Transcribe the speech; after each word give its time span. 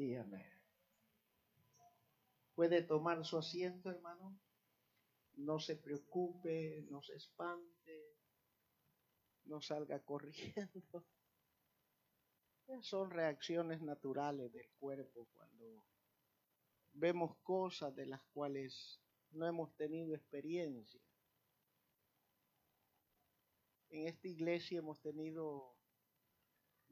y. 0.00 0.16
Puede 2.54 2.82
tomar 2.82 3.24
su 3.24 3.38
asiento, 3.38 3.90
hermano. 3.90 4.38
No 5.36 5.58
se 5.60 5.76
preocupe, 5.76 6.86
no 6.90 7.02
se 7.02 7.14
espante, 7.14 8.16
no 9.44 9.60
salga 9.60 10.00
corriendo. 10.04 11.06
Son 12.82 13.10
reacciones 13.10 13.82
naturales 13.82 14.52
del 14.52 14.70
cuerpo 14.78 15.28
cuando 15.34 15.84
vemos 16.92 17.36
cosas 17.42 17.94
de 17.94 18.06
las 18.06 18.22
cuales 18.32 19.00
no 19.32 19.46
hemos 19.46 19.74
tenido 19.76 20.14
experiencia. 20.14 21.00
En 23.88 24.06
esta 24.06 24.28
iglesia 24.28 24.78
hemos 24.78 25.00
tenido 25.00 25.79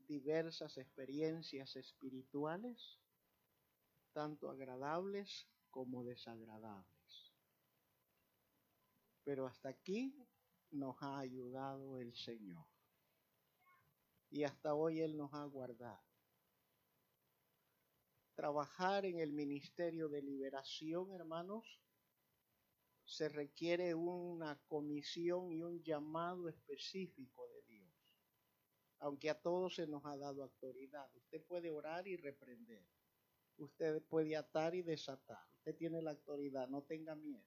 diversas 0.09 0.79
experiencias 0.79 1.77
espirituales, 1.77 2.99
tanto 4.13 4.51
agradables 4.51 5.47
como 5.71 6.03
desagradables. 6.03 7.35
Pero 9.23 9.47
hasta 9.47 9.69
aquí 9.69 10.17
nos 10.71 10.97
ha 11.03 11.19
ayudado 11.19 11.99
el 11.99 12.15
Señor. 12.17 12.67
Y 14.31 14.45
hasta 14.45 14.75
hoy 14.75 15.01
Él 15.01 15.17
nos 15.17 15.33
ha 15.35 15.45
guardado. 15.45 16.03
Trabajar 18.35 19.05
en 19.05 19.19
el 19.19 19.33
ministerio 19.33 20.09
de 20.09 20.23
liberación, 20.23 21.13
hermanos, 21.13 21.81
se 23.05 23.29
requiere 23.29 23.95
una 23.95 24.59
comisión 24.69 25.53
y 25.53 25.63
un 25.63 25.83
llamado 25.83 26.49
específico 26.49 27.47
de 27.49 27.63
Dios 27.63 27.78
aunque 29.01 29.31
a 29.31 29.41
todos 29.41 29.75
se 29.75 29.87
nos 29.87 30.05
ha 30.05 30.17
dado 30.17 30.43
autoridad. 30.43 31.09
Usted 31.15 31.43
puede 31.45 31.71
orar 31.71 32.07
y 32.07 32.17
reprender. 32.17 32.85
Usted 33.57 34.03
puede 34.03 34.37
atar 34.37 34.75
y 34.75 34.83
desatar. 34.83 35.45
Usted 35.59 35.77
tiene 35.77 36.03
la 36.03 36.13
autoridad, 36.13 36.69
no 36.69 36.83
tenga 36.83 37.15
miedo. 37.15 37.47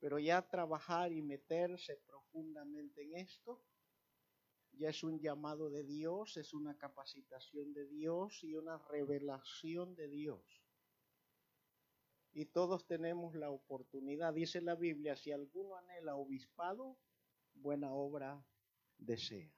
Pero 0.00 0.18
ya 0.18 0.46
trabajar 0.46 1.12
y 1.12 1.22
meterse 1.22 1.96
profundamente 2.06 3.02
en 3.02 3.16
esto, 3.16 3.64
ya 4.72 4.90
es 4.90 5.02
un 5.02 5.20
llamado 5.20 5.70
de 5.70 5.84
Dios, 5.84 6.36
es 6.36 6.52
una 6.52 6.76
capacitación 6.76 7.72
de 7.72 7.86
Dios 7.86 8.42
y 8.42 8.54
una 8.54 8.78
revelación 8.78 9.94
de 9.94 10.08
Dios. 10.08 10.62
Y 12.32 12.46
todos 12.46 12.84
tenemos 12.86 13.36
la 13.36 13.50
oportunidad, 13.50 14.34
dice 14.34 14.60
la 14.60 14.74
Biblia, 14.74 15.14
si 15.14 15.30
alguno 15.30 15.76
anhela 15.76 16.16
obispado, 16.16 16.98
buena 17.54 17.92
obra 17.92 18.44
desea. 18.98 19.53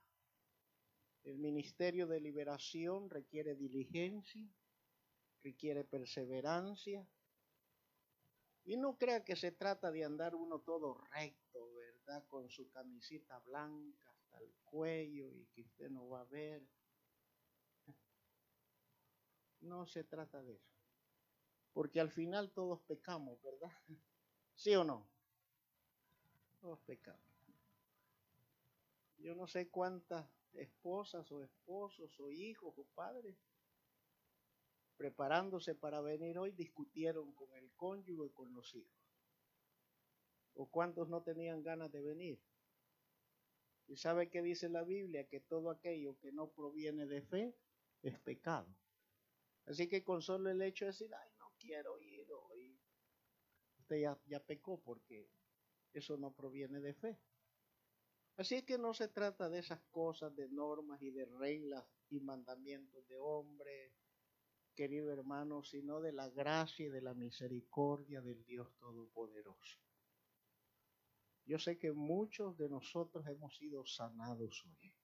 El 1.27 1.39
ministerio 1.39 2.07
de 2.07 2.21
liberación 2.21 3.11
requiere 3.11 3.57
diligencia, 3.57 4.49
requiere 5.43 5.83
perseverancia. 5.83 7.05
Y 8.65 8.77
no 8.77 8.97
crea 8.97 9.25
que 9.25 9.35
se 9.35 9.51
trata 9.51 9.91
de 9.91 10.05
andar 10.05 10.37
uno 10.37 10.61
todo 10.61 10.95
recto, 11.13 11.75
¿verdad? 11.75 12.25
Con 12.29 12.49
su 12.49 12.71
camisita 12.71 13.41
blanca 13.41 14.09
hasta 14.09 14.39
el 14.39 14.55
cuello 14.67 15.29
y 15.33 15.47
que 15.47 15.63
usted 15.63 15.91
no 15.91 16.09
va 16.09 16.21
a 16.21 16.27
ver. 16.27 16.65
No 19.63 19.85
se 19.85 20.05
trata 20.05 20.45
de 20.45 20.55
eso. 20.55 20.77
Porque 21.73 21.99
al 21.99 22.13
final 22.13 22.53
todos 22.53 22.81
pecamos, 22.83 23.43
¿verdad? 23.43 23.73
¿Sí 24.55 24.77
o 24.77 24.85
no? 24.85 25.09
Todos 26.61 26.79
pecamos. 26.83 27.21
Yo 29.19 29.35
no 29.35 29.49
sé 29.49 29.69
cuántas 29.69 30.25
esposas 30.55 31.31
o 31.33 31.43
esposos 31.43 32.19
o 32.21 32.31
hijos 32.31 32.77
o 32.79 32.85
padres, 32.95 33.37
preparándose 34.97 35.75
para 35.75 36.01
venir 36.01 36.39
hoy, 36.39 36.53
discutieron 36.53 37.33
con 37.35 37.53
el 37.55 37.71
cónyuge 37.75 38.27
y 38.27 38.31
con 38.31 38.53
los 38.55 38.75
hijos. 38.75 38.97
¿O 40.55 40.71
cuántos 40.71 41.09
no 41.09 41.23
tenían 41.23 41.63
ganas 41.63 41.93
de 41.93 42.01
venir? 42.01 42.41
Y 43.89 43.97
sabe 43.97 44.31
que 44.31 44.43
dice 44.43 44.69
la 44.69 44.83
Biblia 44.83 45.29
que 45.29 45.41
todo 45.41 45.71
aquello 45.71 46.19
que 46.19 46.33
no 46.33 46.51
proviene 46.51 47.07
de 47.07 47.23
fe 47.23 47.55
es 48.03 48.19
pecado. 48.21 48.75
Así 49.67 49.89
que 49.89 50.03
con 50.03 50.23
solo 50.23 50.51
el 50.51 50.63
hecho 50.63 50.87
de 50.87 50.93
decir, 50.93 51.15
ay, 51.15 51.31
no 51.39 51.53
quiero 51.59 52.01
ir 52.01 52.27
hoy, 52.33 52.81
usted 53.79 54.01
ya, 54.01 54.19
ya 54.27 54.41
pecó 54.41 54.81
porque 54.81 55.29
eso 55.93 56.17
no 56.17 56.33
proviene 56.33 56.81
de 56.81 56.95
fe. 56.95 57.19
Así 58.37 58.63
que 58.63 58.77
no 58.77 58.93
se 58.93 59.09
trata 59.09 59.49
de 59.49 59.61
esas 59.61 59.81
cosas, 59.91 60.35
de 60.37 60.49
normas 60.49 61.01
y 61.01 61.11
de 61.11 61.25
reglas 61.25 61.85
y 62.11 62.21
mandamientos 62.21 63.07
de 63.09 63.17
hombre, 63.19 63.95
querido 64.75 65.11
hermano, 65.11 65.63
sino 65.63 66.01
de 66.01 66.13
la 66.13 66.29
gracia 66.29 66.87
y 66.87 66.91
de 66.91 67.01
la 67.01 67.15
misericordia 67.15 68.21
del 68.21 68.45
Dios 68.45 68.77
Todopoderoso. 68.79 69.81
Yo 71.47 71.59
sé 71.59 71.79
que 71.79 71.93
muchos 71.93 72.59
de 72.59 72.69
nosotros 72.69 73.27
hemos 73.27 73.57
sido 73.57 73.87
sanados 73.87 74.65
hoy. 74.67 74.95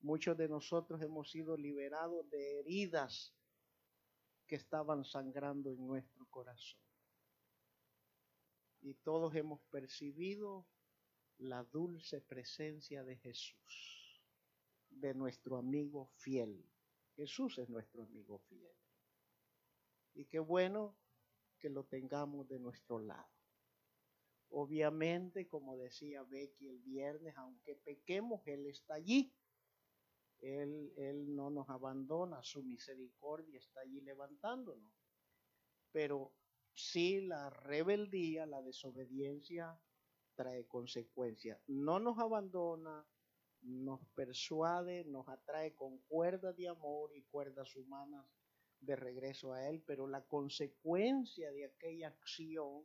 Muchos 0.00 0.36
de 0.36 0.48
nosotros 0.48 1.00
hemos 1.00 1.30
sido 1.30 1.56
liberados 1.56 2.28
de 2.28 2.58
heridas 2.58 3.34
que 4.46 4.56
estaban 4.56 5.04
sangrando 5.04 5.70
en 5.70 5.86
nuestro 5.86 6.26
corazón. 6.26 6.80
Y 8.82 8.94
todos 8.94 9.34
hemos 9.34 9.62
percibido 9.70 10.66
la 11.38 11.64
dulce 11.64 12.20
presencia 12.20 13.04
de 13.04 13.16
Jesús, 13.16 14.22
de 14.90 15.14
nuestro 15.14 15.58
amigo 15.58 16.10
fiel. 16.16 16.64
Jesús 17.14 17.58
es 17.58 17.68
nuestro 17.68 18.04
amigo 18.04 18.38
fiel. 18.48 18.74
Y 20.14 20.24
qué 20.26 20.38
bueno 20.38 20.96
que 21.58 21.68
lo 21.68 21.84
tengamos 21.84 22.48
de 22.48 22.58
nuestro 22.58 22.98
lado. 22.98 23.28
Obviamente, 24.50 25.48
como 25.48 25.76
decía 25.76 26.22
Becky 26.22 26.68
el 26.68 26.78
viernes, 26.78 27.36
aunque 27.36 27.74
pequemos, 27.74 28.46
Él 28.46 28.66
está 28.66 28.94
allí. 28.94 29.34
Él, 30.40 30.92
él 30.96 31.34
no 31.34 31.50
nos 31.50 31.68
abandona, 31.70 32.42
su 32.42 32.62
misericordia 32.62 33.58
está 33.58 33.80
allí 33.80 34.02
levantándonos. 34.02 34.92
Pero 35.92 36.34
si 36.74 37.22
la 37.22 37.48
rebeldía, 37.48 38.44
la 38.44 38.62
desobediencia 38.62 39.80
trae 40.36 40.66
consecuencias. 40.66 41.60
No 41.66 41.98
nos 41.98 42.18
abandona, 42.18 43.04
nos 43.62 44.00
persuade, 44.14 45.04
nos 45.04 45.26
atrae 45.28 45.74
con 45.74 45.98
cuerdas 46.02 46.56
de 46.56 46.68
amor 46.68 47.10
y 47.16 47.22
cuerdas 47.24 47.74
humanas 47.74 48.24
de 48.80 48.94
regreso 48.94 49.52
a 49.52 49.68
Él, 49.68 49.82
pero 49.86 50.06
la 50.06 50.22
consecuencia 50.24 51.50
de 51.50 51.64
aquella 51.64 52.08
acción, 52.08 52.84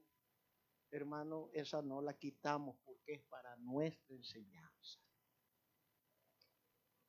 hermano, 0.90 1.50
esa 1.54 1.82
no 1.82 2.02
la 2.02 2.18
quitamos 2.18 2.78
porque 2.84 3.14
es 3.14 3.22
para 3.24 3.56
nuestra 3.58 4.16
enseñanza. 4.16 5.00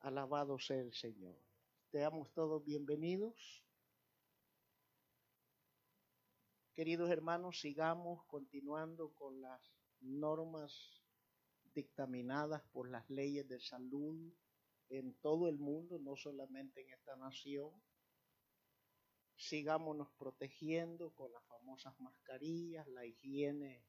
Alabado 0.01 0.59
sea 0.59 0.81
el 0.81 0.93
Señor. 0.93 1.39
Seamos 1.91 2.33
todos 2.33 2.65
bienvenidos. 2.65 3.63
Queridos 6.75 7.11
hermanos, 7.11 7.61
sigamos 7.61 8.25
continuando 8.25 9.13
con 9.15 9.41
las 9.41 9.61
normas 10.03 11.03
dictaminadas 11.75 12.63
por 12.73 12.89
las 12.91 13.09
leyes 13.09 13.49
de 13.49 13.61
salud 13.61 14.33
en 14.89 15.15
todo 15.21 15.49
el 15.49 15.59
mundo, 15.59 15.99
no 15.99 16.17
solamente 16.17 16.83
en 16.83 16.91
esta 16.91 17.17
nación. 17.17 17.71
Sigámonos 19.37 20.11
protegiendo 20.19 21.15
con 21.15 21.33
las 21.33 21.45
famosas 21.47 21.99
mascarillas, 21.99 22.87
la 22.89 23.07
higiene 23.07 23.85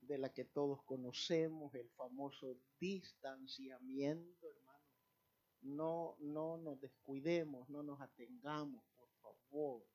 de 0.00 0.18
la 0.18 0.32
que 0.32 0.44
todos 0.44 0.82
conocemos, 0.84 1.74
el 1.74 1.88
famoso 1.90 2.56
distanciamiento, 2.78 4.48
hermano. 4.48 4.84
No, 5.62 6.16
no 6.20 6.58
nos 6.58 6.80
descuidemos, 6.80 7.68
no 7.68 7.82
nos 7.82 8.00
atengamos, 8.00 8.84
por 8.94 9.08
favor, 9.20 9.86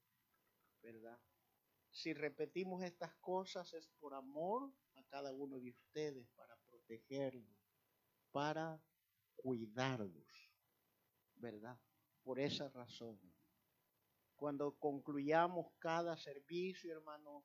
¿verdad? 0.82 1.20
Si 1.92 2.14
repetimos 2.14 2.84
estas 2.84 3.14
cosas 3.16 3.74
es 3.74 3.88
por 4.00 4.14
amor 4.14 4.74
cada 5.12 5.34
uno 5.34 5.60
de 5.60 5.72
ustedes, 5.72 6.28
para 6.38 6.56
protegerlos, 6.70 7.60
para 8.32 8.82
cuidarlos, 9.36 10.50
¿verdad? 11.36 11.78
Por 12.24 12.40
esa 12.40 12.70
razón. 12.70 13.20
Cuando 14.38 14.80
concluyamos 14.80 15.68
cada 15.80 16.16
servicio, 16.16 16.94
hermano, 16.94 17.44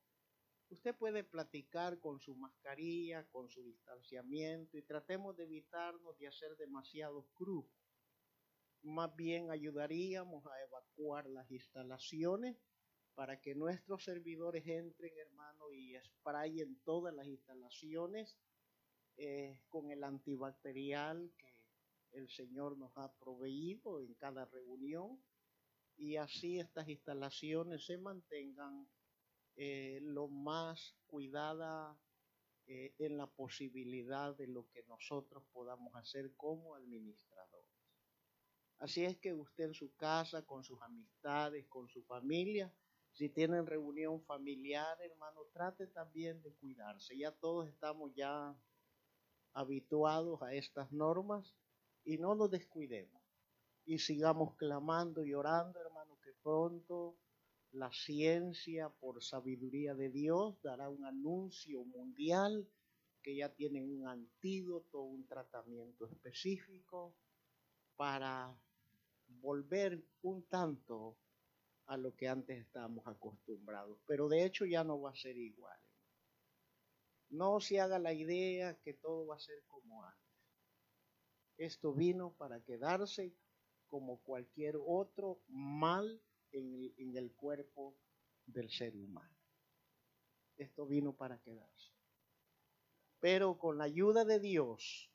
usted 0.71 0.95
puede 0.95 1.25
platicar 1.25 1.99
con 1.99 2.21
su 2.21 2.37
mascarilla, 2.37 3.27
con 3.31 3.51
su 3.51 3.63
distanciamiento 3.65 4.79
y 4.79 4.83
tratemos 4.83 5.37
de 5.37 5.45
evitarnos 5.45 6.17
de 6.19 6.29
hacer 6.29 6.57
demasiados 6.57 7.27
grupos. 7.35 7.77
Más 8.83 9.15
bien 9.17 9.51
ayudaríamos 9.51 10.47
a 10.47 10.63
evacuar 10.63 11.27
las 11.27 11.51
instalaciones 11.51 12.57
para 13.17 13.41
que 13.41 13.55
nuestros 13.55 14.05
servidores 14.05 14.67
entren, 14.67 15.13
hermano, 15.19 15.73
y 15.73 15.97
sprayen 16.05 16.79
todas 16.85 17.15
las 17.15 17.27
instalaciones 17.27 18.37
eh, 19.17 19.63
con 19.71 19.91
el 19.91 20.05
antibacterial 20.05 21.33
que 21.39 21.67
el 22.13 22.29
Señor 22.29 22.77
nos 22.77 22.93
ha 22.99 23.11
proveído 23.15 24.03
en 24.03 24.13
cada 24.15 24.45
reunión 24.45 25.19
y 25.97 26.17
así 26.17 26.59
estas 26.59 26.89
instalaciones 26.89 27.87
se 27.87 27.97
mantengan 27.97 28.87
eh, 29.57 29.99
lo 30.03 30.29
más 30.29 30.95
cuidada 31.07 31.99
eh, 32.67 32.95
en 32.99 33.17
la 33.17 33.27
posibilidad 33.27 34.37
de 34.37 34.47
lo 34.47 34.69
que 34.69 34.83
nosotros 34.83 35.43
podamos 35.55 35.95
hacer 35.95 36.35
como 36.37 36.75
administradores. 36.75 37.73
Así 38.79 39.07
es 39.07 39.17
que 39.17 39.33
usted 39.33 39.65
en 39.65 39.75
su 39.75 39.95
casa, 39.97 40.45
con 40.45 40.63
sus 40.63 40.83
amistades, 40.83 41.67
con 41.67 41.89
su 41.89 42.03
familia, 42.03 42.71
si 43.17 43.31
tienen 43.31 43.67
reunión 43.67 44.21
familiar, 44.25 44.99
hermano, 45.01 45.41
trate 45.55 45.87
también 45.87 46.43
de 46.43 46.53
cuidarse. 46.53 47.17
Ya 47.17 47.33
todos 47.33 47.67
estamos 47.67 48.15
ya 48.15 48.55
habituados 49.55 50.43
a 50.43 50.53
estas 50.53 50.93
normas 50.93 51.57
y 52.05 52.19
no 52.19 52.35
nos 52.35 52.51
descuidemos. 52.51 53.23
Y 53.87 54.01
sigamos 54.01 54.55
clamando 54.57 55.25
y 55.25 55.33
orando, 55.33 55.81
hermano, 55.81 56.19
que 56.23 56.35
pronto 56.43 57.17
la 57.73 57.91
ciencia, 57.91 58.91
por 58.91 59.23
sabiduría 59.23 59.95
de 59.95 60.11
Dios, 60.11 60.61
dará 60.61 60.91
un 60.91 61.07
anuncio 61.07 61.85
mundial 61.85 62.69
que 63.23 63.35
ya 63.35 63.49
tienen 63.49 63.91
un 63.99 64.09
antídoto, 64.09 65.01
un 65.01 65.27
tratamiento 65.27 66.07
específico 66.07 67.15
para 67.97 68.55
volver 69.41 70.05
un 70.21 70.43
tanto 70.49 71.17
a 71.87 71.97
lo 71.97 72.15
que 72.15 72.29
antes 72.29 72.59
estábamos 72.59 73.07
acostumbrados. 73.07 73.99
Pero 74.07 74.29
de 74.29 74.45
hecho 74.45 74.65
ya 74.65 74.85
no 74.85 75.01
va 75.01 75.11
a 75.11 75.17
ser 75.17 75.37
igual. 75.37 75.79
No 77.29 77.61
se 77.61 77.81
haga 77.81 77.99
la 77.99 78.13
idea 78.13 78.79
que 78.83 78.95
todo 78.95 79.27
va 79.27 79.37
a 79.37 79.41
ser 79.41 79.63
como 79.67 80.05
antes. 80.05 80.27
Esto 81.57 81.93
vino 81.93 82.33
para 82.35 82.61
quedarse 82.61 83.35
como 83.89 84.21
cualquier 84.23 84.77
otro 84.85 85.41
mal 85.49 86.23
en 86.53 87.17
el, 87.17 87.33
cuerpo 87.33 87.97
del 88.47 88.71
ser 88.71 88.95
humano. 88.97 89.35
Esto 90.57 90.87
vino 90.87 91.15
para 91.15 91.39
quedarse. 91.41 91.93
Pero 93.21 93.59
con 93.59 93.79
la 93.79 93.85
ayuda 93.85 94.25
de 94.25 94.41
Dios, 94.41 95.11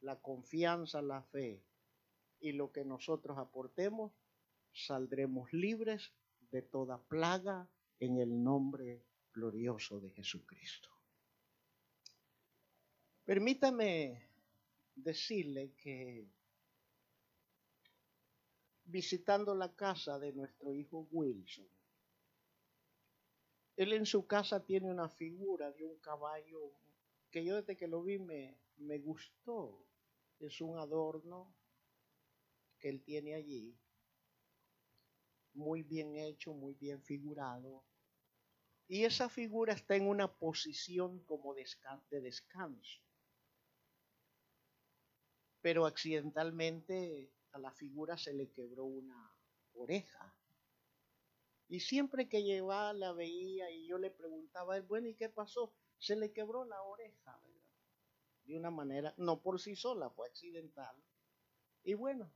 la 0.00 0.20
confianza, 0.20 1.02
la 1.02 1.22
fe 1.22 1.64
y 2.40 2.52
lo 2.52 2.72
que 2.72 2.84
nosotros 2.84 3.38
aportemos, 3.38 4.12
saldremos 4.76 5.52
libres 5.52 6.12
de 6.50 6.62
toda 6.62 7.02
plaga 7.02 7.68
en 7.98 8.18
el 8.18 8.42
nombre 8.42 9.04
glorioso 9.32 10.00
de 10.00 10.10
Jesucristo. 10.10 10.90
Permítame 13.24 14.28
decirle 14.94 15.72
que 15.76 16.28
visitando 18.84 19.54
la 19.54 19.74
casa 19.74 20.18
de 20.18 20.32
nuestro 20.32 20.72
hijo 20.72 21.08
Wilson. 21.10 21.66
Él 23.76 23.92
en 23.92 24.06
su 24.06 24.26
casa 24.26 24.64
tiene 24.64 24.90
una 24.90 25.08
figura 25.08 25.72
de 25.72 25.84
un 25.84 25.98
caballo 25.98 26.72
que 27.30 27.44
yo 27.44 27.56
desde 27.56 27.76
que 27.76 27.88
lo 27.88 28.02
vi 28.02 28.18
me, 28.18 28.56
me 28.76 28.98
gustó. 28.98 29.84
Es 30.38 30.60
un 30.60 30.78
adorno 30.78 31.54
que 32.78 32.88
él 32.90 33.02
tiene 33.02 33.34
allí, 33.34 33.76
muy 35.56 35.82
bien 35.82 36.16
hecho, 36.16 36.52
muy 36.52 36.74
bien 36.74 37.02
figurado. 37.02 37.84
Y 38.88 39.04
esa 39.04 39.28
figura 39.28 39.72
está 39.72 39.96
en 39.96 40.06
una 40.06 40.32
posición 40.32 41.24
como 41.24 41.54
de 41.54 42.20
descanso. 42.20 43.00
Pero 45.60 45.86
accidentalmente 45.86 47.32
a 47.52 47.58
la 47.58 47.72
figura 47.72 48.16
se 48.16 48.32
le 48.32 48.52
quebró 48.52 48.84
una 48.84 49.34
oreja. 49.74 50.36
Y 51.68 51.80
siempre 51.80 52.28
que 52.28 52.44
llevaba 52.44 52.92
la 52.92 53.12
veía 53.12 53.70
y 53.70 53.88
yo 53.88 53.98
le 53.98 54.10
preguntaba, 54.10 54.80
bueno, 54.82 55.08
¿y 55.08 55.16
qué 55.16 55.28
pasó? 55.28 55.74
Se 55.98 56.14
le 56.14 56.32
quebró 56.32 56.64
la 56.64 56.80
oreja, 56.82 57.40
¿verdad? 57.42 57.72
De 58.44 58.56
una 58.56 58.70
manera, 58.70 59.14
no 59.16 59.42
por 59.42 59.60
sí 59.60 59.74
sola, 59.74 60.10
fue 60.10 60.28
accidental. 60.28 60.94
Y 61.82 61.94
bueno, 61.94 62.30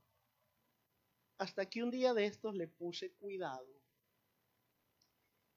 hasta 1.41 1.67
que 1.67 1.81
un 1.81 1.89
día 1.89 2.13
de 2.13 2.27
estos 2.27 2.53
le 2.53 2.67
puse 2.67 3.13
cuidado. 3.13 3.67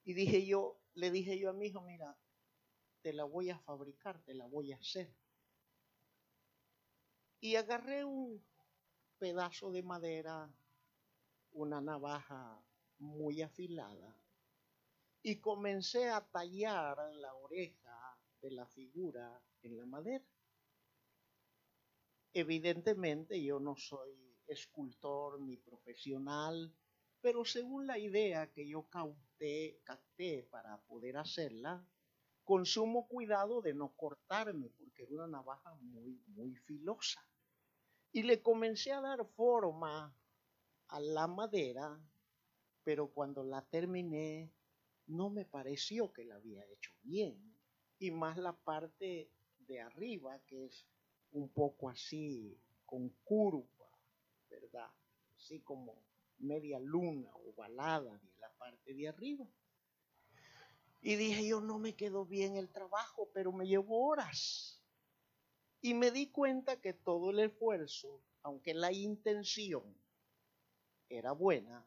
Y 0.03 0.15
dije 0.15 0.47
yo, 0.47 0.81
le 0.95 1.11
dije 1.11 1.39
yo 1.39 1.51
a 1.51 1.53
mi 1.53 1.67
hijo, 1.67 1.83
mira, 1.83 2.17
te 3.03 3.13
la 3.13 3.25
voy 3.25 3.51
a 3.51 3.59
fabricar, 3.59 4.19
te 4.23 4.33
la 4.33 4.47
voy 4.47 4.73
a 4.73 4.79
hacer. 4.79 5.15
Y 7.39 7.57
agarré 7.57 8.03
un 8.03 8.43
pedazo 9.19 9.71
de 9.73 9.83
madera, 9.83 10.51
una 11.53 11.83
navaja 11.83 12.65
muy 12.97 13.43
afilada, 13.43 14.17
y 15.23 15.39
comencé 15.39 16.09
a 16.09 16.23
tallar 16.23 16.97
la 17.13 17.35
oreja 17.35 18.19
de 18.41 18.53
la 18.53 18.67
figura 18.69 19.39
en 19.61 19.77
la 19.77 19.85
madera. 19.85 20.25
Evidentemente 22.33 23.43
yo 23.43 23.61
no 23.61 23.77
soy 23.77 24.34
escultor 24.47 25.41
ni 25.41 25.57
profesional, 25.57 26.73
pero 27.21 27.45
según 27.45 27.87
la 27.87 27.99
idea 27.99 28.53
que 28.53 28.69
yo 28.69 28.89
cauté, 28.89 29.81
capté 29.85 30.47
para 30.51 30.77
poder 30.83 31.17
hacerla, 31.17 31.85
con 32.45 32.67
sumo 32.67 33.09
cuidado 33.09 33.63
de 33.63 33.73
no 33.73 33.97
cortarme, 33.97 34.69
porque 34.79 35.05
era 35.05 35.15
una 35.15 35.27
navaja 35.27 35.75
muy, 35.77 36.21
muy 36.27 36.55
filosa. 36.55 37.27
Y 38.13 38.23
le 38.23 38.43
comencé 38.43 38.93
a 38.93 39.01
dar 39.01 39.25
forma 39.35 40.15
a 40.89 41.01
la 41.01 41.27
madera, 41.27 41.99
pero 42.85 43.09
cuando 43.09 43.43
la 43.43 43.63
terminé 43.63 44.53
no 45.07 45.31
me 45.31 45.45
pareció 45.45 46.13
que 46.13 46.25
la 46.25 46.37
había 46.37 46.65
hecho 46.67 46.93
bien. 47.03 47.57
Y 47.99 48.11
más 48.11 48.37
la 48.37 48.53
parte 48.53 49.31
de 49.61 49.81
arriba, 49.81 50.39
que 50.47 50.67
es 50.67 50.87
un 51.33 51.49
poco 51.49 51.89
así, 51.89 52.59
con 52.85 53.09
curva, 53.25 53.74
¿verdad? 54.61 54.91
Así 55.37 55.61
como 55.61 56.05
media 56.39 56.79
luna, 56.81 57.31
ovalada 57.37 58.19
de 58.19 58.33
la 58.41 58.53
parte 58.59 58.95
de 58.95 59.09
arriba. 59.09 59.47
Y 61.01 61.17
dije, 61.17 61.47
yo 61.47 61.61
no 61.61 61.79
me 61.79 61.95
quedó 61.95 62.25
bien 62.25 62.57
el 62.57 62.71
trabajo, 62.71 63.31
pero 63.35 63.53
me 63.53 63.67
llevó 63.67 64.09
horas. 64.09 64.81
Y 65.81 65.93
me 65.93 66.11
di 66.11 66.31
cuenta 66.31 66.81
que 66.81 66.95
todo 66.95 67.31
el 67.31 67.41
esfuerzo, 67.41 68.23
aunque 68.43 68.73
la 68.73 68.91
intención 68.91 69.95
era 71.11 71.33
buena, 71.33 71.87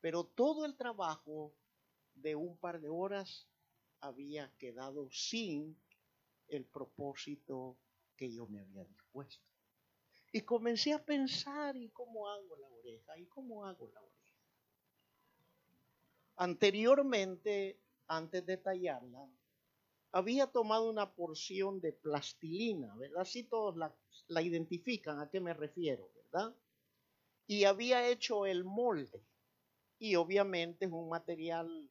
pero 0.00 0.24
todo 0.24 0.64
el 0.64 0.76
trabajo 0.76 1.54
de 2.14 2.34
un 2.34 2.58
par 2.58 2.80
de 2.80 2.88
horas 2.88 3.46
había 4.00 4.52
quedado 4.56 5.08
sin 5.10 5.80
el 6.48 6.64
propósito 6.64 7.78
que 8.16 8.32
yo 8.32 8.46
me 8.48 8.60
había 8.60 8.84
dispuesto. 8.84 9.46
Y 10.32 10.42
comencé 10.42 10.92
a 10.92 11.04
pensar, 11.04 11.76
¿y 11.76 11.88
cómo 11.90 12.28
hago 12.28 12.56
la 12.56 12.68
oreja? 12.68 13.18
¿Y 13.18 13.26
cómo 13.26 13.64
hago 13.64 13.90
la 13.92 14.00
oreja? 14.00 14.16
Anteriormente, 16.36 17.80
antes 18.06 18.46
de 18.46 18.56
tallarla, 18.56 19.28
había 20.12 20.46
tomado 20.46 20.88
una 20.88 21.12
porción 21.14 21.80
de 21.80 21.92
plastilina, 21.92 22.94
¿verdad? 22.96 23.22
Así 23.22 23.44
todos 23.44 23.76
la, 23.76 23.94
la 24.28 24.42
identifican 24.42 25.20
a 25.20 25.28
qué 25.28 25.40
me 25.40 25.52
refiero, 25.52 26.10
¿verdad? 26.14 26.54
Y 27.46 27.64
había 27.64 28.08
hecho 28.08 28.46
el 28.46 28.64
molde. 28.64 29.24
Y 29.98 30.14
obviamente 30.14 30.86
es 30.86 30.92
un 30.92 31.08
material 31.08 31.90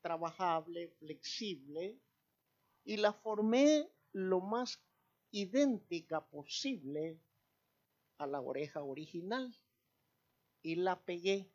trabajable, 0.00 0.88
flexible, 0.98 1.98
y 2.84 2.96
la 2.96 3.12
formé 3.12 3.90
lo 4.12 4.40
más 4.40 4.80
idéntica 5.30 6.24
posible 6.26 7.20
a 8.20 8.26
la 8.26 8.40
oreja 8.40 8.82
original. 8.82 9.54
Y 10.62 10.76
la 10.76 11.00
pegué. 11.00 11.50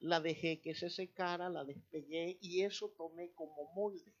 La 0.00 0.20
dejé 0.20 0.60
que 0.60 0.74
se 0.74 0.90
secara, 0.90 1.48
la 1.48 1.64
despegué 1.64 2.36
y 2.40 2.62
eso 2.62 2.88
tomé 2.96 3.32
como 3.32 3.72
molde. 3.72 4.12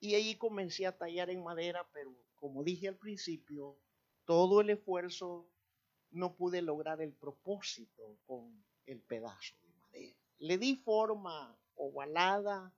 Y 0.00 0.14
ahí 0.14 0.36
comencé 0.36 0.86
a 0.86 0.98
tallar 0.98 1.30
en 1.30 1.42
madera, 1.42 1.88
pero 1.94 2.14
como 2.34 2.62
dije 2.62 2.88
al 2.88 2.96
principio, 2.96 3.78
todo 4.26 4.60
el 4.60 4.68
esfuerzo 4.68 5.48
no 6.10 6.36
pude 6.36 6.60
lograr 6.60 7.00
el 7.00 7.14
propósito 7.14 8.18
con 8.26 8.62
el 8.84 9.00
pedazo 9.00 9.54
de 9.62 9.70
madera. 9.80 10.16
Le 10.40 10.58
di 10.58 10.76
forma 10.76 11.58
ovalada, 11.76 12.74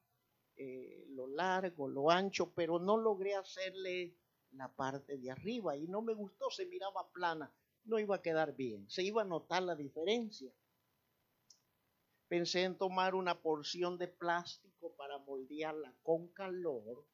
eh, 0.57 1.05
lo 1.09 1.27
largo, 1.27 1.89
lo 1.89 2.11
ancho, 2.11 2.53
pero 2.55 2.79
no 2.79 2.97
logré 2.97 3.35
hacerle 3.35 4.15
la 4.57 4.75
parte 4.75 5.19
de 5.19 5.31
arriba 5.31 5.77
y 5.77 5.87
no 5.87 6.03
me 6.03 6.15
gustó, 6.15 6.51
se 6.51 6.67
miraba 6.67 7.11
plana, 7.13 7.53
no 7.85 7.99
iba 7.99 8.17
a 8.17 8.23
quedar 8.23 8.55
bien, 8.55 8.89
se 8.89 9.03
iba 9.03 9.23
a 9.23 9.27
notar 9.27 9.63
la 9.63 9.75
diferencia. 9.75 10.53
Pensé 12.29 12.63
en 12.63 12.77
tomar 12.79 13.15
una 13.15 13.41
porción 13.43 13.99
de 13.99 14.09
plástico 14.09 14.95
para 14.97 15.19
moldearla 15.19 15.95
con 16.03 16.29
calor 16.29 17.07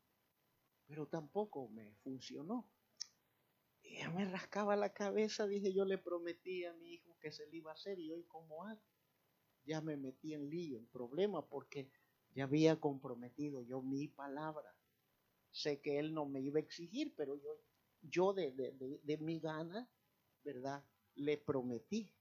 pero 0.90 1.06
tampoco 1.06 1.68
me 1.68 1.94
funcionó. 2.02 2.68
Y 3.80 4.02
me 4.08 4.24
rascaba 4.24 4.74
la 4.74 4.92
cabeza, 4.92 5.46
dije, 5.46 5.72
yo 5.72 5.84
le 5.84 5.98
prometí 5.98 6.64
a 6.64 6.72
mi 6.74 6.94
hijo 6.94 7.16
que 7.20 7.30
se 7.30 7.46
le 7.46 7.58
iba 7.58 7.70
a 7.70 7.74
hacer 7.74 8.00
y 8.00 8.10
hoy 8.10 8.24
cómo 8.24 8.64
hago. 8.64 8.82
Ya 9.64 9.80
me 9.80 9.96
metí 9.96 10.34
en 10.34 10.50
lío, 10.50 10.78
en 10.78 10.88
problema, 10.88 11.46
porque 11.46 11.92
ya 12.34 12.42
había 12.44 12.80
comprometido 12.80 13.62
yo 13.62 13.82
mi 13.82 14.08
palabra. 14.08 14.74
Sé 15.50 15.80
que 15.80 15.98
él 15.98 16.14
no 16.14 16.26
me 16.26 16.40
iba 16.40 16.58
a 16.58 16.62
exigir, 16.62 17.14
pero 17.16 17.36
yo, 17.36 17.60
yo 18.02 18.32
de, 18.32 18.52
de, 18.52 19.00
de 19.02 19.18
mi 19.18 19.40
gana, 19.40 19.88
¿verdad? 20.44 20.84
Le 21.16 21.36
prometí. 21.38 22.12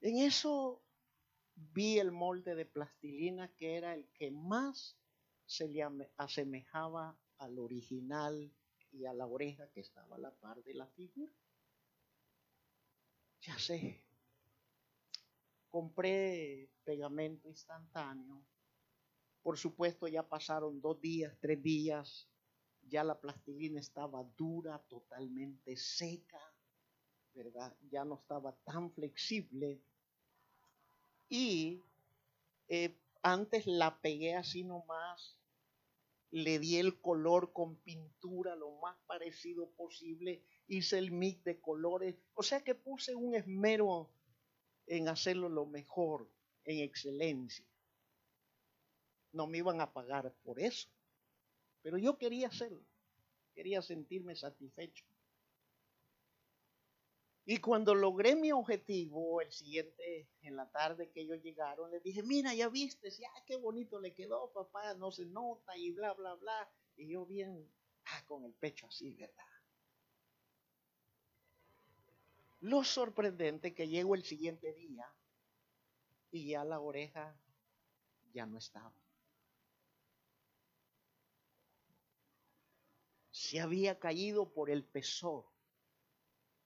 En 0.00 0.18
eso 0.18 0.82
vi 1.54 1.98
el 1.98 2.12
molde 2.12 2.54
de 2.54 2.66
plastilina 2.66 3.54
que 3.56 3.76
era 3.76 3.94
el 3.94 4.08
que 4.12 4.30
más 4.30 4.98
se 5.46 5.68
le 5.68 5.82
asemejaba 6.16 7.18
al 7.38 7.58
original 7.58 8.52
y 8.90 9.06
a 9.06 9.12
la 9.14 9.26
oreja 9.26 9.68
que 9.72 9.80
estaba 9.80 10.16
a 10.16 10.18
la 10.18 10.30
par 10.30 10.62
de 10.62 10.74
la 10.74 10.86
figura. 10.88 11.32
Ya 13.46 13.58
sé, 13.58 14.04
compré 15.68 16.70
pegamento 16.84 17.48
instantáneo. 17.48 18.44
Por 19.42 19.58
supuesto, 19.58 20.06
ya 20.08 20.28
pasaron 20.28 20.80
dos 20.80 21.00
días, 21.00 21.36
tres 21.40 21.62
días, 21.62 22.28
ya 22.88 23.04
la 23.04 23.20
plastilina 23.20 23.80
estaba 23.80 24.22
dura, 24.36 24.78
totalmente 24.88 25.76
seca, 25.76 26.40
¿verdad? 27.34 27.76
Ya 27.90 28.04
no 28.04 28.16
estaba 28.16 28.56
tan 28.64 28.92
flexible. 28.92 29.80
Y 31.28 31.80
eh, 32.68 32.96
antes 33.22 33.66
la 33.66 34.00
pegué 34.00 34.34
así 34.34 34.64
nomás 34.64 35.36
le 36.32 36.58
di 36.58 36.78
el 36.78 36.98
color 37.00 37.52
con 37.52 37.76
pintura 37.76 38.56
lo 38.56 38.70
más 38.80 38.96
parecido 39.06 39.70
posible, 39.72 40.42
hice 40.66 40.96
el 40.96 41.12
mix 41.12 41.44
de 41.44 41.60
colores, 41.60 42.16
o 42.32 42.42
sea 42.42 42.64
que 42.64 42.74
puse 42.74 43.14
un 43.14 43.34
esmero 43.34 44.10
en 44.86 45.08
hacerlo 45.08 45.50
lo 45.50 45.66
mejor, 45.66 46.30
en 46.64 46.78
excelencia. 46.78 47.66
No 49.32 49.46
me 49.46 49.58
iban 49.58 49.80
a 49.80 49.92
pagar 49.92 50.32
por 50.44 50.60
eso, 50.60 50.88
pero 51.82 51.98
yo 51.98 52.18
quería 52.18 52.48
hacerlo, 52.48 52.82
quería 53.54 53.82
sentirme 53.82 54.36
satisfecho. 54.36 55.04
Y 57.44 57.58
cuando 57.58 57.94
logré 57.94 58.36
mi 58.36 58.52
objetivo, 58.52 59.40
el 59.40 59.50
siguiente, 59.50 60.28
en 60.42 60.54
la 60.54 60.70
tarde 60.70 61.10
que 61.10 61.22
ellos 61.22 61.42
llegaron, 61.42 61.90
les 61.90 62.02
dije, 62.02 62.22
mira, 62.22 62.54
ya 62.54 62.68
viste, 62.68 63.10
ya 63.10 63.28
qué 63.46 63.56
bonito 63.56 63.98
le 64.00 64.14
quedó, 64.14 64.52
papá, 64.52 64.94
no 64.94 65.10
se 65.10 65.26
nota 65.26 65.76
y 65.76 65.90
bla, 65.90 66.12
bla, 66.12 66.34
bla. 66.34 66.70
Y 66.96 67.08
yo 67.08 67.26
bien, 67.26 67.68
ah, 68.04 68.24
con 68.26 68.44
el 68.44 68.52
pecho 68.52 68.86
así, 68.86 69.14
¿verdad? 69.14 69.44
Lo 72.60 72.84
sorprendente 72.84 73.74
que 73.74 73.88
llego 73.88 74.14
el 74.14 74.22
siguiente 74.22 74.72
día 74.72 75.12
y 76.30 76.50
ya 76.50 76.64
la 76.64 76.78
oreja 76.78 77.36
ya 78.32 78.46
no 78.46 78.58
estaba. 78.58 79.01
Se 83.52 83.60
había 83.60 83.98
caído 83.98 84.50
por 84.54 84.70
el 84.70 84.82
peso 84.82 85.52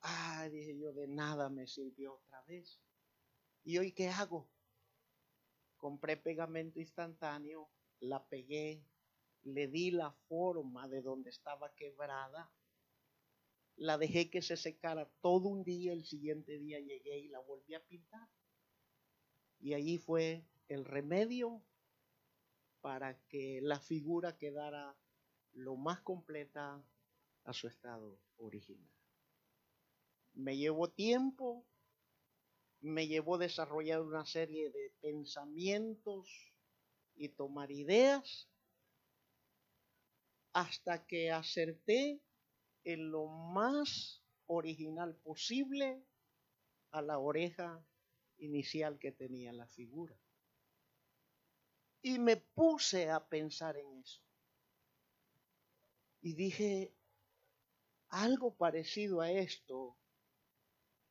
Ah, 0.03 0.49
dije 0.49 0.79
yo, 0.79 0.93
de 0.93 1.09
nada 1.09 1.49
me 1.49 1.67
sirvió 1.67 2.15
otra 2.15 2.41
vez. 2.43 2.81
¿Y 3.65 3.79
hoy 3.79 3.91
qué 3.91 4.09
hago? 4.09 4.49
Compré 5.79 6.17
pegamento 6.17 6.79
instantáneo, 6.79 7.69
la 7.99 8.25
pegué, 8.29 8.85
le 9.43 9.67
di 9.67 9.91
la 9.91 10.13
forma 10.29 10.87
de 10.87 11.03
donde 11.03 11.31
estaba 11.31 11.75
quebrada, 11.75 12.53
la 13.75 13.99
dejé 13.99 14.31
que 14.31 14.41
se 14.41 14.57
secara 14.57 15.11
todo 15.21 15.49
un 15.49 15.65
día, 15.65 15.93
el 15.93 16.05
siguiente 16.05 16.57
día 16.57 16.79
llegué 16.79 17.19
y 17.19 17.29
la 17.31 17.41
volví 17.41 17.75
a 17.75 17.85
pintar. 17.85 18.29
Y 19.59 19.75
allí 19.75 19.99
fue 19.99 20.47
el 20.69 20.85
remedio 20.85 21.65
para 22.81 23.19
que 23.27 23.59
la 23.61 23.81
figura 23.81 24.39
quedara 24.39 24.97
lo 25.57 25.77
más 25.77 26.01
completa 26.01 26.83
a 27.45 27.53
su 27.53 27.69
estado 27.69 28.19
original 28.37 28.97
me 30.37 30.57
llevó 30.57 30.91
tiempo, 30.91 31.67
me 32.81 33.09
llevó 33.09 33.39
desarrollar 33.39 34.03
una 34.03 34.27
serie 34.27 34.71
de 34.71 34.93
pensamientos 35.01 36.29
y 37.15 37.31
tomar 37.31 37.71
ideas 37.71 38.49
hasta 40.53 41.07
que 41.07 41.33
acerté 41.33 42.21
en 42.85 43.11
lo 43.11 43.27
más 43.27 44.23
original 44.47 45.17
posible 45.17 46.05
a 46.91 47.03
la 47.03 47.19
oreja 47.19 47.85
inicial 48.37 48.99
que 48.99 49.13
tenía 49.13 49.53
la 49.53 49.67
figura. 49.69 50.17
Y 52.03 52.19
me 52.19 52.37
puse 52.37 53.11
a 53.11 53.27
pensar 53.27 53.77
en 53.79 54.01
eso. 54.01 54.21
Y 56.27 56.35
dije, 56.35 56.93
algo 58.09 58.57
parecido 58.57 59.21
a 59.21 59.31
esto 59.31 59.97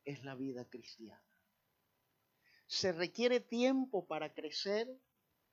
es 0.03 0.25
la 0.25 0.35
vida 0.35 0.67
cristiana. 0.67 1.23
Se 2.67 2.91
requiere 2.91 3.39
tiempo 3.39 4.05
para 4.07 4.33
crecer, 4.33 4.93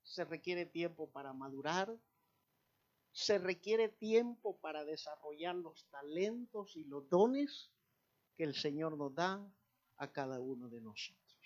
se 0.02 0.24
requiere 0.24 0.66
tiempo 0.66 1.12
para 1.12 1.32
madurar, 1.32 1.96
se 3.12 3.38
requiere 3.38 3.88
tiempo 3.88 4.58
para 4.58 4.84
desarrollar 4.84 5.54
los 5.54 5.86
talentos 5.90 6.74
y 6.74 6.82
los 6.82 7.08
dones 7.08 7.70
que 8.34 8.42
el 8.42 8.56
Señor 8.56 8.98
nos 8.98 9.14
da 9.14 9.48
a 9.96 10.10
cada 10.10 10.40
uno 10.40 10.70
de 10.70 10.80
nosotros. 10.80 11.38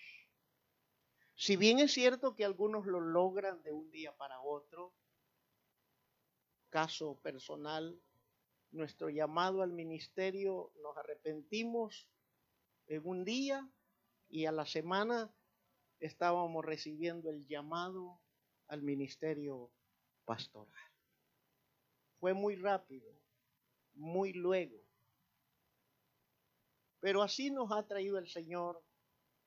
Si 1.35 1.55
bien 1.55 1.77
es 1.77 1.93
cierto 1.93 2.33
que 2.33 2.45
algunos 2.45 2.87
lo 2.87 2.99
logran 2.99 3.61
de 3.61 3.73
un 3.73 3.91
día 3.91 4.17
para 4.17 4.41
otro, 4.41 4.95
caso 6.69 7.19
personal, 7.21 8.01
nuestro 8.71 9.09
llamado 9.09 9.61
al 9.61 9.71
ministerio, 9.71 10.71
nos 10.81 10.97
arrepentimos 10.97 12.07
en 12.87 13.01
un 13.05 13.23
día 13.25 13.69
y 14.29 14.45
a 14.45 14.51
la 14.51 14.65
semana 14.65 15.33
estábamos 15.99 16.63
recibiendo 16.65 17.29
el 17.29 17.45
llamado 17.47 18.19
al 18.67 18.81
ministerio 18.81 19.71
pastoral. 20.25 20.73
Fue 22.19 22.33
muy 22.33 22.55
rápido, 22.55 23.11
muy 23.93 24.33
luego. 24.33 24.77
Pero 26.99 27.21
así 27.21 27.51
nos 27.51 27.71
ha 27.71 27.87
traído 27.87 28.17
el 28.17 28.27
Señor 28.27 28.83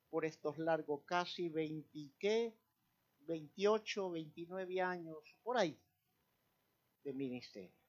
por 0.09 0.25
estos 0.25 0.57
largos 0.57 1.03
casi 1.05 1.49
20, 1.49 2.11
¿qué? 2.17 2.55
28, 3.27 4.11
29 4.11 4.81
años, 4.81 5.17
por 5.43 5.57
ahí, 5.57 5.79
de 7.03 7.13
ministerio. 7.13 7.80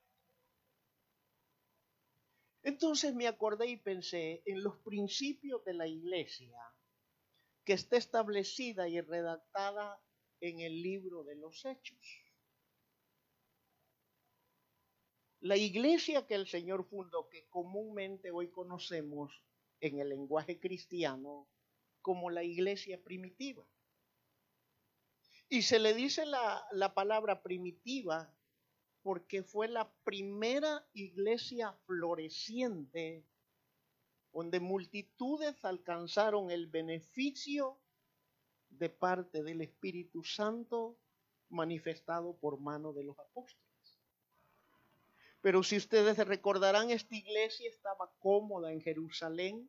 Entonces 2.62 3.14
me 3.14 3.26
acordé 3.26 3.68
y 3.68 3.76
pensé 3.76 4.42
en 4.46 4.62
los 4.62 4.78
principios 4.78 5.64
de 5.64 5.74
la 5.74 5.86
iglesia 5.86 6.58
que 7.64 7.72
está 7.72 7.96
establecida 7.96 8.88
y 8.88 9.00
redactada 9.00 10.00
en 10.40 10.60
el 10.60 10.82
libro 10.82 11.24
de 11.24 11.36
los 11.36 11.64
hechos. 11.64 12.22
La 15.40 15.56
iglesia 15.56 16.26
que 16.26 16.34
el 16.34 16.46
Señor 16.46 16.88
fundó, 16.88 17.28
que 17.28 17.48
comúnmente 17.48 18.30
hoy 18.30 18.50
conocemos 18.50 19.42
en 19.80 19.98
el 19.98 20.08
lenguaje 20.08 20.60
cristiano 20.60 21.48
como 22.00 22.30
la 22.30 22.44
iglesia 22.44 23.02
primitiva. 23.02 23.66
Y 25.48 25.62
se 25.62 25.80
le 25.80 25.94
dice 25.94 26.26
la, 26.26 26.64
la 26.70 26.94
palabra 26.94 27.42
primitiva 27.42 28.32
porque 29.02 29.42
fue 29.42 29.68
la 29.68 29.92
primera 30.04 30.86
iglesia 30.92 31.72
floreciente 31.86 33.26
donde 34.32 34.60
multitudes 34.60 35.62
alcanzaron 35.64 36.50
el 36.50 36.66
beneficio 36.66 37.78
de 38.70 38.88
parte 38.88 39.42
del 39.42 39.60
Espíritu 39.60 40.24
Santo 40.24 40.98
manifestado 41.50 42.34
por 42.38 42.58
mano 42.58 42.92
de 42.92 43.04
los 43.04 43.18
apóstoles. 43.18 43.62
Pero 45.42 45.62
si 45.62 45.76
ustedes 45.76 46.16
recordarán, 46.18 46.90
esta 46.90 47.14
iglesia 47.14 47.68
estaba 47.68 48.10
cómoda 48.20 48.72
en 48.72 48.80
Jerusalén 48.80 49.68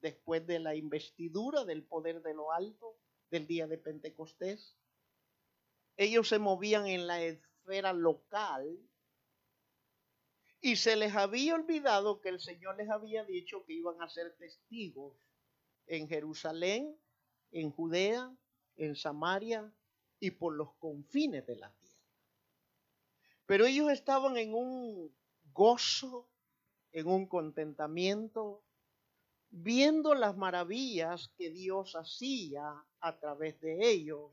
después 0.00 0.46
de 0.46 0.60
la 0.60 0.74
investidura 0.74 1.64
del 1.64 1.82
poder 1.82 2.22
de 2.22 2.32
lo 2.32 2.52
alto 2.52 2.96
del 3.30 3.46
día 3.46 3.66
de 3.66 3.76
Pentecostés. 3.76 4.76
Ellos 5.96 6.28
se 6.28 6.38
movían 6.38 6.86
en 6.86 7.06
la 7.06 7.22
esfera 7.70 7.92
local 7.92 8.78
y 10.60 10.76
se 10.76 10.96
les 10.96 11.14
había 11.14 11.54
olvidado 11.54 12.20
que 12.20 12.28
el 12.28 12.40
Señor 12.40 12.76
les 12.76 12.90
había 12.90 13.24
dicho 13.24 13.64
que 13.64 13.74
iban 13.74 14.02
a 14.02 14.08
ser 14.08 14.36
testigos 14.36 15.16
en 15.86 16.08
Jerusalén, 16.08 16.98
en 17.52 17.70
Judea, 17.70 18.34
en 18.76 18.96
Samaria 18.96 19.72
y 20.18 20.32
por 20.32 20.54
los 20.54 20.74
confines 20.74 21.46
de 21.46 21.56
la 21.56 21.72
tierra. 21.76 21.96
Pero 23.46 23.66
ellos 23.66 23.90
estaban 23.90 24.36
en 24.36 24.54
un 24.54 25.14
gozo 25.52 26.28
en 26.92 27.06
un 27.06 27.26
contentamiento, 27.26 28.64
viendo 29.48 30.14
las 30.14 30.36
maravillas 30.36 31.28
que 31.36 31.50
Dios 31.50 31.94
hacía 31.94 32.84
a 32.98 33.18
través 33.20 33.60
de 33.60 33.88
ellos, 33.88 34.32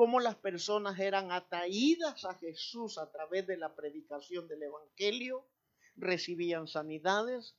cómo 0.00 0.18
las 0.18 0.36
personas 0.36 0.98
eran 0.98 1.30
atraídas 1.30 2.24
a 2.24 2.32
Jesús 2.36 2.96
a 2.96 3.10
través 3.12 3.46
de 3.46 3.58
la 3.58 3.74
predicación 3.74 4.48
del 4.48 4.62
Evangelio, 4.62 5.46
recibían 5.94 6.68
sanidades, 6.68 7.54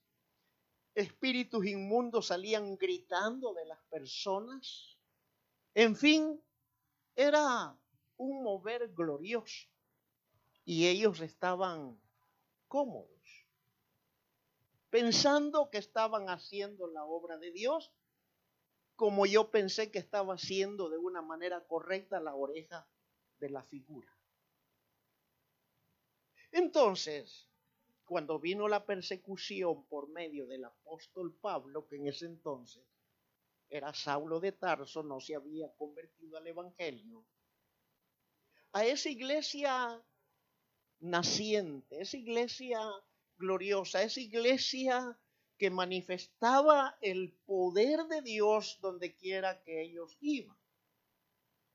espíritus 0.96 1.68
inmundos 1.68 2.26
salían 2.26 2.78
gritando 2.78 3.54
de 3.54 3.66
las 3.66 3.78
personas. 3.92 4.98
En 5.76 5.96
fin, 5.96 6.42
era 7.16 7.78
un 8.18 8.42
mover 8.42 8.92
glorioso 8.92 9.68
y 10.66 10.88
ellos 10.88 11.22
estaban 11.22 12.02
cómodos, 12.68 13.46
pensando 14.90 15.70
que 15.70 15.78
estaban 15.78 16.28
haciendo 16.28 16.88
la 16.88 17.06
obra 17.06 17.38
de 17.38 17.52
Dios 17.52 17.92
como 19.02 19.26
yo 19.26 19.50
pensé 19.50 19.90
que 19.90 19.98
estaba 19.98 20.36
haciendo 20.36 20.88
de 20.88 21.00
una 21.00 21.24
manera 21.24 21.66
correcta 21.66 22.20
la 22.20 22.36
oreja 22.36 22.88
de 23.40 23.50
la 23.50 23.64
figura. 23.64 24.16
Entonces, 26.52 27.50
cuando 28.06 28.40
vino 28.40 28.68
la 28.68 28.86
persecución 28.86 29.88
por 29.88 30.08
medio 30.10 30.46
del 30.46 30.66
apóstol 30.66 31.36
Pablo, 31.42 31.88
que 31.88 31.96
en 31.96 32.10
ese 32.10 32.28
entonces 32.28 32.84
era 33.72 33.92
Saulo 33.92 34.40
de 34.40 34.52
Tarso, 34.52 35.02
no 35.02 35.20
se 35.20 35.34
había 35.34 35.74
convertido 35.78 36.38
al 36.38 36.46
Evangelio, 36.46 37.26
a 38.72 38.86
esa 38.86 39.10
iglesia 39.10 40.00
naciente, 41.00 42.02
esa 42.02 42.18
iglesia 42.18 42.80
gloriosa, 43.36 44.04
esa 44.04 44.20
iglesia 44.20 45.20
que 45.62 45.70
manifestaba 45.70 46.98
el 47.02 47.34
poder 47.46 48.08
de 48.08 48.24
Dios 48.24 48.80
donde 48.82 49.16
quiera 49.16 49.62
que 49.62 49.84
ellos 49.84 50.18
iban. 50.20 50.58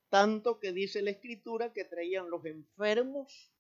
Tanto 0.08 0.58
que 0.58 0.72
dice 0.72 1.02
la 1.02 1.10
escritura 1.10 1.72
que 1.72 1.84
traían 1.84 2.28
los 2.28 2.44
enfermos, 2.46 3.52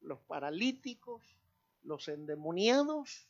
los 0.00 0.20
paralíticos, 0.20 1.36
los 1.82 2.06
endemoniados 2.06 3.28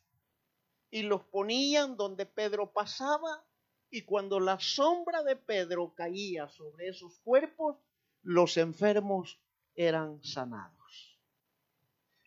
y 0.90 1.04
los 1.04 1.22
ponían 1.24 1.96
donde 1.96 2.26
Pedro 2.26 2.70
pasaba 2.70 3.46
y 3.88 4.02
cuando 4.02 4.38
la 4.38 4.60
sombra 4.60 5.22
de 5.22 5.36
Pedro 5.36 5.94
caía 5.94 6.48
sobre 6.48 6.88
esos 6.88 7.18
cuerpos, 7.20 7.78
los 8.22 8.58
enfermos 8.58 9.40
eran 9.74 10.22
sanados. 10.22 10.81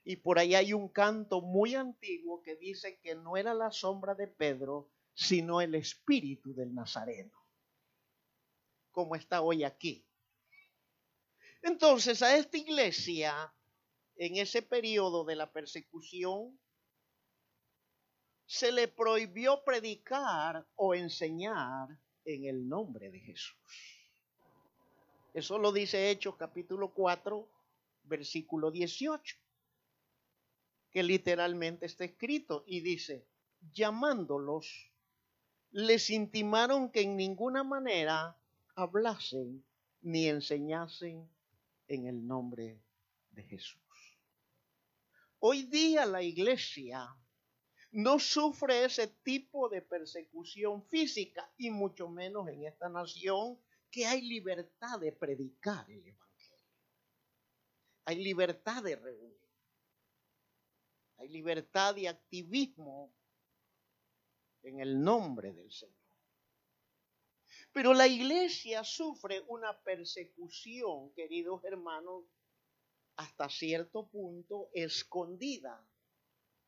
Y 0.06 0.16
por 0.18 0.40
ahí 0.40 0.56
hay 0.56 0.72
un 0.72 0.88
canto 0.88 1.42
muy 1.42 1.76
antiguo 1.76 2.42
que 2.42 2.56
dice 2.56 3.00
que 3.02 3.16
no 3.16 3.36
era 3.36 3.54
la 3.54 3.72
sombra 3.72 4.16
de 4.16 4.28
Pedro, 4.28 4.90
sino 5.14 5.60
el 5.60 5.76
espíritu 5.76 6.54
del 6.54 6.74
Nazareno, 6.74 7.38
como 8.92 9.16
está 9.16 9.42
hoy 9.42 9.66
aquí. 9.66 10.08
Entonces 11.62 12.22
a 12.22 12.38
esta 12.38 12.58
iglesia 12.58 13.52
en 14.18 14.38
ese 14.38 14.62
periodo 14.62 15.26
de 15.26 15.36
la 15.36 15.52
persecución, 15.52 16.58
se 18.46 18.72
le 18.72 18.88
prohibió 18.88 19.64
predicar 19.64 20.66
o 20.76 20.94
enseñar 20.94 21.90
en 22.24 22.46
el 22.46 22.68
nombre 22.68 23.10
de 23.10 23.20
Jesús. 23.20 23.58
Eso 25.34 25.58
lo 25.58 25.72
dice 25.72 26.10
Hechos 26.10 26.36
capítulo 26.38 26.94
4, 26.94 27.48
versículo 28.04 28.72
18, 28.72 29.38
que 30.96 31.04
literalmente 31.04 31.86
está 31.88 32.06
escrito 32.06 32.64
y 32.66 32.80
dice, 32.80 33.28
llamándolos, 33.74 34.94
les 35.72 36.10
intimaron 36.10 36.90
que 36.90 37.02
en 37.02 37.18
ninguna 37.18 37.66
manera 37.66 38.40
hablasen 38.78 39.66
ni 40.00 40.30
enseñasen 40.30 41.30
en 41.90 42.08
el 42.08 42.26
nombre 42.26 42.82
de 43.32 43.44
Jesús. 43.44 43.82
Hoy 45.40 45.64
día 45.64 46.06
la 46.06 46.24
iglesia 46.24 47.14
no 47.92 48.18
sufre 48.18 48.86
ese 48.86 49.08
tipo 49.22 49.68
de 49.68 49.82
persecución 49.82 50.82
física 50.88 51.52
y 51.58 51.72
mucho 51.72 52.08
menos 52.08 52.48
en 52.48 52.64
esta 52.64 52.88
nación 52.88 53.60
que 53.92 54.06
hay 54.06 54.22
libertad 54.22 54.98
de 55.02 55.12
predicar 55.12 55.92
el 55.92 56.08
Evangelio. 56.08 56.70
Hay 58.06 58.24
libertad 58.24 58.82
de 58.82 58.96
reunir. 58.96 59.45
Hay 61.18 61.30
libertad 61.30 61.96
de 61.96 62.08
activismo 62.08 63.14
en 64.64 64.80
el 64.80 65.02
nombre 65.02 65.54
del 65.54 65.72
Señor. 65.72 65.96
Pero 67.72 67.94
la 67.94 68.08
iglesia 68.08 68.84
sufre 68.84 69.42
una 69.48 69.78
persecución, 69.82 71.14
queridos 71.14 71.64
hermanos, 71.66 72.26
hasta 73.18 73.50
cierto 73.50 74.08
punto 74.08 74.70
escondida, 74.74 75.88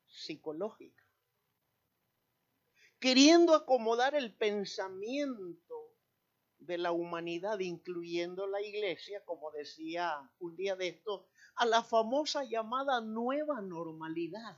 psicológica, 0.06 1.04
queriendo 3.00 3.54
acomodar 3.54 4.16
el 4.16 4.36
pensamiento 4.36 5.96
de 6.58 6.78
la 6.78 6.92
humanidad, 6.92 7.60
incluyendo 7.60 8.48
la 8.48 8.62
iglesia, 8.62 9.24
como 9.26 9.52
decía 9.52 10.30
un 10.40 10.56
día 10.56 10.76
de 10.76 10.90
esto, 10.90 11.30
a 11.58 11.66
la 11.66 11.84
famosa 11.84 12.44
llamada 12.44 13.02
nueva 13.02 13.62
normalidad. 13.62 14.58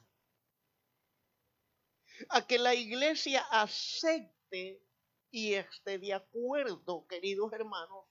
A 2.30 2.46
que 2.46 2.60
la 2.60 2.76
iglesia 2.76 3.42
acepte 3.50 4.84
y 5.32 5.54
esté 5.54 5.98
de 6.00 6.14
acuerdo, 6.14 7.08
queridos 7.08 7.54
hermanos, 7.54 8.06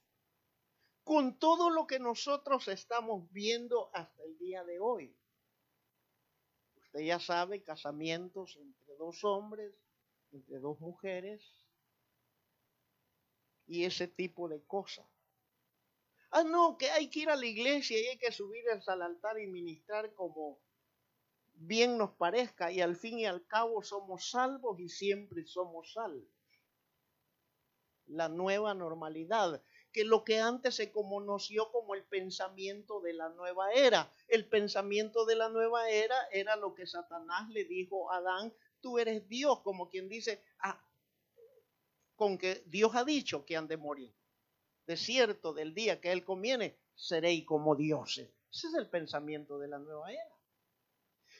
con 1.04 1.38
todo 1.38 1.70
lo 1.70 1.86
que 1.86 1.98
nosotros 1.98 2.68
estamos 2.68 3.30
viendo 3.32 3.90
hasta 3.94 4.22
el 4.24 4.38
día 4.38 4.64
de 4.64 4.78
hoy. 4.78 5.14
Usted 6.76 7.00
ya 7.00 7.20
sabe, 7.20 7.62
casamientos 7.62 8.56
entre 8.56 8.96
dos 8.96 9.22
hombres, 9.24 9.74
entre 10.32 10.58
dos 10.58 10.80
mujeres 10.80 11.42
y 13.66 13.84
ese 13.84 14.08
tipo 14.08 14.48
de 14.48 14.64
cosas. 14.64 15.06
Ah, 16.30 16.44
no, 16.44 16.76
que 16.76 16.90
hay 16.90 17.08
que 17.08 17.20
ir 17.20 17.30
a 17.30 17.36
la 17.36 17.46
iglesia 17.46 18.00
y 18.00 18.06
hay 18.06 18.18
que 18.18 18.32
subirse 18.32 18.90
al 18.90 19.02
altar 19.02 19.38
y 19.40 19.46
ministrar 19.46 20.12
como 20.14 20.60
bien 21.54 21.98
nos 21.98 22.10
parezca 22.12 22.70
y 22.70 22.80
al 22.80 22.96
fin 22.96 23.18
y 23.18 23.26
al 23.26 23.46
cabo 23.46 23.82
somos 23.82 24.30
salvos 24.30 24.78
y 24.78 24.88
siempre 24.88 25.44
somos 25.46 25.92
salvos. 25.92 26.28
La 28.06 28.28
nueva 28.28 28.74
normalidad 28.74 29.62
que 29.92 30.04
lo 30.04 30.24
que 30.24 30.38
antes 30.38 30.76
se 30.76 30.92
conoció 30.92 31.70
como 31.70 31.94
el 31.94 32.04
pensamiento 32.04 33.00
de 33.00 33.14
la 33.14 33.30
nueva 33.30 33.72
era. 33.72 34.12
El 34.28 34.46
pensamiento 34.46 35.24
de 35.24 35.36
la 35.36 35.48
nueva 35.48 35.88
era 35.90 36.16
era 36.30 36.56
lo 36.56 36.74
que 36.74 36.86
Satanás 36.86 37.48
le 37.50 37.64
dijo 37.64 38.12
a 38.12 38.18
Adán, 38.18 38.54
tú 38.80 38.98
eres 38.98 39.28
Dios, 39.28 39.60
como 39.60 39.88
quien 39.88 40.08
dice, 40.08 40.42
ah, 40.60 40.80
con 42.16 42.38
que 42.38 42.62
Dios 42.66 42.94
ha 42.94 43.04
dicho 43.04 43.44
que 43.44 43.56
han 43.56 43.68
de 43.68 43.76
morir. 43.76 44.14
De 44.88 44.96
cierto, 44.96 45.52
del 45.52 45.74
día 45.74 46.00
que 46.00 46.10
Él 46.10 46.24
conviene, 46.24 46.78
seréis 46.94 47.44
como 47.44 47.76
dioses. 47.76 48.30
Ese 48.50 48.68
es 48.68 48.74
el 48.74 48.88
pensamiento 48.88 49.58
de 49.58 49.68
la 49.68 49.78
nueva 49.78 50.10
era. 50.10 50.34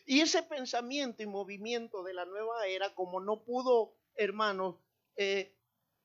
Y 0.05 0.21
ese 0.21 0.43
pensamiento 0.43 1.23
y 1.23 1.27
movimiento 1.27 2.03
de 2.03 2.13
la 2.13 2.27
nueva 2.27 2.67
era, 2.67 2.95
como 2.95 3.21
no 3.21 3.43
pudo, 3.45 3.95
hermanos, 4.17 4.77
eh, 5.17 5.57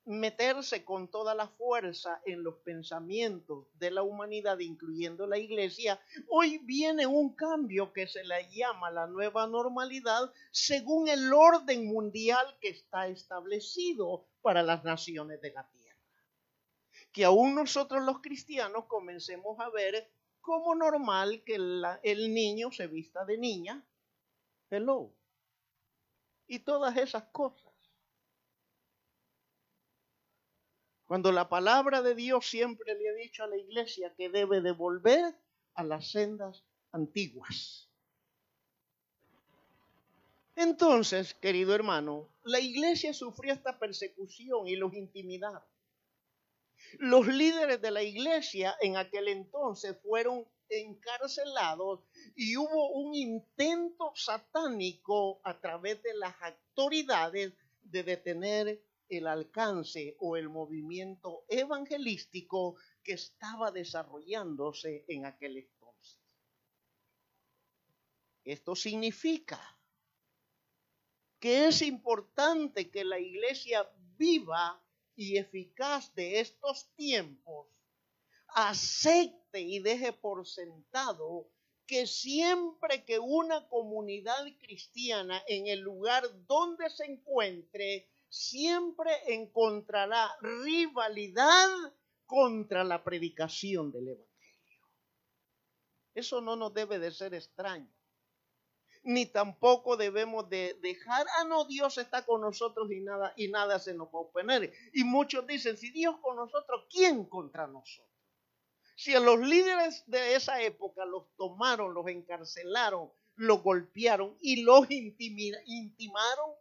meterse 0.06 0.86
con 0.86 1.10
toda 1.10 1.36
la 1.36 1.49
fuerza 1.49 2.21
en 2.25 2.43
los 2.43 2.56
pensamientos 2.60 3.67
de 3.77 3.91
la 3.91 4.03
humanidad, 4.03 4.60
incluyendo 4.60 5.27
la 5.27 5.38
iglesia, 5.38 5.99
hoy 6.29 6.60
viene 6.60 7.06
un 7.08 7.36
cambio 7.36 7.91
que 7.91 8.08
se 8.08 8.23
le 8.23 8.49
llama 8.51 8.89
la 8.89 9.08
nueva 9.08 9.47
normalidad 9.47 10.32
según 10.51 11.10
el 11.10 11.34
orden 11.34 11.88
mundial 11.88 12.58
que 12.62 12.69
está 12.69 13.08
establecido 13.10 14.25
para 14.41 14.63
las 14.63 14.86
naciones 14.86 15.41
de 15.41 15.51
la 15.51 15.67
tierra. 15.67 15.83
Que 17.13 17.23
aún 17.23 17.56
nosotros 17.56 18.04
los 18.04 18.19
cristianos 18.19 18.86
comencemos 18.88 19.58
a 19.60 19.69
ver 19.69 20.12
como 20.41 20.76
normal 20.76 21.43
que 21.45 21.56
el 21.56 22.34
niño 22.34 22.71
se 22.71 22.88
vista 22.88 23.23
de 23.23 23.38
niña. 23.38 23.82
Hello. 24.69 25.13
Y 26.47 26.60
todas 26.60 26.97
esas 26.97 27.23
cosas. 27.32 27.71
Cuando 31.06 31.32
la 31.32 31.47
palabra 31.47 32.02
de 32.02 32.15
Dios 32.15 32.49
siempre 32.49 32.95
le 32.95 33.10
ha 33.10 33.13
dicho 33.13 33.43
a 33.43 33.47
la 33.47 33.58
iglesia 33.58 34.13
que 34.15 34.30
debe 34.30 34.62
devolver 34.62 35.36
a 35.76 35.84
las 35.84 36.10
sendas 36.12 36.63
antiguas. 36.91 37.88
Entonces, 40.56 41.34
querido 41.36 41.73
hermano, 41.73 42.30
la 42.43 42.60
iglesia 42.60 43.13
sufrió 43.13 43.54
esta 43.54 43.80
persecución 43.80 44.67
y 44.67 44.76
los 44.76 44.93
intimidaron. 44.93 45.73
Los 47.00 47.28
líderes 47.28 47.82
de 47.82 47.91
la 47.91 48.04
iglesia 48.04 48.76
en 48.82 48.98
aquel 48.98 49.28
entonces 49.28 49.98
fueron 50.02 50.46
encarcelados 50.69 52.02
y 52.36 52.58
hubo 52.58 52.91
un 52.91 53.13
intento 53.13 54.12
satánico 54.15 55.41
a 55.43 55.60
través 55.60 56.02
de 56.04 56.13
las 56.15 56.36
autoridades 56.41 57.54
de 57.82 58.04
detener 58.04 58.84
el 59.10 59.28
alcance 59.28 60.15
o 60.19 60.38
el 60.38 60.50
movimiento 60.50 61.46
evangelístico 61.48 62.76
que 63.04 63.13
estaba 63.13 63.72
desarrollándose 63.72 65.06
en 65.08 65.26
aquel 65.26 65.58
entonces. 65.58 66.19
Esto 68.43 68.76
significa 68.76 69.60
que 71.39 71.67
es 71.67 71.82
importante 71.82 72.89
que 72.89 73.04
la 73.04 73.19
iglesia 73.19 73.89
viva 74.17 74.83
y 75.15 75.38
eficaz 75.38 76.13
de 76.15 76.39
estos 76.39 76.89
tiempos 76.95 77.67
acepte 78.56 79.62
y 79.62 79.80
deje 79.80 80.13
por 80.13 80.47
sentado 80.47 81.49
que 81.86 82.08
siempre 82.08 83.04
que 83.04 83.19
una 83.19 83.67
comunidad 83.67 84.45
cristiana 84.60 85.43
en 85.47 85.67
el 85.67 85.82
lugar 85.82 86.23
donde 86.47 86.89
se 86.89 87.06
encuentre, 87.06 88.10
siempre 88.30 89.12
encontrará 89.28 90.32
rivalidad 90.41 91.69
contra 92.26 92.84
la 92.84 93.04
predicación 93.04 93.91
del 93.91 94.08
Evangelio. 94.10 94.34
Eso 96.15 96.41
no 96.41 96.56
nos 96.56 96.73
debe 96.73 96.99
de 96.99 97.12
ser 97.12 97.34
extraño. 97.34 97.92
Ni 99.04 99.26
tampoco 99.26 99.98
debemos 99.98 100.50
de 100.50 100.78
dejar, 100.82 101.26
ah, 101.38 101.44
no, 101.44 101.66
Dios 101.66 101.98
está 101.98 102.26
con 102.26 102.42
nosotros 102.42 102.89
y 102.92 103.02
nada, 103.02 103.34
y 103.36 103.50
nada 103.50 103.78
se 103.78 103.94
nos 103.94 104.08
va 104.08 104.20
a 104.20 104.22
oponer. 104.22 104.74
Y 104.94 105.04
muchos 105.04 105.46
dicen, 105.46 105.78
si 105.78 105.92
Dios 105.92 106.16
con 106.22 106.38
nosotros, 106.38 106.86
¿quién 106.89 107.26
contra 107.26 107.68
nosotros? 107.68 108.10
Si 108.96 109.13
a 109.13 109.20
los 109.20 109.39
líderes 109.39 110.04
de 110.08 110.36
esa 110.36 110.62
época 110.62 111.06
los 111.06 111.36
tomaron, 111.36 111.94
los 111.94 112.08
encarcelaron, 112.08 113.12
los 113.36 113.62
golpearon 113.62 114.38
y 114.39 114.63
los 114.63 114.88
intimaron, 114.89 116.52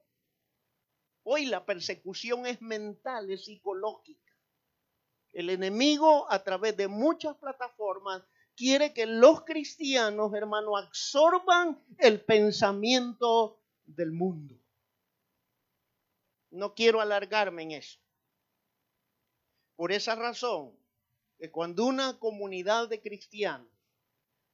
hoy 1.23 1.47
la 1.47 1.65
persecución 1.65 2.47
es 2.47 2.61
mental, 2.61 3.31
es 3.31 3.45
psicológica. 3.45 4.33
El 5.33 5.51
enemigo 5.51 6.31
a 6.31 6.43
través 6.43 6.77
de 6.77 6.89
muchas 6.89 7.37
plataformas 7.37 8.23
quiere 8.57 8.93
que 8.93 9.07
los 9.07 9.43
cristianos, 9.45 10.33
hermano, 10.35 10.77
absorban 10.77 11.83
el 11.99 12.21
pensamiento 12.25 13.61
del 13.85 14.13
mundo. 14.13 14.55
No 16.51 16.75
quiero 16.75 17.01
alargarme 17.01 17.63
en 17.63 17.71
eso. 17.73 17.99
Por 19.77 19.91
esa 19.91 20.15
razón, 20.15 20.77
que 21.39 21.51
cuando 21.51 21.87
una 21.87 22.19
comunidad 22.19 22.89
de 22.89 23.01
cristianos 23.01 23.69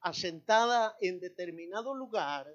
asentada 0.01 0.95
en 1.01 1.19
determinado 1.19 1.93
lugar 1.93 2.47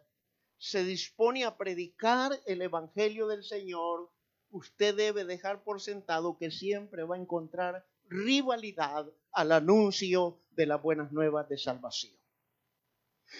se 0.56 0.82
dispone 0.82 1.44
a 1.44 1.56
predicar 1.56 2.40
el 2.46 2.62
Evangelio 2.62 3.26
del 3.26 3.44
Señor, 3.44 4.10
usted 4.50 4.94
debe 4.94 5.24
dejar 5.24 5.62
por 5.62 5.80
sentado 5.80 6.38
que 6.38 6.50
siempre 6.50 7.04
va 7.04 7.16
a 7.16 7.18
encontrar 7.18 7.86
rivalidad 8.08 9.06
al 9.34 9.52
anuncio 9.52 10.40
de 10.52 10.66
las 10.66 10.80
buenas 10.80 11.12
nuevas 11.12 11.48
de 11.48 11.58
salvación. 11.58 12.14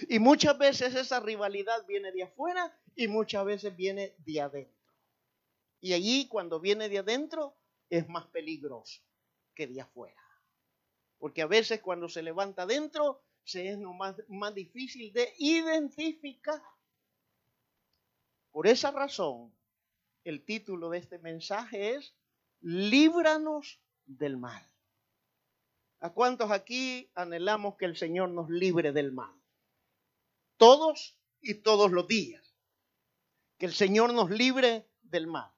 Y 0.09 0.19
muchas 0.19 0.59
veces 0.59 0.95
esa 0.95 1.21
rivalidad 1.21 1.87
viene 1.87 2.11
de 2.11 2.25
afuera 2.25 2.77
y 2.97 3.07
muchas 3.09 3.45
veces 3.45 3.75
viene 3.77 4.15
de 4.19 4.41
adentro. 4.41 4.93
Y 5.81 5.93
allí 5.93 6.27
cuando 6.29 6.61
viene 6.61 6.89
de 6.89 6.99
adentro 6.99 7.57
es 7.89 8.09
más 8.09 8.27
peligroso 8.27 9.03
que 9.55 9.67
de 9.67 9.81
afuera. 9.81 10.21
Porque 11.19 11.43
a 11.43 11.47
veces 11.47 11.81
cuando 11.81 12.09
se 12.09 12.23
levanta 12.23 12.63
adentro 12.63 13.23
se 13.45 13.69
es 13.69 13.79
más, 13.79 14.17
más 14.29 14.55
difícil 14.55 15.13
de 15.13 15.33
identificar. 15.39 16.63
Por 18.51 18.67
esa 18.67 18.91
razón, 18.91 19.55
el 20.25 20.45
título 20.45 20.91
de 20.91 20.99
este 20.99 21.19
mensaje 21.19 21.95
es 21.95 22.15
Líbranos 22.61 23.81
del 24.07 24.39
mal. 24.39 24.74
¿A 26.05 26.13
cuántos 26.13 26.51
aquí 26.51 27.11
anhelamos 27.15 27.77
que 27.77 27.87
el 27.87 27.97
Señor 27.97 28.29
nos 28.29 28.51
libre 28.51 28.93
del 28.93 29.11
mal? 29.11 29.35
Todos 30.59 31.19
y 31.41 31.63
todos 31.63 31.93
los 31.93 32.07
días. 32.07 32.55
Que 33.57 33.65
el 33.65 33.73
Señor 33.73 34.13
nos 34.13 34.29
libre 34.29 34.87
del 35.01 35.27
mal. 35.27 35.51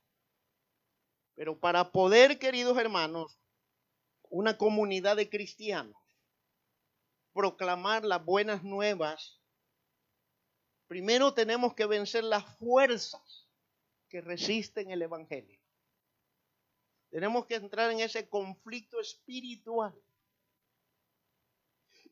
Pero 1.35 1.59
para 1.59 1.91
poder, 1.91 2.39
queridos 2.39 2.79
hermanos, 2.79 3.41
una 4.31 4.57
comunidad 4.57 5.17
de 5.17 5.29
cristianos 5.29 6.01
proclamar 7.33 8.05
las 8.05 8.25
buenas 8.25 8.63
nuevas, 8.63 9.41
primero 10.87 11.35
tenemos 11.35 11.75
que 11.75 11.87
vencer 11.87 12.23
las 12.23 12.45
fuerzas 12.59 13.49
que 14.09 14.21
resisten 14.21 14.93
el 14.93 15.03
Evangelio. 15.03 15.61
Tenemos 17.11 17.47
que 17.47 17.57
entrar 17.57 17.91
en 17.91 17.99
ese 17.99 18.29
conflicto 18.29 19.01
espiritual 19.01 19.93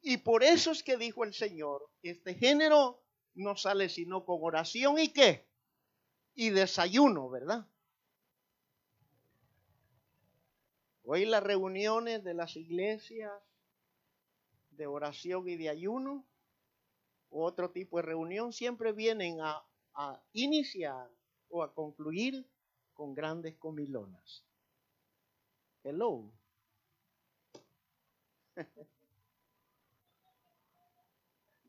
y 0.06 0.18
por 0.18 0.44
eso 0.44 0.70
es 0.70 0.82
que 0.82 0.98
dijo 0.98 1.24
el 1.24 1.32
Señor, 1.32 1.90
este 2.02 2.34
género 2.34 3.02
no 3.34 3.56
sale 3.56 3.88
sino 3.88 4.26
con 4.26 4.38
oración 4.42 4.98
y 4.98 5.08
qué? 5.08 5.48
Y 6.34 6.50
desayuno, 6.50 7.30
¿verdad? 7.30 7.66
Hoy 11.04 11.24
las 11.24 11.42
reuniones 11.42 12.22
de 12.22 12.34
las 12.34 12.54
iglesias 12.54 13.32
de 14.72 14.86
oración 14.86 15.48
y 15.48 15.56
de 15.56 15.70
ayuno, 15.70 16.26
otro 17.30 17.70
tipo 17.70 17.96
de 17.96 18.02
reunión, 18.02 18.52
siempre 18.52 18.92
vienen 18.92 19.40
a, 19.40 19.64
a 19.94 20.22
iniciar 20.34 21.08
o 21.48 21.62
a 21.62 21.72
concluir 21.72 22.46
con 22.92 23.14
grandes 23.14 23.56
comilonas. 23.56 24.44
Hello. 25.82 26.30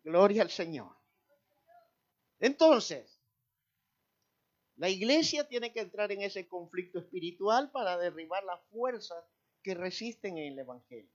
Gloria 0.05 0.43
al 0.43 0.51
Señor. 0.51 0.95
Entonces, 2.39 3.19
la 4.75 4.87
iglesia 4.87 5.47
tiene 5.47 5.73
que 5.73 5.79
entrar 5.79 6.11
en 6.11 6.21
ese 6.21 6.47
conflicto 6.47 6.99
espiritual 6.99 7.71
para 7.71 7.97
derribar 7.97 8.43
las 8.43 8.61
fuerzas 8.65 9.25
que 9.63 9.73
resisten 9.73 10.37
en 10.37 10.53
el 10.53 10.59
Evangelio. 10.59 11.11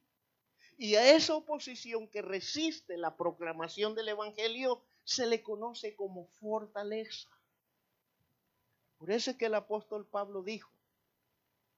Y 0.76 0.96
a 0.96 1.14
esa 1.14 1.36
oposición 1.36 2.08
que 2.08 2.20
resiste 2.20 2.96
la 2.96 3.16
proclamación 3.16 3.94
del 3.94 4.08
Evangelio 4.08 4.82
se 5.04 5.24
le 5.26 5.40
conoce 5.40 5.94
como 5.94 6.26
fortaleza. 6.40 7.28
Por 8.98 9.12
eso 9.12 9.30
es 9.30 9.36
que 9.36 9.46
el 9.46 9.54
apóstol 9.54 10.04
Pablo 10.04 10.42
dijo 10.42 10.72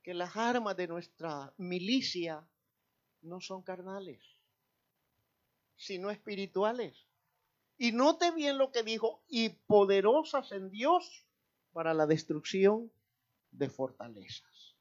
que 0.02 0.14
las 0.14 0.34
armas 0.34 0.78
de 0.78 0.88
nuestra 0.88 1.52
milicia 1.58 2.48
no 3.20 3.42
son 3.42 3.62
carnales, 3.62 4.18
sino 5.82 6.10
espirituales. 6.10 7.06
Y 7.76 7.90
note 7.90 8.30
bien 8.30 8.56
lo 8.56 8.70
que 8.70 8.84
dijo, 8.84 9.24
y 9.28 9.48
poderosas 9.48 10.52
en 10.52 10.70
Dios 10.70 11.26
para 11.72 11.92
la 11.92 12.06
destrucción 12.06 12.92
de 13.50 13.68
fortalezas. 13.68 14.76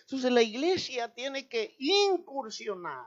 Entonces 0.00 0.32
la 0.32 0.42
iglesia 0.42 1.14
tiene 1.14 1.48
que 1.48 1.76
incursionar 1.78 3.06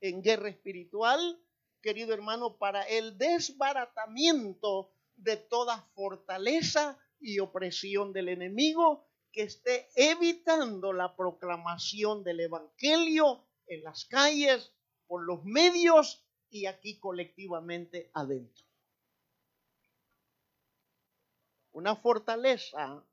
en 0.00 0.22
guerra 0.22 0.48
espiritual, 0.48 1.38
querido 1.82 2.14
hermano, 2.14 2.56
para 2.56 2.82
el 2.82 3.18
desbaratamiento 3.18 4.90
de 5.16 5.36
toda 5.36 5.82
fortaleza 5.94 6.98
y 7.20 7.40
opresión 7.40 8.14
del 8.14 8.30
enemigo 8.30 9.06
que 9.32 9.42
esté 9.42 9.90
evitando 9.94 10.94
la 10.94 11.14
proclamación 11.14 12.24
del 12.24 12.40
Evangelio 12.40 13.44
en 13.66 13.82
las 13.82 14.06
calles, 14.06 14.72
por 15.06 15.24
los 15.24 15.44
medios 15.44 16.24
y 16.50 16.66
aquí 16.66 16.98
colectivamente 16.98 18.10
adentro. 18.14 18.66
Una 21.72 21.94
fortaleza 21.96 23.04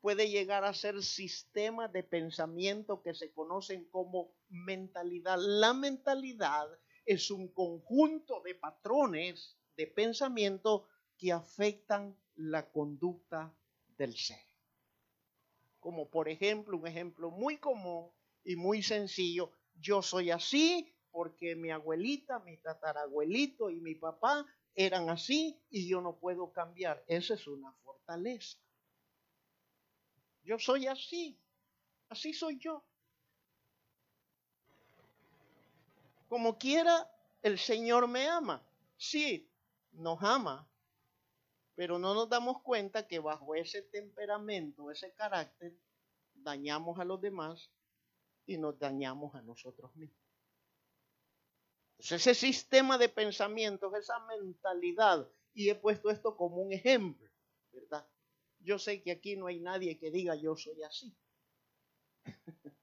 puede 0.00 0.28
llegar 0.30 0.64
a 0.64 0.72
ser 0.72 1.02
sistemas 1.02 1.92
de 1.92 2.04
pensamiento 2.04 3.02
que 3.02 3.14
se 3.14 3.32
conocen 3.32 3.86
como 3.86 4.36
mentalidad. 4.48 5.36
La 5.38 5.74
mentalidad 5.74 6.68
es 7.04 7.30
un 7.30 7.48
conjunto 7.48 8.40
de 8.42 8.54
patrones 8.54 9.56
de 9.76 9.86
pensamiento 9.86 10.86
que 11.18 11.32
afectan 11.32 12.16
la 12.36 12.70
conducta 12.70 13.52
del 13.96 14.16
ser. 14.16 14.38
Como 15.80 16.08
por 16.08 16.28
ejemplo, 16.28 16.76
un 16.76 16.86
ejemplo 16.86 17.30
muy 17.30 17.58
común 17.58 18.10
y 18.44 18.56
muy 18.56 18.82
sencillo, 18.82 19.50
yo 19.80 20.02
soy 20.02 20.30
así 20.30 20.95
porque 21.16 21.56
mi 21.56 21.70
abuelita, 21.70 22.40
mi 22.40 22.58
tatarabuelito 22.58 23.70
y 23.70 23.80
mi 23.80 23.94
papá 23.94 24.44
eran 24.74 25.08
así 25.08 25.58
y 25.70 25.88
yo 25.88 26.02
no 26.02 26.18
puedo 26.18 26.52
cambiar. 26.52 27.02
Esa 27.06 27.32
es 27.32 27.46
una 27.46 27.72
fortaleza. 27.72 28.58
Yo 30.42 30.58
soy 30.58 30.86
así, 30.88 31.40
así 32.10 32.34
soy 32.34 32.58
yo. 32.58 32.84
Como 36.28 36.58
quiera, 36.58 37.10
el 37.40 37.58
Señor 37.58 38.08
me 38.08 38.28
ama. 38.28 38.62
Sí, 38.98 39.50
nos 39.92 40.22
ama, 40.22 40.68
pero 41.74 41.98
no 41.98 42.12
nos 42.12 42.28
damos 42.28 42.60
cuenta 42.60 43.06
que 43.06 43.20
bajo 43.20 43.54
ese 43.54 43.80
temperamento, 43.80 44.90
ese 44.90 45.14
carácter, 45.14 45.74
dañamos 46.34 46.98
a 46.98 47.06
los 47.06 47.22
demás 47.22 47.70
y 48.44 48.58
nos 48.58 48.78
dañamos 48.78 49.34
a 49.34 49.40
nosotros 49.40 49.96
mismos. 49.96 50.25
Ese 51.98 52.34
sistema 52.34 52.98
de 52.98 53.08
pensamientos, 53.08 53.94
esa 53.94 54.18
mentalidad, 54.26 55.28
y 55.54 55.70
he 55.70 55.74
puesto 55.74 56.10
esto 56.10 56.36
como 56.36 56.56
un 56.56 56.72
ejemplo, 56.72 57.30
¿verdad? 57.72 58.06
Yo 58.60 58.78
sé 58.78 59.02
que 59.02 59.12
aquí 59.12 59.36
no 59.36 59.46
hay 59.46 59.60
nadie 59.60 59.98
que 59.98 60.10
diga 60.10 60.34
yo 60.34 60.56
soy 60.56 60.82
así. 60.82 61.16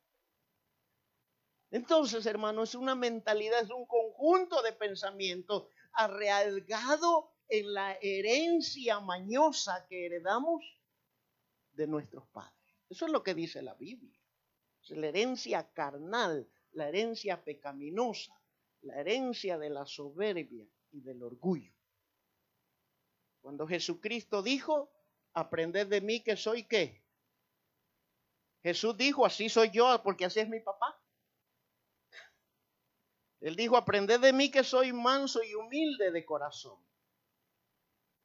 Entonces, 1.71 2.25
hermano, 2.25 2.63
es 2.63 2.75
una 2.75 2.95
mentalidad, 2.95 3.61
es 3.61 3.71
un 3.71 3.85
conjunto 3.85 4.61
de 4.61 4.73
pensamientos 4.73 5.67
arraigado 5.93 7.31
en 7.47 7.73
la 7.73 7.97
herencia 8.01 8.99
mañosa 8.99 9.85
que 9.87 10.05
heredamos 10.05 10.63
de 11.71 11.87
nuestros 11.87 12.27
padres. 12.27 12.53
Eso 12.89 13.05
es 13.05 13.11
lo 13.11 13.23
que 13.23 13.33
dice 13.33 13.61
la 13.61 13.73
Biblia. 13.73 14.19
Es 14.83 14.91
la 14.91 15.07
herencia 15.07 15.71
carnal, 15.73 16.47
la 16.71 16.89
herencia 16.89 17.43
pecaminosa, 17.43 18.39
la 18.83 18.99
herencia 18.99 19.57
de 19.57 19.69
la 19.69 19.85
soberbia 19.85 20.65
y 20.91 21.01
del 21.01 21.23
orgullo. 21.23 21.73
Cuando 23.41 23.67
Jesucristo 23.67 24.41
dijo, 24.41 24.91
aprended 25.33 25.87
de 25.87 26.01
mí 26.01 26.21
que 26.21 26.37
soy 26.37 26.63
qué. 26.63 27.03
Jesús 28.61 28.95
dijo, 28.97 29.25
así 29.25 29.49
soy 29.49 29.71
yo 29.71 30.01
porque 30.03 30.25
así 30.25 30.39
es 30.39 30.49
mi 30.49 30.59
papá. 30.59 30.99
Él 33.41 33.55
dijo, 33.57 33.75
aprended 33.75 34.21
de 34.21 34.31
mí 34.31 34.49
que 34.49 34.63
soy 34.63 34.93
manso 34.93 35.43
y 35.43 35.53
humilde 35.53 36.11
de 36.11 36.25
corazón. 36.25 36.79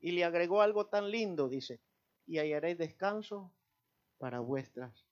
Y 0.01 0.13
le 0.13 0.25
agregó 0.25 0.63
algo 0.63 0.87
tan 0.87 1.11
lindo, 1.11 1.49
dice, 1.49 1.81
y 2.27 2.39
hallaréis 2.39 2.79
descanso 2.79 3.53
para 4.19 4.39
vuestras 4.39 5.08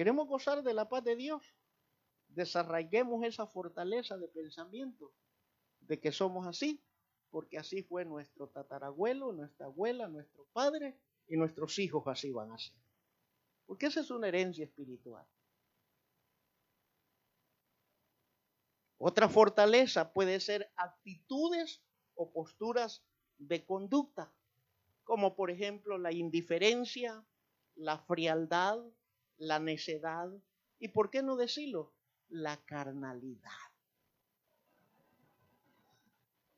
¿Queremos 0.00 0.28
gozar 0.28 0.62
de 0.62 0.72
la 0.72 0.88
paz 0.88 1.04
de 1.04 1.14
Dios? 1.14 1.42
Desarraiguemos 2.28 3.22
esa 3.22 3.46
fortaleza 3.46 4.16
de 4.16 4.28
pensamiento 4.28 5.12
de 5.80 6.00
que 6.00 6.10
somos 6.10 6.46
así, 6.46 6.82
porque 7.28 7.58
así 7.58 7.82
fue 7.82 8.06
nuestro 8.06 8.48
tatarabuelo, 8.48 9.30
nuestra 9.34 9.66
abuela, 9.66 10.08
nuestro 10.08 10.46
padre 10.54 10.98
y 11.26 11.36
nuestros 11.36 11.78
hijos 11.78 12.04
así 12.06 12.32
van 12.32 12.50
a 12.50 12.56
ser. 12.56 12.72
Porque 13.66 13.88
esa 13.88 14.00
es 14.00 14.10
una 14.10 14.28
herencia 14.28 14.64
espiritual. 14.64 15.26
Otra 18.96 19.28
fortaleza 19.28 20.14
puede 20.14 20.40
ser 20.40 20.72
actitudes 20.76 21.82
o 22.14 22.32
posturas 22.32 23.04
de 23.36 23.66
conducta, 23.66 24.32
como 25.04 25.36
por 25.36 25.50
ejemplo 25.50 25.98
la 25.98 26.10
indiferencia, 26.10 27.22
la 27.74 27.98
frialdad, 27.98 28.82
la 29.40 29.58
necedad 29.58 30.30
y, 30.78 30.88
¿por 30.88 31.10
qué 31.10 31.22
no 31.22 31.36
decirlo?, 31.36 31.92
la 32.28 32.56
carnalidad. 32.64 33.50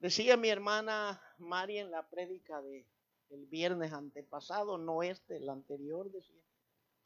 Decía 0.00 0.36
mi 0.36 0.48
hermana 0.48 1.22
Mari 1.38 1.78
en 1.78 1.90
la 1.90 2.06
prédica 2.08 2.60
de 2.60 2.86
el 3.30 3.46
viernes 3.46 3.92
antepasado, 3.92 4.76
no 4.76 5.02
este, 5.02 5.36
el 5.36 5.48
anterior, 5.48 6.10
decía, 6.10 6.42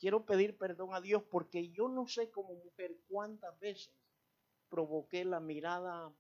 quiero 0.00 0.24
pedir 0.24 0.56
perdón 0.56 0.92
a 0.92 1.00
Dios 1.00 1.22
porque 1.30 1.68
yo 1.70 1.88
no 1.88 2.08
sé 2.08 2.30
como 2.30 2.54
mujer 2.54 2.96
cuántas 3.06 3.56
veces 3.60 3.94
provoqué 4.68 5.24
la 5.24 5.38
mirada 5.38 6.12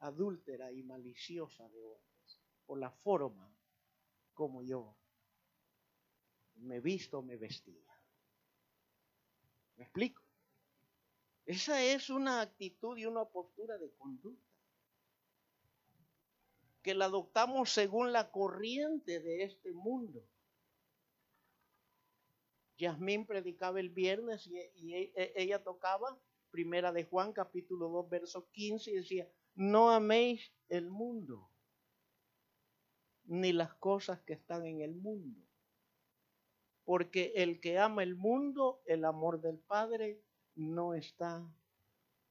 adúltera 0.00 0.70
y 0.72 0.82
maliciosa 0.82 1.66
de 1.70 1.82
hombres 1.82 2.40
por 2.66 2.78
la 2.78 2.90
forma 2.90 3.50
como 4.34 4.62
yo 4.62 4.94
me 6.56 6.80
visto, 6.80 7.22
me 7.22 7.36
vestía. 7.36 7.87
¿Me 9.78 9.84
explico? 9.84 10.22
Esa 11.46 11.82
es 11.82 12.10
una 12.10 12.42
actitud 12.42 12.98
y 12.98 13.06
una 13.06 13.24
postura 13.24 13.78
de 13.78 13.90
conducta 13.92 14.46
que 16.82 16.94
la 16.94 17.06
adoptamos 17.06 17.70
según 17.70 18.12
la 18.12 18.30
corriente 18.30 19.20
de 19.20 19.44
este 19.44 19.72
mundo. 19.72 20.22
Yasmín 22.76 23.24
predicaba 23.26 23.80
el 23.80 23.90
viernes 23.90 24.46
y, 24.46 24.58
e, 24.58 25.12
e, 25.14 25.32
ella 25.36 25.62
tocaba 25.62 26.20
Primera 26.50 26.92
de 26.92 27.04
Juan 27.04 27.32
capítulo 27.32 27.88
2 27.88 28.08
verso 28.08 28.48
15 28.50 28.90
y 28.90 28.94
decía, 28.94 29.28
no 29.54 29.90
améis 29.90 30.52
el 30.68 30.90
mundo 30.90 31.50
ni 33.24 33.52
las 33.52 33.74
cosas 33.74 34.20
que 34.22 34.32
están 34.32 34.66
en 34.66 34.80
el 34.80 34.94
mundo. 34.94 35.47
Porque 36.88 37.34
el 37.36 37.60
que 37.60 37.78
ama 37.78 38.02
el 38.02 38.16
mundo, 38.16 38.80
el 38.86 39.04
amor 39.04 39.42
del 39.42 39.58
Padre 39.58 40.22
no 40.54 40.94
está 40.94 41.46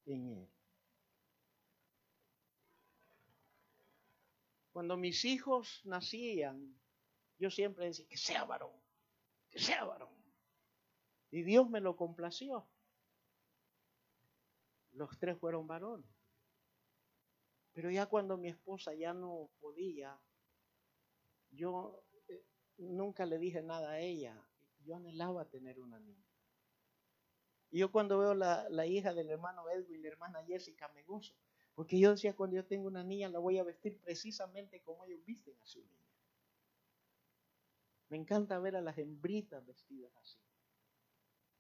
en 0.07 0.29
él. 0.29 0.49
Cuando 4.71 4.97
mis 4.97 5.25
hijos 5.25 5.81
nacían, 5.85 6.75
yo 7.37 7.51
siempre 7.51 7.85
decía, 7.85 8.07
que 8.07 8.17
sea 8.17 8.45
varón, 8.45 8.71
que 9.51 9.59
sea 9.59 9.83
varón. 9.83 10.09
Y 11.29 11.43
Dios 11.43 11.69
me 11.69 11.79
lo 11.79 11.95
complació. 11.95 12.67
Los 14.93 15.19
tres 15.19 15.37
fueron 15.37 15.67
varones. 15.67 16.09
Pero 17.73 17.91
ya 17.91 18.07
cuando 18.07 18.37
mi 18.37 18.47
esposa 18.47 18.95
ya 18.95 19.13
no 19.13 19.51
podía, 19.59 20.19
yo 21.51 22.06
nunca 22.77 23.25
le 23.25 23.37
dije 23.37 23.61
nada 23.61 23.91
a 23.91 23.99
ella. 23.99 24.41
Yo 24.83 24.95
anhelaba 24.95 25.49
tener 25.49 25.79
una 25.79 25.99
niña. 25.99 26.25
Y 27.69 27.79
yo 27.79 27.91
cuando 27.91 28.17
veo 28.19 28.33
la, 28.33 28.67
la 28.69 28.85
hija 28.85 29.13
del 29.13 29.29
hermano 29.29 29.69
Edwin 29.69 29.99
y 29.99 30.03
la 30.03 30.07
hermana 30.09 30.43
Jessica 30.45 30.87
me 30.89 31.03
gozo. 31.03 31.35
Porque 31.75 31.99
yo 31.99 32.11
decía, 32.11 32.35
cuando 32.35 32.55
yo 32.55 32.65
tengo 32.65 32.87
una 32.87 33.03
niña, 33.03 33.29
la 33.29 33.39
voy 33.39 33.59
a 33.59 33.63
vestir 33.63 33.99
precisamente 33.99 34.81
como 34.81 35.05
ellos 35.05 35.23
visten 35.25 35.55
a 35.61 35.65
su 35.65 35.79
niña. 35.79 36.07
Me 38.09 38.17
encanta 38.17 38.57
ver 38.59 38.75
a 38.77 38.81
las 38.81 38.97
hembritas 38.97 39.65
vestidas 39.65 40.15
así. 40.17 40.39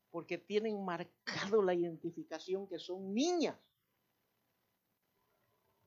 Porque 0.09 0.37
tienen 0.37 0.83
marcado 0.83 1.61
la 1.61 1.73
identificación 1.73 2.67
que 2.67 2.79
son 2.79 3.13
niñas. 3.13 3.59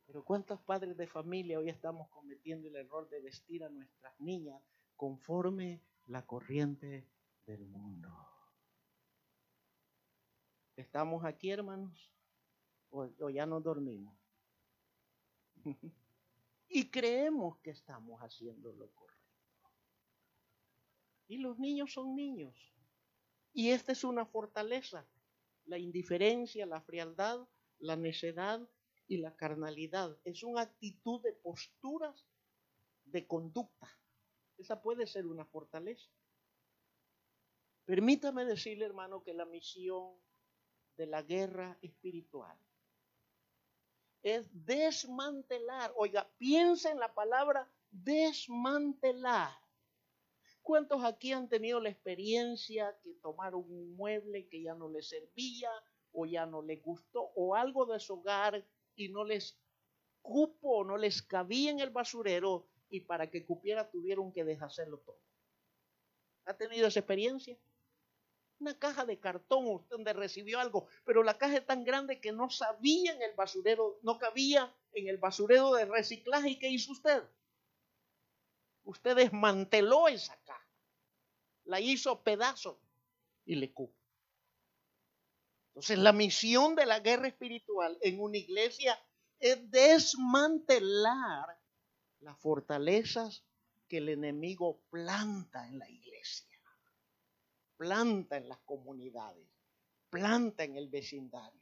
Pero 0.07 0.25
¿cuántos 0.25 0.61
padres 0.61 0.97
de 0.97 1.07
familia 1.07 1.59
hoy 1.59 1.71
estamos 1.71 2.09
cometiendo 2.11 2.69
el 2.69 2.77
error 2.77 3.09
de 3.09 3.21
vestir 3.21 3.64
a 3.64 3.69
nuestras 3.71 4.19
niñas 4.21 4.62
conforme 5.00 5.80
la 6.08 6.26
corriente 6.26 7.08
del 7.46 7.64
mundo? 7.64 8.10
¿Estamos 10.76 11.24
aquí, 11.24 11.48
hermanos? 11.48 12.12
¿O, 12.90 13.30
ya 13.30 13.46
nos 13.46 13.62
dormimos? 13.62 14.14
y 16.68 16.90
creemos 16.90 17.56
que 17.60 17.70
estamos 17.70 18.20
haciendo 18.20 18.74
lo 18.74 18.90
correcto. 18.90 19.70
Y 21.28 21.38
los 21.38 21.58
niños 21.58 21.94
son 21.94 22.14
niños. 22.14 22.54
Y 23.54 23.70
esta 23.70 23.92
es 23.92 24.04
una 24.04 24.26
fortaleza. 24.26 25.08
La 25.64 25.78
indiferencia, 25.78 26.66
la 26.66 26.82
frialdad, 26.82 27.48
la 27.78 27.96
necedad 27.96 28.68
y 29.08 29.16
la 29.16 29.34
carnalidad. 29.34 30.18
Es 30.24 30.42
una 30.42 30.60
actitud 30.60 31.22
de 31.22 31.32
posturas 31.32 32.26
de 33.06 33.26
conducta. 33.26 33.99
Esa 34.61 34.83
puede 34.83 35.07
ser 35.07 35.27
una 35.27 35.46
fortaleza. 35.46 36.11
Permítame 37.87 38.44
decirle, 38.44 38.85
hermano, 38.85 39.23
que 39.23 39.33
la 39.33 39.46
misión 39.46 40.14
de 40.99 41.07
la 41.07 41.23
guerra 41.23 41.79
espiritual 41.81 42.59
es 44.23 44.46
desmantelar. 44.53 45.94
Oiga, 45.96 46.31
piensa 46.37 46.90
en 46.90 46.99
la 46.99 47.14
palabra 47.14 47.73
desmantelar. 47.90 49.51
¿Cuántos 50.61 51.03
aquí 51.05 51.33
han 51.33 51.49
tenido 51.49 51.81
la 51.81 51.88
experiencia 51.88 52.94
que 53.03 53.14
tomaron 53.14 53.64
un 53.66 53.96
mueble 53.96 54.46
que 54.46 54.62
ya 54.62 54.75
no 54.75 54.90
les 54.90 55.09
servía 55.09 55.70
o 56.12 56.27
ya 56.27 56.44
no 56.44 56.61
les 56.61 56.83
gustó 56.83 57.33
o 57.35 57.55
algo 57.55 57.87
de 57.87 57.99
su 57.99 58.12
hogar 58.12 58.62
y 58.94 59.09
no 59.09 59.25
les 59.25 59.59
cupo 60.20 60.81
o 60.81 60.85
no 60.85 60.99
les 60.99 61.23
cabía 61.23 61.70
en 61.70 61.81
el 61.81 61.88
basurero 61.88 62.69
y 62.90 63.00
para 63.00 63.31
que 63.31 63.46
cupiera 63.46 63.90
tuvieron 63.90 64.33
que 64.33 64.44
deshacerlo 64.44 64.98
todo? 64.98 65.20
¿Ha 66.44 66.55
tenido 66.55 66.88
esa 66.88 67.00
experiencia? 67.00 67.57
una 68.61 68.79
caja 68.79 69.05
de 69.07 69.18
cartón 69.18 69.85
donde 69.88 70.12
recibió 70.12 70.61
algo, 70.61 70.87
pero 71.05 71.22
la 71.22 71.38
caja 71.38 71.57
es 71.57 71.66
tan 71.66 71.83
grande 71.85 72.20
que 72.20 72.31
no 72.33 72.50
sabía 72.50 73.12
en 73.12 73.22
el 73.22 73.35
basurero, 73.35 73.98
no 74.03 74.18
cabía 74.18 74.74
en 74.92 75.09
el 75.09 75.16
basurero 75.16 75.72
de 75.72 75.87
reciclaje. 75.87 76.50
¿Y 76.50 76.59
qué 76.59 76.68
hizo 76.68 76.92
usted? 76.92 77.22
Usted 78.85 79.16
desmanteló 79.16 80.09
esa 80.09 80.38
caja, 80.44 80.68
la 81.64 81.81
hizo 81.81 82.22
pedazo 82.22 82.79
y 83.46 83.55
le 83.55 83.72
cupo. 83.72 83.96
Entonces 85.68 85.98
la 85.98 86.12
misión 86.12 86.74
de 86.74 86.85
la 86.85 87.00
guerra 87.00 87.29
espiritual 87.29 87.96
en 88.03 88.20
una 88.20 88.37
iglesia 88.37 89.03
es 89.38 89.70
desmantelar 89.70 91.60
las 92.20 92.38
fortalezas 92.38 93.44
que 93.88 93.98
el 93.98 94.09
enemigo 94.09 94.80
planta 94.90 95.66
en 95.66 95.78
la 95.78 95.88
iglesia, 95.88 96.61
planta 97.76 98.37
en 98.37 98.48
las 98.48 98.59
comunidades, 98.61 99.48
planta 100.11 100.64
en 100.64 100.76
el 100.76 100.88
vecindario, 100.88 101.61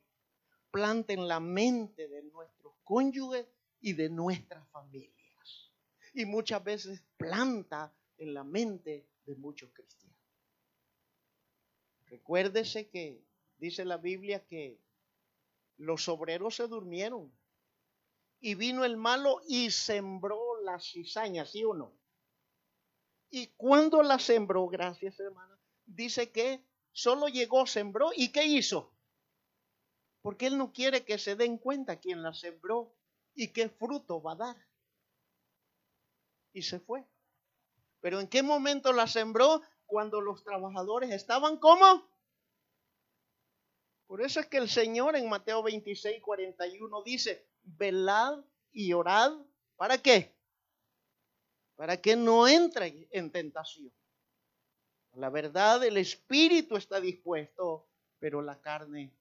planta 0.71 1.12
en 1.12 1.27
la 1.27 1.40
mente 1.40 2.09
de 2.09 2.23
nuestros 2.23 2.75
cónyuges 2.85 3.47
y 3.81 3.92
de 3.92 4.11
nuestras 4.11 4.68
familias. 4.68 5.73
Y 6.12 6.25
muchas 6.25 6.62
veces 6.64 7.03
planta 7.16 7.94
en 8.16 8.35
la 8.35 8.44
mente 8.44 9.07
de 9.25 9.37
muchos 9.37 9.71
cristianos. 9.73 10.18
Recuérdese 12.07 12.88
que 12.88 13.23
dice 13.59 13.85
la 13.85 13.99
Biblia 13.99 14.44
que 14.47 14.81
los 15.77 16.09
obreros 16.09 16.57
se 16.57 16.66
durmieron 16.66 17.33
y 18.40 18.55
vino 18.55 18.85
el 18.85 18.97
malo 18.97 19.40
y 19.47 19.71
sembró 19.71 20.48
la 20.71 20.79
cizaña, 20.81 21.45
¿sí 21.47 21.65
o 21.65 21.75
no? 21.75 21.93
Y 23.31 23.49
cuando 23.57 24.03
la 24.03 24.19
sembró, 24.19 24.67
gracias 24.69 25.19
hermana, 25.21 25.59
dice 25.85 26.31
que 26.31 26.65
solo 26.93 27.29
llegó, 27.29 27.67
sembró 27.67 28.11
y 28.15 28.33
¿qué 28.33 28.45
hizo? 28.45 28.95
Porque 30.23 30.47
él 30.47 30.59
no 30.59 30.73
quiere 30.73 31.05
que 31.05 31.19
se 31.19 31.37
den 31.37 31.59
cuenta 31.59 32.01
quién 32.01 32.23
la 32.23 32.35
sembró 32.35 32.95
y 33.35 33.49
qué 33.49 33.69
fruto 33.69 34.21
va 34.21 34.33
a 34.33 34.37
dar. 34.37 34.57
Y 36.53 36.63
se 36.63 36.81
fue. 36.81 37.07
Pero 38.01 38.21
¿en 38.21 38.29
qué 38.29 38.43
momento 38.43 38.93
la 38.93 39.07
sembró? 39.07 39.63
Cuando 39.87 40.21
los 40.21 40.43
trabajadores 40.45 41.11
estaban 41.11 41.59
como. 41.59 42.07
Por 44.07 44.23
eso 44.23 44.41
es 44.41 44.47
que 44.47 44.59
el 44.59 44.69
Señor 44.69 45.17
en 45.17 45.29
Mateo 45.29 45.63
26, 45.63 46.21
41 46.23 47.03
dice, 47.03 47.47
velad 47.63 48.45
y 48.73 48.93
orad. 48.93 49.33
¿Para 49.77 49.99
qué? 49.99 50.38
Para 51.79 52.01
que 52.01 52.17
no 52.17 52.49
entre 52.49 53.07
en 53.12 53.31
tentación. 53.31 53.93
La 55.12 55.31
verdad, 55.31 55.85
el 55.85 55.97
espíritu 55.97 56.77
está 56.77 57.01
dispuesto, 57.01 57.87
pero 58.19 58.43
la 58.43 58.61
carne 58.61 59.17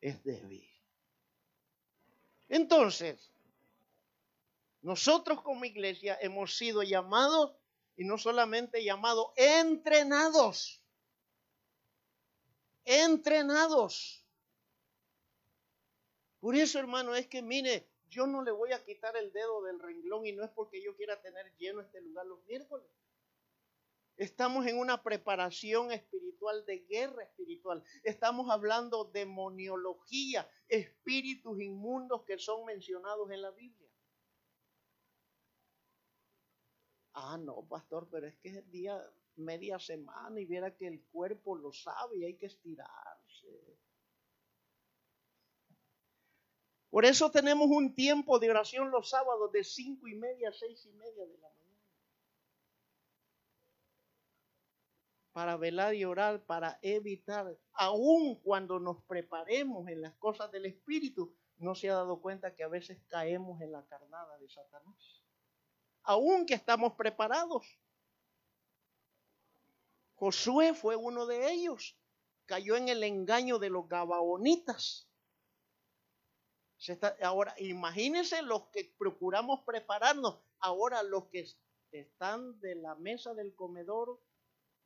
es 0.00 0.24
débil. 0.24 0.66
Entonces, 2.48 3.30
nosotros 4.80 5.42
como 5.42 5.66
iglesia 5.66 6.16
hemos 6.22 6.56
sido 6.56 6.82
llamados 6.82 7.54
y 7.94 8.04
no 8.04 8.16
solamente 8.16 8.82
llamados, 8.82 9.26
entrenados. 9.36 10.82
Entrenados. 12.86 14.24
Por 16.40 16.56
eso, 16.56 16.78
hermano, 16.78 17.14
es 17.14 17.26
que 17.26 17.42
mire, 17.42 17.86
yo 18.08 18.26
no 18.26 18.42
le 18.42 18.50
voy 18.50 18.72
a 18.72 18.84
quitar 18.84 19.16
el 19.16 19.32
dedo 19.32 19.62
del 19.62 19.78
renglón 19.78 20.26
y 20.26 20.32
no 20.32 20.44
es 20.44 20.50
porque 20.50 20.82
yo 20.82 20.96
quiera 20.96 21.20
tener 21.20 21.54
lleno 21.56 21.80
este 21.80 22.00
lugar 22.00 22.26
los 22.26 22.44
miércoles. 22.46 22.86
Estamos 24.16 24.66
en 24.66 24.78
una 24.78 25.02
preparación 25.02 25.92
espiritual 25.92 26.66
de 26.66 26.80
guerra 26.80 27.22
espiritual. 27.22 27.84
Estamos 28.02 28.50
hablando 28.50 29.04
de 29.04 29.20
demoniología, 29.20 30.50
espíritus 30.68 31.60
inmundos 31.60 32.24
que 32.24 32.36
son 32.36 32.64
mencionados 32.64 33.30
en 33.30 33.42
la 33.42 33.52
Biblia. 33.52 33.88
Ah, 37.12 37.38
no, 37.38 37.66
pastor, 37.68 38.08
pero 38.10 38.26
es 38.26 38.36
que 38.38 38.48
es 38.48 38.70
día, 38.70 39.00
media 39.36 39.78
semana 39.78 40.40
y 40.40 40.46
viera 40.46 40.76
que 40.76 40.88
el 40.88 41.02
cuerpo 41.12 41.56
lo 41.56 41.72
sabe 41.72 42.18
y 42.18 42.24
hay 42.24 42.36
que 42.36 42.46
estirarse. 42.46 43.77
Por 46.98 47.06
eso 47.06 47.30
tenemos 47.30 47.68
un 47.70 47.94
tiempo 47.94 48.40
de 48.40 48.50
oración 48.50 48.90
los 48.90 49.10
sábados 49.10 49.52
de 49.52 49.62
cinco 49.62 50.08
y 50.08 50.16
media 50.16 50.48
a 50.48 50.52
seis 50.52 50.84
y 50.84 50.92
media 50.94 51.26
de 51.26 51.38
la 51.38 51.48
mañana. 51.48 51.80
Para 55.30 55.56
velar 55.56 55.94
y 55.94 56.04
orar, 56.04 56.44
para 56.44 56.80
evitar, 56.82 57.56
aun 57.74 58.34
cuando 58.40 58.80
nos 58.80 59.00
preparemos 59.04 59.86
en 59.86 60.02
las 60.02 60.16
cosas 60.16 60.50
del 60.50 60.66
Espíritu, 60.66 61.32
no 61.58 61.76
se 61.76 61.88
ha 61.88 61.94
dado 61.94 62.20
cuenta 62.20 62.56
que 62.56 62.64
a 62.64 62.68
veces 62.68 62.98
caemos 63.06 63.60
en 63.60 63.70
la 63.70 63.86
carnada 63.86 64.36
de 64.38 64.48
Satanás 64.48 65.22
aún 66.02 66.46
que 66.46 66.54
estamos 66.54 66.94
preparados. 66.94 67.78
Josué 70.16 70.74
fue 70.74 70.96
uno 70.96 71.26
de 71.26 71.52
ellos. 71.52 71.96
Cayó 72.46 72.74
en 72.74 72.88
el 72.88 73.04
engaño 73.04 73.60
de 73.60 73.70
los 73.70 73.86
gabaonitas. 73.86 75.07
Ahora, 77.22 77.54
imagínense 77.58 78.42
los 78.42 78.68
que 78.68 78.94
procuramos 78.98 79.60
prepararnos. 79.64 80.38
Ahora 80.60 81.02
los 81.02 81.26
que 81.26 81.46
están 81.92 82.60
de 82.60 82.74
la 82.74 82.94
mesa 82.94 83.34
del 83.34 83.54
comedor 83.54 84.20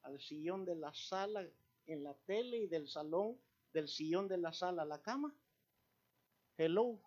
al 0.02 0.20
sillón 0.20 0.64
de 0.64 0.76
la 0.76 0.92
sala 0.94 1.46
en 1.87 2.05
la 2.05 2.14
tele 2.26 2.59
y 2.59 2.66
del 2.66 2.88
salón 2.88 3.38
del 3.72 3.88
sillón 3.88 4.28
de 4.28 4.38
la 4.38 4.52
sala 4.52 4.83
a 4.83 4.87
la 4.87 5.00
cama. 5.00 5.35
Hello. 6.57 7.00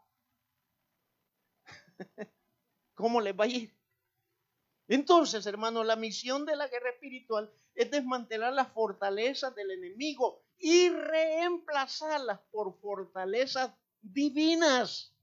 ¿Cómo 2.96 3.22
les 3.22 3.38
va 3.38 3.46
a 3.46 3.48
ir? 3.48 3.72
Entonces, 4.88 5.46
hermano, 5.46 5.84
la 5.84 5.96
misión 5.96 6.46
de 6.46 6.56
la 6.56 6.68
guerra 6.68 6.92
espiritual 6.92 7.52
es 7.74 7.90
desmantelar 7.92 8.54
las 8.54 8.72
fortalezas 8.72 9.56
del 9.56 9.72
enemigo 9.72 10.44
y 10.58 10.90
reemplazarlas 10.90 12.40
por 12.52 12.80
fortalezas 12.80 13.72
divinas 14.14 15.14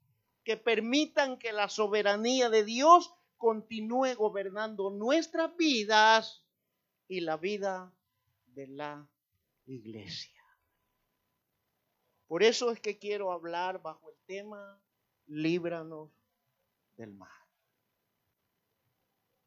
que 0.45 0.57
permitan 0.57 1.39
que 1.39 1.53
la 1.53 1.69
soberanía 1.69 2.51
de 2.51 2.65
Dios 2.65 3.15
continúe 3.37 4.15
gobernando 4.17 4.91
nuestras 4.91 5.57
vidas 5.57 6.45
y 7.09 7.21
la 7.21 7.37
vida 7.37 7.93
de 8.47 8.67
la 8.69 9.09
iglesia. 9.67 10.43
Por 12.27 12.43
eso 12.43 12.71
es 12.71 12.81
que 12.81 12.99
quiero 12.99 13.31
hablar 13.31 13.83
bajo 13.83 14.11
el 14.11 14.17
tema, 14.27 14.81
líbranos 15.27 16.11
del 16.97 17.13
mal. 17.13 17.29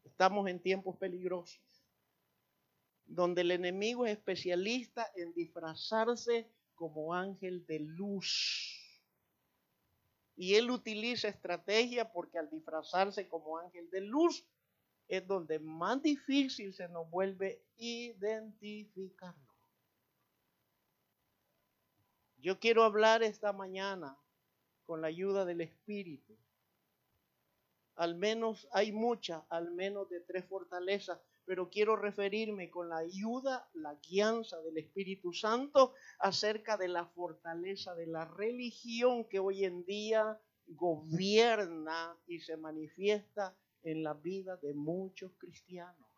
Estamos 0.03 0.47
en 0.47 0.61
tiempos 0.61 0.95
peligrosos, 0.97 1.59
donde 3.05 3.41
el 3.41 3.51
enemigo 3.51 4.05
es 4.05 4.17
especialista 4.17 5.11
en 5.15 5.33
disfrazarse 5.33 6.49
como 6.75 7.13
ángel 7.13 7.65
de 7.65 7.79
luz. 7.79 8.84
Y 10.35 10.55
él 10.55 10.69
utiliza 10.69 11.27
estrategia 11.27 12.11
porque 12.11 12.37
al 12.37 12.49
disfrazarse 12.49 13.27
como 13.27 13.57
ángel 13.57 13.89
de 13.89 14.01
luz 14.01 14.45
es 15.07 15.25
donde 15.25 15.59
más 15.59 16.01
difícil 16.01 16.73
se 16.73 16.89
nos 16.89 17.09
vuelve 17.09 17.63
identificarlo. 17.77 19.41
Yo 22.37 22.59
quiero 22.59 22.83
hablar 22.83 23.23
esta 23.23 23.53
mañana 23.53 24.17
con 24.85 25.01
la 25.01 25.07
ayuda 25.07 25.45
del 25.45 25.61
Espíritu 25.61 26.37
al 27.95 28.15
menos 28.15 28.67
hay 28.71 28.91
muchas, 28.91 29.43
al 29.49 29.71
menos 29.71 30.09
de 30.09 30.19
tres 30.21 30.45
fortalezas, 30.45 31.19
pero 31.45 31.69
quiero 31.69 31.95
referirme 31.95 32.69
con 32.69 32.89
la 32.89 32.97
ayuda, 32.97 33.69
la 33.73 33.95
guianza 33.95 34.59
del 34.61 34.77
Espíritu 34.77 35.31
Santo 35.31 35.93
acerca 36.19 36.75
de 36.75 36.87
la 36.87 37.05
fortaleza 37.05 37.93
de 37.95 38.07
la 38.07 38.25
religión 38.25 39.25
que 39.29 39.39
hoy 39.39 39.63
en 39.63 39.85
día 39.85 40.39
gobierna 40.67 42.17
y 42.27 42.39
se 42.39 42.57
manifiesta 42.57 43.55
en 43.83 44.03
la 44.03 44.13
vida 44.15 44.57
de 44.57 44.73
muchos 44.73 45.33
cristianos, 45.37 46.09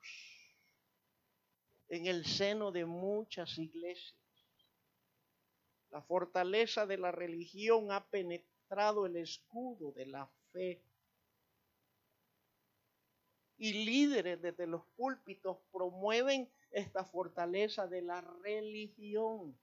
en 1.90 2.06
el 2.06 2.26
seno 2.26 2.72
de 2.72 2.86
muchas 2.86 3.58
iglesias. 3.58 4.18
La 5.90 6.02
fortaleza 6.02 6.86
de 6.86 6.98
la 6.98 7.12
religión 7.12 7.92
ha 7.92 8.08
penetrado 8.10 9.06
el 9.06 9.18
escudo 9.18 9.92
de 9.92 10.06
la 10.06 10.30
fe 10.52 10.82
y 13.58 13.86
líderes 13.86 14.42
desde 14.42 14.68
los 14.68 14.86
púlpitos 14.96 15.58
promueven 15.72 16.50
esta 16.72 17.04
fortaleza 17.04 17.88
de 17.88 18.02
la 18.04 18.22
religión. 18.22 19.58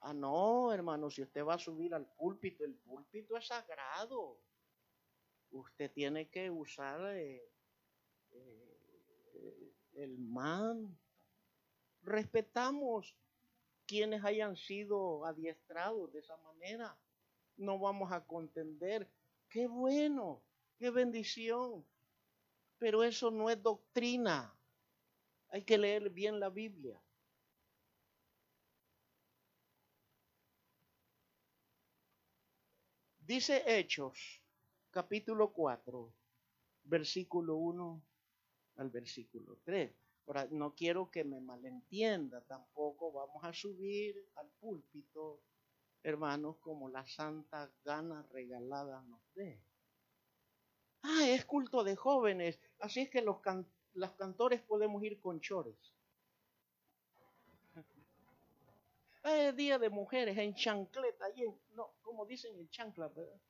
Ah, 0.00 0.12
no, 0.12 0.72
hermano, 0.72 1.08
si 1.10 1.22
usted 1.22 1.44
va 1.44 1.54
a 1.54 1.58
subir 1.58 1.94
al 1.94 2.06
púlpito, 2.06 2.64
el 2.64 2.74
púlpito 2.74 3.36
es 3.36 3.46
sagrado. 3.46 4.40
Usted 5.52 5.92
tiene 5.92 6.28
que 6.28 6.50
usar 6.50 7.16
eh, 7.16 7.48
eh, 8.32 9.72
el 9.94 10.18
man. 10.18 10.98
Respetamos 12.02 13.16
quienes 13.86 14.24
hayan 14.24 14.56
sido 14.56 15.24
adiestrados 15.24 16.12
de 16.12 16.18
esa 16.18 16.36
manera. 16.38 16.98
No 17.56 17.78
vamos 17.78 18.10
a 18.10 18.24
contender. 18.24 19.08
Qué 19.48 19.68
bueno 19.68 20.42
¡Qué 20.82 20.90
bendición! 20.90 21.86
Pero 22.76 23.04
eso 23.04 23.30
no 23.30 23.48
es 23.48 23.62
doctrina. 23.62 24.52
Hay 25.50 25.62
que 25.62 25.78
leer 25.78 26.10
bien 26.10 26.40
la 26.40 26.50
Biblia. 26.50 27.00
Dice 33.20 33.62
Hechos, 33.64 34.42
capítulo 34.90 35.52
4, 35.52 36.12
versículo 36.82 37.54
1 37.54 38.02
al 38.78 38.90
versículo 38.90 39.60
3. 39.62 39.94
Ahora, 40.26 40.48
no 40.50 40.74
quiero 40.74 41.12
que 41.12 41.22
me 41.22 41.40
malentienda 41.40 42.40
tampoco. 42.40 43.12
Vamos 43.12 43.44
a 43.44 43.52
subir 43.52 44.16
al 44.34 44.50
púlpito, 44.58 45.44
hermanos, 46.02 46.56
como 46.58 46.88
la 46.88 47.06
santa 47.06 47.72
gana 47.84 48.26
regalada 48.32 49.00
nos 49.02 49.20
dé. 49.36 49.62
Ah, 51.04 51.28
es 51.28 51.44
culto 51.44 51.84
de 51.84 51.94
jóvenes, 51.94 52.58
así 52.80 53.02
es 53.02 53.10
que 53.10 53.22
los, 53.22 53.36
los 53.94 54.10
cantores 54.12 54.62
podemos 54.62 55.02
ir 55.04 55.20
con 55.20 55.40
chores. 55.40 55.76
Ah, 59.24 59.36
es 59.48 59.56
día 59.56 59.78
de 59.78 59.90
mujeres 59.90 60.36
en 60.38 60.54
chancleta, 60.54 61.24
ahí 61.26 61.42
en, 61.44 61.58
no, 61.74 61.94
como 62.02 62.26
dicen 62.26 62.56
en 62.58 62.68
chancla, 62.70 63.08
¿verdad? 63.08 63.40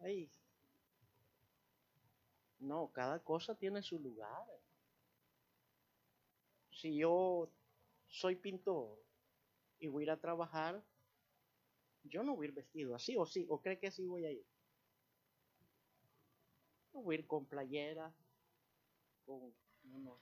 Ahí. 0.00 0.30
No, 2.60 2.90
cada 2.92 3.18
cosa 3.20 3.54
tiene 3.54 3.82
su 3.82 3.98
lugar 3.98 4.44
si 6.70 6.96
yo 6.96 7.50
soy 8.06 8.36
pintor 8.36 8.98
y 9.78 9.88
voy 9.88 10.02
a 10.02 10.06
ir 10.06 10.10
a 10.10 10.20
trabajar, 10.20 10.84
yo 12.04 12.22
no 12.22 12.34
voy 12.36 12.46
a 12.46 12.48
ir 12.48 12.54
vestido 12.54 12.94
así, 12.94 13.16
o 13.16 13.26
sí, 13.26 13.46
o 13.48 13.60
cree 13.60 13.78
que 13.78 13.88
así 13.88 14.04
voy 14.06 14.24
a 14.24 14.30
ir. 14.32 14.44
Voy 17.02 17.16
a 17.16 17.18
ir 17.18 17.26
con 17.26 17.46
playera, 17.46 18.12
con 19.24 19.54
unos 19.92 20.20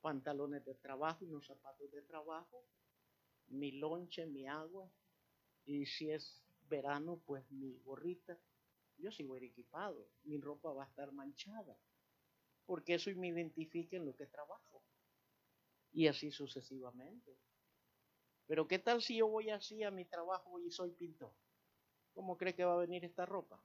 pantalones 0.00 0.64
de 0.64 0.74
trabajo, 0.74 1.24
unos 1.24 1.46
zapatos 1.46 1.90
de 1.90 2.02
trabajo, 2.02 2.64
mi 3.48 3.72
lonche, 3.72 4.26
mi 4.26 4.46
agua, 4.46 4.90
y 5.64 5.86
si 5.86 6.10
es 6.10 6.44
verano, 6.68 7.20
pues 7.26 7.50
mi 7.50 7.78
gorrita. 7.84 8.38
Yo 8.98 9.10
a 9.10 9.38
ir 9.38 9.44
equipado, 9.44 10.08
mi 10.24 10.38
ropa 10.38 10.72
va 10.72 10.84
a 10.84 10.88
estar 10.88 11.12
manchada, 11.12 11.76
porque 12.66 12.94
eso 12.94 13.10
me 13.16 13.28
identifica 13.28 13.96
en 13.96 14.06
lo 14.06 14.14
que 14.16 14.26
trabajo 14.26 14.82
y 15.92 16.06
así 16.06 16.30
sucesivamente. 16.30 17.36
Pero 18.46 18.68
¿qué 18.68 18.78
tal 18.78 19.02
si 19.02 19.16
yo 19.16 19.26
voy 19.26 19.50
así 19.50 19.82
a 19.82 19.90
mi 19.90 20.04
trabajo 20.04 20.60
y 20.60 20.70
soy 20.70 20.92
pintor? 20.92 21.32
¿Cómo 22.14 22.36
cree 22.36 22.54
que 22.54 22.64
va 22.64 22.74
a 22.74 22.86
venir 22.86 23.04
esta 23.04 23.26
ropa? 23.26 23.62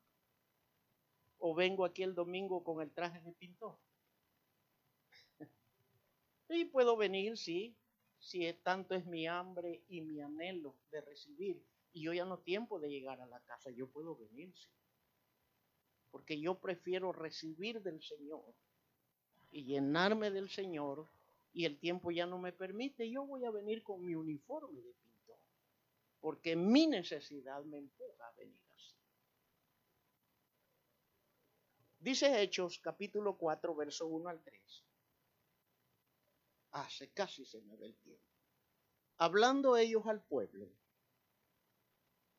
¿O 1.40 1.54
vengo 1.54 1.86
aquí 1.86 2.04
el 2.04 2.16
domingo 2.16 2.64
con 2.64 2.82
el 2.82 2.92
traje 2.92 3.20
de 3.22 3.32
pintor? 3.34 3.78
y 6.50 6.66
puedo 6.66 6.98
venir, 6.98 7.38
sí, 7.38 7.76
si 8.20 8.52
tanto 8.64 8.96
es 8.96 9.06
mi 9.06 9.28
hambre 9.28 9.84
y 9.88 10.02
mi 10.02 10.22
anhelo 10.22 10.76
de 10.92 11.02
recibir. 11.02 11.64
Y 11.94 12.02
yo 12.02 12.14
ya 12.14 12.26
no 12.26 12.40
tiempo 12.40 12.80
de 12.80 12.90
llegar 12.90 13.22
a 13.22 13.28
la 13.28 13.40
casa, 13.42 13.72
yo 13.72 13.88
puedo 13.88 14.16
venir, 14.16 14.54
sí. 14.56 14.70
Porque 16.12 16.40
yo 16.40 16.60
prefiero 16.60 17.12
recibir 17.12 17.82
del 17.82 18.02
Señor 18.02 18.56
y 19.52 19.64
llenarme 19.66 20.32
del 20.32 20.50
Señor 20.50 21.08
y 21.54 21.66
el 21.66 21.80
tiempo 21.80 22.12
ya 22.12 22.26
no 22.26 22.38
me 22.38 22.52
permite, 22.52 23.10
yo 23.10 23.26
voy 23.26 23.46
a 23.46 23.52
venir 23.52 23.84
con 23.84 24.06
mi 24.06 24.16
uniforme 24.16 24.80
de 24.82 24.94
pintor, 24.94 25.40
porque 26.20 26.56
mi 26.56 26.88
necesidad 26.88 27.64
me 27.64 27.78
empuja 27.80 28.28
a 28.28 28.32
venir 28.34 28.62
así. 28.76 28.96
Dice 32.00 32.42
Hechos 32.42 32.80
capítulo 32.80 33.38
4, 33.38 33.76
verso 33.76 34.08
1 34.08 34.30
al 34.30 34.42
3. 34.42 34.86
Hace 36.72 37.10
casi 37.12 37.46
se 37.46 37.62
me 37.62 37.76
ve 37.76 37.88
el 37.88 37.98
tiempo. 37.98 38.24
Hablando 39.18 39.78
ellos 39.78 40.06
al 40.06 40.22
pueblo, 40.24 40.70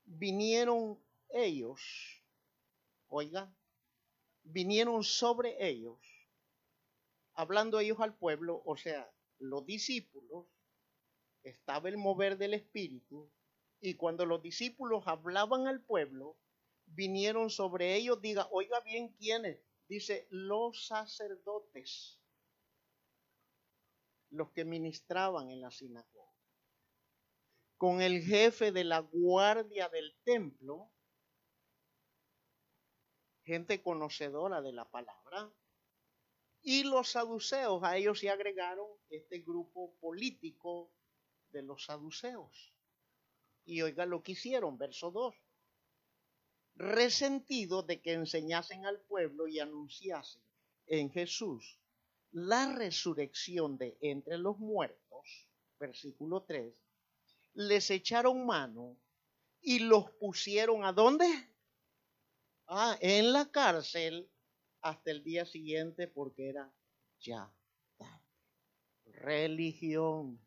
vinieron 0.05 1.03
ellos, 1.31 2.23
oiga, 3.09 3.53
vinieron 4.45 5.03
sobre 5.03 5.57
ellos 5.69 5.99
hablando 7.39 7.79
ellos 7.79 8.01
al 8.01 8.17
pueblo, 8.17 8.63
o 8.65 8.77
sea, 8.77 9.09
los 9.39 9.65
discípulos, 9.65 10.47
estaba 11.45 11.89
el 11.89 11.97
mover 11.97 12.37
del 12.37 12.53
Espíritu, 12.53 13.31
y 13.81 13.95
cuando 13.95 14.27
los 14.27 14.43
discípulos 14.43 15.07
hablaban 15.07 15.69
al 15.69 15.81
pueblo, 15.81 16.37
vinieron 16.95 17.51
sobre 17.51 17.95
ellos, 17.95 18.21
diga, 18.21 18.49
oiga 18.51 18.81
bien 18.81 19.15
quiénes, 19.15 19.61
dice, 19.89 20.27
los 20.31 20.87
sacerdotes, 20.87 22.21
los 24.31 24.51
que 24.53 24.65
ministraban 24.65 25.51
en 25.51 25.61
la 25.61 25.71
sinagoga, 25.71 26.33
con 27.77 28.03
el 28.03 28.23
jefe 28.23 28.73
de 28.73 28.85
la 28.85 29.01
guardia 29.01 29.89
del 29.89 30.17
templo, 30.25 30.91
gente 33.45 33.83
conocedora 33.83 34.61
de 34.61 34.73
la 34.73 34.91
palabra, 34.91 35.53
y 36.61 36.83
los 36.85 37.13
saduceos, 37.13 37.83
a 37.83 37.97
ellos 37.97 38.19
se 38.19 38.31
agregaron 38.31 38.89
este 39.09 39.39
grupo 39.39 39.95
político 40.01 40.93
de 41.51 41.63
los 41.63 41.85
saduceos. 41.85 42.75
Y 43.65 43.83
oiga 43.83 44.07
lo 44.07 44.23
que 44.23 44.33
hicieron, 44.33 44.77
verso 44.77 45.11
2. 45.11 45.35
Resentido 46.79 47.83
de 47.83 48.01
que 48.01 48.13
enseñasen 48.13 48.87
al 48.87 49.01
pueblo 49.01 49.49
y 49.49 49.59
anunciasen 49.59 50.41
en 50.87 51.11
Jesús 51.11 51.77
la 52.31 52.73
resurrección 52.73 53.77
de 53.77 53.99
entre 54.01 54.39
los 54.39 54.61
muertos, 54.61 55.49
versículo 55.81 56.45
3, 56.45 56.73
les 57.55 57.91
echaron 57.91 58.47
mano 58.47 58.97
y 59.61 59.81
los 59.81 60.09
pusieron 60.21 60.85
a 60.85 60.93
dónde? 60.93 61.27
Ah, 62.69 62.97
en 63.01 63.33
la 63.33 63.51
cárcel 63.51 64.31
hasta 64.81 65.11
el 65.11 65.25
día 65.25 65.45
siguiente 65.47 66.07
porque 66.07 66.49
era 66.49 66.73
ya 67.19 67.53
tarde. 67.97 68.23
Religión. 69.07 70.39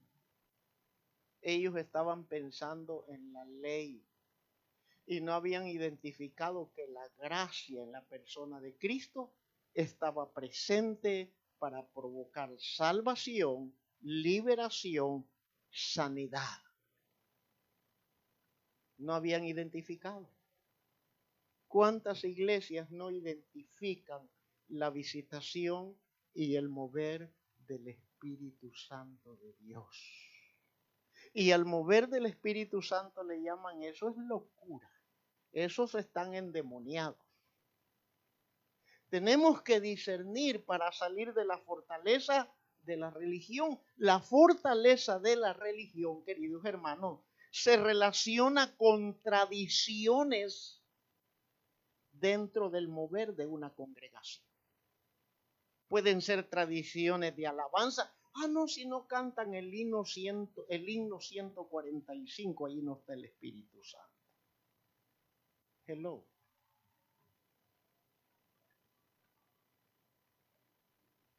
Ellos 1.42 1.76
estaban 1.76 2.24
pensando 2.24 3.04
en 3.10 3.34
la 3.34 3.44
ley 3.44 4.02
y 5.12 5.20
no 5.20 5.34
habían 5.34 5.68
identificado 5.68 6.72
que 6.74 6.88
la 6.88 7.06
gracia 7.18 7.84
en 7.84 7.92
la 7.92 8.02
persona 8.06 8.62
de 8.62 8.78
Cristo 8.78 9.34
estaba 9.74 10.32
presente 10.32 11.36
para 11.60 11.86
provocar 11.86 12.50
salvación, 12.58 13.78
liberación, 14.00 15.30
sanidad. 15.70 16.64
No 19.00 19.14
habían 19.14 19.44
identificado. 19.44 20.30
¿Cuántas 21.68 22.24
iglesias 22.24 22.90
no 22.90 23.12
identifican 23.12 24.30
la 24.70 24.92
visitación 24.92 25.94
y 26.34 26.56
el 26.56 26.70
mover 26.70 27.36
del 27.58 27.86
Espíritu 27.90 28.74
Santo 28.74 29.36
de 29.36 29.52
Dios? 29.60 29.94
Y 31.34 31.52
al 31.52 31.66
mover 31.66 32.08
del 32.08 32.28
Espíritu 32.28 32.82
Santo 32.82 33.26
le 33.26 33.42
llaman 33.44 33.84
eso 33.84 34.08
es 34.08 34.16
locura. 34.16 34.90
Esos 35.52 35.96
están 35.96 36.34
endemoniados. 36.34 37.18
Tenemos 39.10 39.62
que 39.62 39.82
discernir 39.82 40.66
para 40.66 40.92
salir 40.94 41.34
de 41.34 41.44
la 41.44 41.58
fortaleza 41.58 42.50
de 42.84 42.98
la 42.98 43.10
religión. 43.10 43.80
La 43.98 44.22
fortaleza 44.22 45.20
de 45.20 45.36
la 45.36 45.54
religión, 45.54 46.24
queridos 46.24 46.64
hermanos, 46.66 47.20
se 47.52 47.76
relaciona 47.76 48.76
con 48.78 49.22
tradiciones 49.22 50.82
dentro 52.14 52.70
del 52.70 52.88
mover 52.88 53.36
de 53.36 53.46
una 53.48 53.74
congregación. 53.74 54.46
Pueden 55.88 56.22
ser 56.22 56.50
tradiciones 56.50 57.36
de 57.36 57.48
alabanza. 57.48 58.16
Ah, 58.36 58.48
no, 58.48 58.68
si 58.70 58.86
no 58.86 59.08
cantan 59.08 59.54
el 59.54 59.74
himno, 59.74 60.06
ciento, 60.06 60.66
el 60.70 60.88
himno 60.88 61.20
145, 61.20 62.66
ahí 62.68 62.82
no 62.82 63.00
está 63.00 63.14
el 63.14 63.26
Espíritu 63.26 63.84
Santo. 63.84 64.11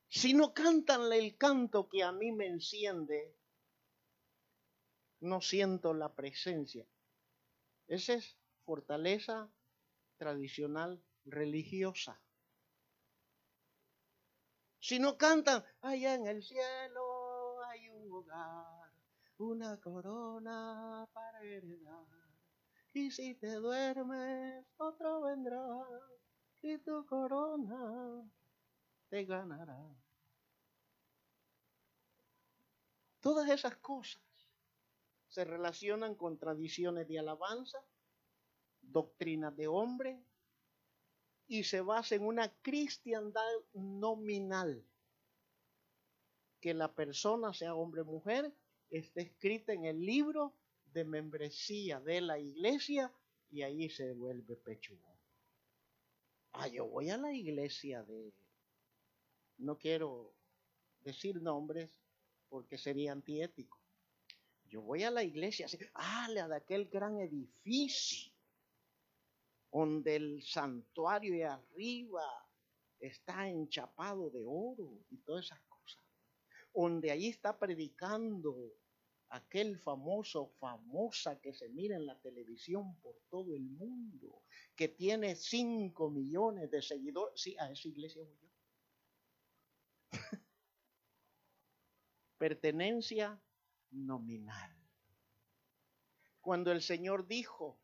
Si 0.08 0.34
no 0.34 0.52
cantan 0.52 1.12
el 1.12 1.36
canto 1.36 1.88
que 1.88 2.02
a 2.02 2.12
mí 2.12 2.32
me 2.32 2.46
enciende, 2.46 3.34
no 5.20 5.40
siento 5.40 5.94
la 5.94 6.14
presencia. 6.14 6.86
Esa 7.86 8.14
es 8.14 8.36
fortaleza 8.64 9.50
tradicional 10.18 11.02
religiosa. 11.24 12.20
Si 14.80 14.98
no 14.98 15.16
cantan, 15.16 15.64
allá 15.80 16.14
en 16.14 16.26
el 16.26 16.42
cielo 16.42 17.62
hay 17.64 17.88
un 17.88 18.12
hogar, 18.12 18.90
una 19.38 19.80
corona 19.80 21.08
para 21.12 21.42
heredar. 21.42 22.21
Y 22.94 23.10
si 23.10 23.34
te 23.34 23.54
duermes, 23.54 24.66
otro 24.76 25.22
vendrá 25.22 25.66
y 26.60 26.78
tu 26.78 27.04
corona 27.06 28.30
te 29.08 29.24
ganará. 29.24 29.78
Todas 33.20 33.48
esas 33.48 33.76
cosas 33.76 34.20
se 35.28 35.44
relacionan 35.44 36.14
con 36.14 36.38
tradiciones 36.38 37.08
de 37.08 37.18
alabanza 37.18 37.78
doctrinas 38.82 39.56
de 39.56 39.68
hombre 39.68 40.22
y 41.46 41.64
se 41.64 41.80
basa 41.80 42.14
en 42.14 42.26
una 42.26 42.52
cristiandad 42.60 43.48
nominal. 43.72 44.84
Que 46.60 46.74
la 46.74 46.94
persona, 46.94 47.52
sea 47.52 47.74
hombre 47.74 48.02
o 48.02 48.04
mujer, 48.04 48.54
esté 48.90 49.22
escrita 49.22 49.72
en 49.72 49.84
el 49.84 50.00
libro 50.04 50.54
de 50.92 51.04
membresía 51.04 52.00
de 52.00 52.20
la 52.20 52.38
iglesia 52.38 53.12
y 53.50 53.62
ahí 53.62 53.88
se 53.88 54.12
vuelve 54.12 54.56
pechugón. 54.56 55.16
Ah, 56.52 56.68
yo 56.68 56.86
voy 56.86 57.10
a 57.10 57.16
la 57.16 57.32
iglesia 57.32 58.02
de... 58.02 58.32
No 59.58 59.78
quiero 59.78 60.34
decir 61.00 61.40
nombres 61.40 61.90
porque 62.48 62.78
sería 62.78 63.12
antiético. 63.12 63.78
Yo 64.68 64.80
voy 64.82 65.02
a 65.02 65.10
la 65.10 65.22
iglesia, 65.22 65.66
ah, 65.94 66.28
la 66.30 66.48
de 66.48 66.56
aquel 66.56 66.88
gran 66.88 67.18
edificio 67.18 68.32
donde 69.72 70.16
el 70.16 70.42
santuario 70.42 71.32
de 71.32 71.44
arriba 71.44 72.24
está 73.00 73.48
enchapado 73.48 74.30
de 74.30 74.44
oro 74.46 74.98
y 75.10 75.16
todas 75.18 75.46
esas 75.46 75.60
cosas, 75.62 76.04
donde 76.74 77.10
ahí 77.10 77.28
está 77.28 77.58
predicando 77.58 78.54
aquel 79.32 79.78
famoso, 79.78 80.48
famosa 80.58 81.40
que 81.40 81.54
se 81.54 81.68
mira 81.70 81.96
en 81.96 82.04
la 82.06 82.20
televisión 82.20 83.00
por 83.00 83.18
todo 83.30 83.54
el 83.56 83.62
mundo, 83.62 84.42
que 84.76 84.88
tiene 84.88 85.34
5 85.36 86.10
millones 86.10 86.70
de 86.70 86.82
seguidores. 86.82 87.40
Sí, 87.40 87.56
a 87.58 87.70
esa 87.70 87.88
iglesia 87.88 88.22
voy. 88.22 88.52
Pertenencia 92.38 93.42
nominal. 93.90 94.76
Cuando 96.42 96.70
el 96.70 96.82
Señor 96.82 97.26
dijo, 97.26 97.80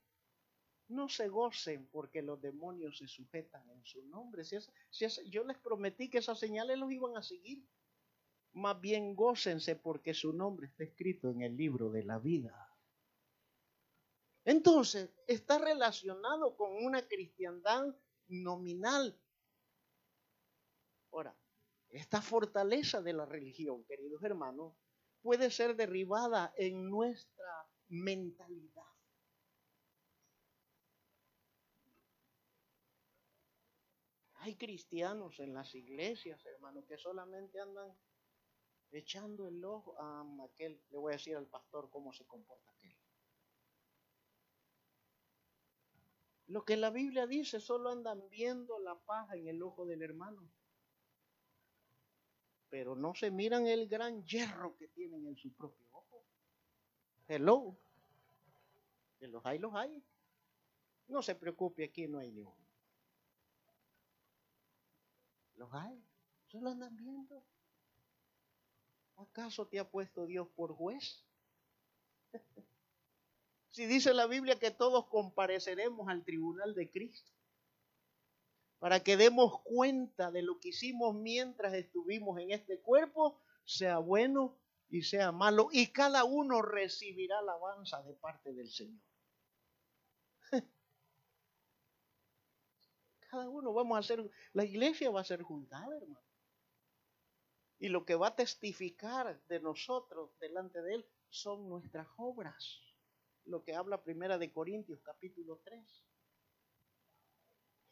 no 0.88 1.08
se 1.08 1.28
gocen 1.28 1.86
porque 1.86 2.20
los 2.20 2.42
demonios 2.42 2.98
se 2.98 3.08
sujetan 3.08 3.70
en 3.70 3.84
su 3.86 4.04
nombre. 4.04 4.44
Si, 4.44 4.56
yo 5.30 5.44
les 5.44 5.56
prometí 5.58 6.10
que 6.10 6.18
esas 6.18 6.38
señales 6.38 6.78
los 6.78 6.92
iban 6.92 7.16
a 7.16 7.22
seguir. 7.22 7.66
Más 8.52 8.80
bien 8.80 9.14
gócense 9.14 9.76
porque 9.76 10.14
su 10.14 10.32
nombre 10.32 10.66
está 10.66 10.84
escrito 10.84 11.30
en 11.30 11.42
el 11.42 11.56
libro 11.56 11.90
de 11.90 12.04
la 12.04 12.18
vida. 12.18 12.68
Entonces, 14.44 15.10
está 15.26 15.58
relacionado 15.58 16.56
con 16.56 16.72
una 16.84 17.06
cristiandad 17.06 17.94
nominal. 18.28 19.20
Ahora, 21.12 21.36
esta 21.90 22.22
fortaleza 22.22 23.02
de 23.02 23.12
la 23.12 23.26
religión, 23.26 23.84
queridos 23.84 24.22
hermanos, 24.22 24.74
puede 25.22 25.50
ser 25.50 25.76
derribada 25.76 26.52
en 26.56 26.88
nuestra 26.88 27.68
mentalidad. 27.88 28.84
Hay 34.40 34.56
cristianos 34.56 35.40
en 35.40 35.52
las 35.52 35.74
iglesias, 35.74 36.44
hermanos, 36.46 36.86
que 36.86 36.96
solamente 36.96 37.60
andan 37.60 37.92
echando 38.92 39.46
el 39.46 39.64
ojo 39.64 40.00
a 40.00 40.24
aquel. 40.44 40.80
Le 40.90 40.98
voy 40.98 41.12
a 41.12 41.16
decir 41.16 41.36
al 41.36 41.46
pastor 41.46 41.90
cómo 41.90 42.12
se 42.12 42.26
comporta 42.26 42.70
aquel. 42.72 42.96
Lo 46.46 46.64
que 46.64 46.76
la 46.76 46.90
Biblia 46.90 47.26
dice, 47.26 47.60
solo 47.60 47.90
andan 47.90 48.26
viendo 48.30 48.78
la 48.78 48.98
paja 48.98 49.36
en 49.36 49.48
el 49.48 49.62
ojo 49.62 49.84
del 49.84 50.02
hermano. 50.02 50.50
Pero 52.70 52.96
no 52.96 53.14
se 53.14 53.30
miran 53.30 53.66
el 53.66 53.88
gran 53.88 54.24
hierro 54.24 54.76
que 54.76 54.88
tienen 54.88 55.26
en 55.26 55.36
su 55.36 55.52
propio 55.54 55.86
ojo. 55.92 56.24
Hello. 57.26 57.76
Que 59.18 59.28
los 59.28 59.44
hay, 59.44 59.58
los 59.58 59.74
hay. 59.74 60.02
No 61.08 61.22
se 61.22 61.34
preocupe, 61.34 61.84
aquí 61.84 62.06
no 62.06 62.18
hay 62.18 62.30
ni 62.30 62.42
uno. 62.42 62.66
Los 65.56 65.72
hay. 65.74 66.02
Solo 66.46 66.70
andan 66.70 66.96
viendo. 66.96 67.44
¿Acaso 69.18 69.66
te 69.66 69.78
ha 69.78 69.90
puesto 69.90 70.26
Dios 70.26 70.48
por 70.54 70.72
juez? 70.74 71.24
si 73.70 73.86
dice 73.86 74.14
la 74.14 74.26
Biblia 74.26 74.58
que 74.58 74.70
todos 74.70 75.06
compareceremos 75.08 76.08
al 76.08 76.24
tribunal 76.24 76.74
de 76.74 76.90
Cristo 76.90 77.32
para 78.78 79.00
que 79.00 79.16
demos 79.16 79.60
cuenta 79.62 80.30
de 80.30 80.42
lo 80.42 80.60
que 80.60 80.68
hicimos 80.68 81.14
mientras 81.14 81.74
estuvimos 81.74 82.38
en 82.38 82.52
este 82.52 82.78
cuerpo, 82.78 83.40
sea 83.64 83.98
bueno 83.98 84.56
y 84.88 85.02
sea 85.02 85.32
malo, 85.32 85.68
y 85.72 85.88
cada 85.88 86.22
uno 86.24 86.62
recibirá 86.62 87.40
alabanza 87.40 88.00
de 88.02 88.14
parte 88.14 88.52
del 88.52 88.70
Señor. 88.70 89.02
Cada 93.30 93.48
uno 93.48 93.74
vamos 93.74 93.98
a 93.98 94.02
ser, 94.02 94.30
la 94.54 94.64
iglesia 94.64 95.10
va 95.10 95.20
a 95.20 95.24
ser 95.24 95.42
juzgada, 95.42 95.94
hermano. 95.98 96.27
Y 97.78 97.88
lo 97.88 98.04
que 98.04 98.16
va 98.16 98.28
a 98.28 98.36
testificar 98.36 99.40
de 99.48 99.60
nosotros 99.60 100.30
delante 100.40 100.82
de 100.82 100.94
Él 100.94 101.06
son 101.28 101.68
nuestras 101.68 102.08
obras. 102.16 102.80
Lo 103.44 103.62
que 103.62 103.74
habla 103.74 104.02
Primera 104.02 104.36
de 104.36 104.52
Corintios 104.52 105.00
capítulo 105.02 105.60
3. 105.64 106.04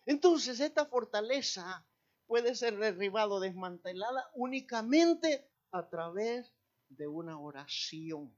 Entonces 0.06 0.60
esta 0.60 0.86
fortaleza 0.86 1.86
puede 2.26 2.54
ser 2.54 2.76
derribada, 2.78 3.40
desmantelada 3.40 4.30
únicamente 4.34 5.48
a 5.70 5.88
través 5.88 6.52
de 6.88 7.06
una 7.06 7.38
oración. 7.38 8.36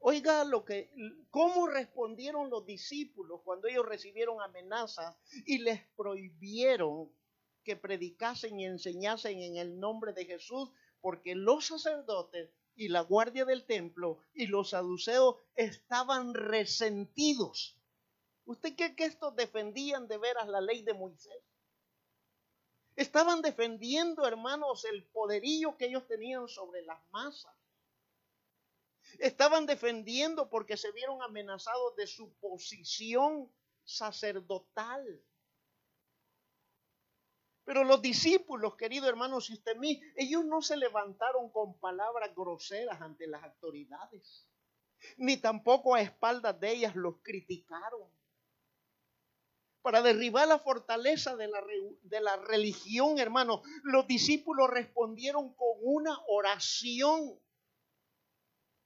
Oiga 0.00 0.44
lo 0.44 0.64
que, 0.64 0.90
cómo 1.30 1.66
respondieron 1.66 2.50
los 2.50 2.64
discípulos 2.64 3.40
cuando 3.44 3.66
ellos 3.66 3.84
recibieron 3.84 4.40
amenazas 4.40 5.16
y 5.44 5.58
les 5.58 5.84
prohibieron 5.96 7.12
que 7.64 7.76
predicasen 7.76 8.58
y 8.60 8.66
enseñasen 8.66 9.40
en 9.40 9.56
el 9.56 9.78
nombre 9.78 10.12
de 10.12 10.24
Jesús, 10.24 10.70
porque 11.00 11.34
los 11.34 11.66
sacerdotes 11.66 12.50
y 12.74 12.88
la 12.88 13.00
guardia 13.00 13.44
del 13.44 13.64
templo 13.64 14.18
y 14.34 14.46
los 14.46 14.70
saduceos 14.70 15.36
estaban 15.56 16.34
resentidos. 16.34 17.76
¿Usted 18.44 18.74
cree 18.76 18.96
que 18.96 19.04
estos 19.04 19.36
defendían 19.36 20.08
de 20.08 20.16
veras 20.16 20.48
la 20.48 20.60
ley 20.60 20.82
de 20.82 20.94
Moisés? 20.94 21.42
Estaban 22.96 23.42
defendiendo, 23.42 24.26
hermanos, 24.26 24.84
el 24.84 25.04
poderío 25.04 25.76
que 25.76 25.86
ellos 25.86 26.06
tenían 26.08 26.48
sobre 26.48 26.82
las 26.82 26.98
masas. 27.10 27.54
Estaban 29.18 29.66
defendiendo 29.66 30.48
porque 30.50 30.76
se 30.76 30.90
vieron 30.92 31.22
amenazados 31.22 31.94
de 31.96 32.06
su 32.06 32.32
posición 32.40 33.52
sacerdotal. 33.84 35.22
Pero 37.68 37.84
los 37.84 38.00
discípulos, 38.00 38.76
querido 38.76 39.10
hermano, 39.10 39.42
si 39.42 39.52
usted 39.52 39.76
mí, 39.76 40.00
ellos 40.16 40.42
no 40.42 40.62
se 40.62 40.74
levantaron 40.74 41.50
con 41.50 41.78
palabras 41.78 42.34
groseras 42.34 42.98
ante 43.02 43.26
las 43.26 43.42
autoridades, 43.42 44.48
ni 45.18 45.36
tampoco 45.36 45.94
a 45.94 46.00
espaldas 46.00 46.58
de 46.58 46.72
ellas 46.72 46.96
los 46.96 47.16
criticaron. 47.20 48.10
Para 49.82 50.00
derribar 50.00 50.48
la 50.48 50.58
fortaleza 50.58 51.36
de 51.36 51.48
la, 51.48 51.62
de 52.04 52.20
la 52.22 52.36
religión, 52.36 53.18
hermano, 53.18 53.60
los 53.82 54.06
discípulos 54.06 54.70
respondieron 54.70 55.52
con 55.54 55.76
una 55.82 56.18
oración. 56.26 57.38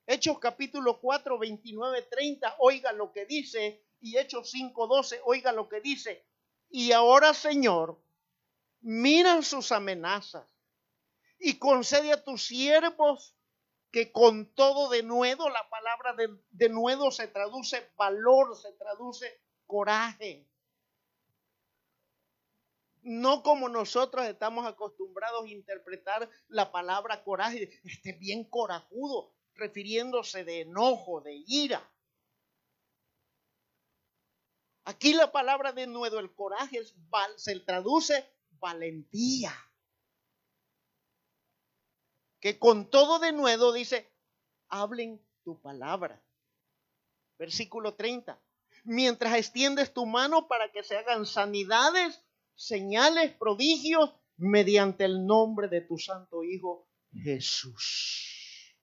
Hechos 0.08 0.40
capítulo 0.40 1.00
4, 1.00 1.38
29, 1.38 2.02
30, 2.10 2.56
oiga 2.58 2.90
lo 2.90 3.12
que 3.12 3.26
dice, 3.26 3.86
y 4.00 4.18
Hechos 4.18 4.50
5, 4.50 4.88
12, 4.88 5.20
oiga 5.22 5.52
lo 5.52 5.68
que 5.68 5.80
dice. 5.80 6.26
Y 6.68 6.90
ahora, 6.90 7.32
Señor, 7.32 8.02
miran 8.82 9.42
sus 9.42 9.72
amenazas 9.72 10.46
y 11.38 11.58
concede 11.58 12.12
a 12.12 12.22
tus 12.22 12.46
siervos 12.46 13.36
que 13.90 14.10
con 14.12 14.54
todo 14.54 14.88
de 14.88 15.02
nuevo, 15.02 15.48
la 15.48 15.68
palabra 15.68 16.14
de, 16.14 16.28
de 16.50 16.68
nuevo 16.68 17.10
se 17.10 17.28
traduce 17.28 17.90
valor, 17.96 18.56
se 18.56 18.72
traduce 18.72 19.40
coraje. 19.66 20.48
No 23.02 23.42
como 23.42 23.68
nosotros 23.68 24.24
estamos 24.26 24.66
acostumbrados 24.66 25.44
a 25.44 25.48
interpretar 25.48 26.30
la 26.48 26.70
palabra 26.72 27.22
coraje, 27.24 27.80
este 27.84 28.12
bien 28.12 28.48
corajudo 28.48 29.34
refiriéndose 29.54 30.44
de 30.44 30.62
enojo, 30.62 31.20
de 31.20 31.42
ira. 31.46 31.88
Aquí 34.84 35.12
la 35.12 35.30
palabra 35.30 35.72
de 35.72 35.86
nuevo, 35.86 36.18
el 36.18 36.34
coraje, 36.34 36.78
es, 36.78 36.94
se 37.36 37.60
traduce 37.60 38.28
valentía. 38.62 39.52
Que 42.40 42.58
con 42.58 42.88
todo 42.88 43.18
de 43.18 43.32
nuevo 43.32 43.72
dice, 43.72 44.10
hablen 44.68 45.20
tu 45.44 45.60
palabra. 45.60 46.24
Versículo 47.38 47.94
30. 47.94 48.40
Mientras 48.84 49.34
extiendes 49.34 49.92
tu 49.92 50.06
mano 50.06 50.48
para 50.48 50.72
que 50.72 50.82
se 50.82 50.96
hagan 50.96 51.26
sanidades, 51.26 52.24
señales, 52.54 53.34
prodigios, 53.34 54.14
mediante 54.36 55.04
el 55.04 55.26
nombre 55.26 55.68
de 55.68 55.82
tu 55.82 55.98
Santo 55.98 56.42
Hijo 56.42 56.88
Jesús. 57.12 58.76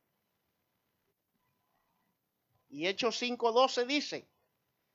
Y 2.70 2.88
Hechos 2.88 3.22
5:12 3.22 3.86
dice, 3.88 4.30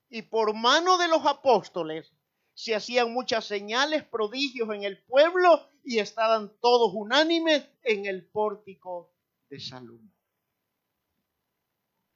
y 0.09 0.23
por 0.23 0.55
mano 0.55 0.97
de 0.97 1.09
los 1.09 1.27
apóstoles 1.27 2.15
se 2.55 2.75
hacían 2.75 3.13
muchas 3.13 3.45
señales, 3.45 4.05
prodigios 4.05 4.71
en 4.71 4.85
el 4.85 5.03
pueblo 5.05 5.69
y 5.83 5.99
estaban 5.99 6.53
todos 6.61 6.93
unánimes 6.95 7.69
en 7.83 8.07
el 8.07 8.27
pórtico 8.27 9.13
de 9.51 9.61
Salomón. 9.61 10.13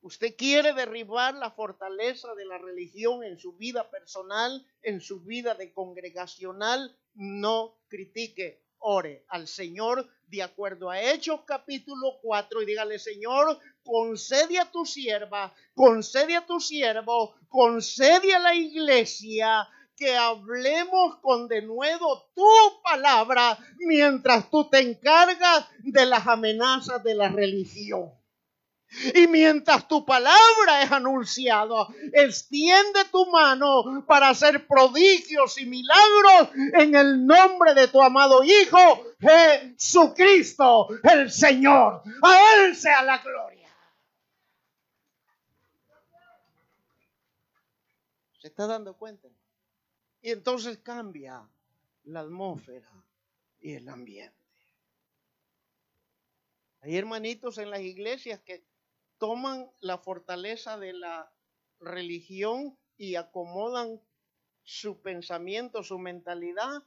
Usted 0.01 0.37
quiere 0.37 0.73
derribar 0.73 1.35
la 1.35 1.51
fortaleza 1.51 2.33
de 2.35 2.47
la 2.47 2.57
religión 2.57 3.25
en 3.25 3.37
su 3.37 3.55
vida 3.57 3.91
personal, 3.91 4.65
en 4.81 5.01
su 5.01 5.21
vida 5.25 5.55
de 5.55 5.73
congregacional, 5.73 6.97
no 7.15 7.81
critique, 7.89 8.63
ore 8.79 9.25
al 9.29 9.49
Señor 9.49 10.09
de 10.29 10.43
acuerdo 10.43 10.89
a 10.89 11.03
Hechos 11.03 11.41
capítulo 11.45 12.21
4 12.23 12.63
y 12.63 12.67
dígale, 12.67 12.99
Señor, 13.01 13.59
concede 13.83 14.61
a 14.61 14.71
tu 14.71 14.87
sierva, 14.87 15.53
concede 15.75 16.37
a 16.37 16.47
tu 16.47 16.61
siervo, 16.61 17.35
concede 17.49 18.35
a 18.35 18.39
la 18.39 18.55
iglesia 18.55 19.69
que 19.99 20.17
hablemos 20.17 21.17
con 21.21 21.49
de 21.49 21.61
nuevo 21.63 22.31
tu 22.35 22.83
palabra 22.83 23.59
mientras 23.81 24.49
tú 24.49 24.69
te 24.71 24.79
encargas 24.79 25.67
de 25.81 26.07
las 26.07 26.27
amenazas 26.27 27.03
de 27.03 27.15
la 27.15 27.29
religión. 27.29 28.13
Y 29.15 29.27
mientras 29.27 29.87
tu 29.87 30.07
palabra 30.07 30.83
es 30.83 30.91
anunciada, 30.91 31.89
extiende 32.13 33.05
tu 33.13 33.27
mano 33.27 34.05
para 34.07 34.31
hacer 34.31 34.67
prodigios 34.67 35.59
y 35.59 35.67
milagros 35.67 36.49
en 36.55 36.95
el 36.95 37.27
nombre 37.27 37.75
de 37.75 37.89
tu 37.89 38.01
amado 38.01 38.43
Hijo 38.43 38.79
Jesucristo, 39.21 40.89
el 41.03 41.31
Señor. 41.31 42.03
A 42.23 42.39
Él 42.55 42.77
sea 42.77 43.03
la 43.03 43.19
gloria. 43.19 43.69
¿Se 48.41 48.49
está 48.49 48.67
dando 48.67 48.97
cuenta? 48.97 49.29
Y 50.21 50.31
entonces 50.31 50.79
cambia 50.79 51.49
la 52.05 52.21
atmósfera 52.21 52.91
y 53.61 53.75
el 53.75 53.89
ambiente. 53.89 54.37
Hay 56.81 56.97
hermanitos 56.97 57.59
en 57.59 57.71
las 57.71 57.81
iglesias 57.81 58.41
que 58.41 58.65
toman 59.19 59.71
la 59.81 59.99
fortaleza 59.99 60.79
de 60.79 60.93
la 60.93 61.33
religión 61.81 62.79
y 62.97 63.17
acomodan 63.17 64.01
su 64.63 65.01
pensamiento, 65.01 65.83
su 65.83 65.99
mentalidad. 65.99 66.83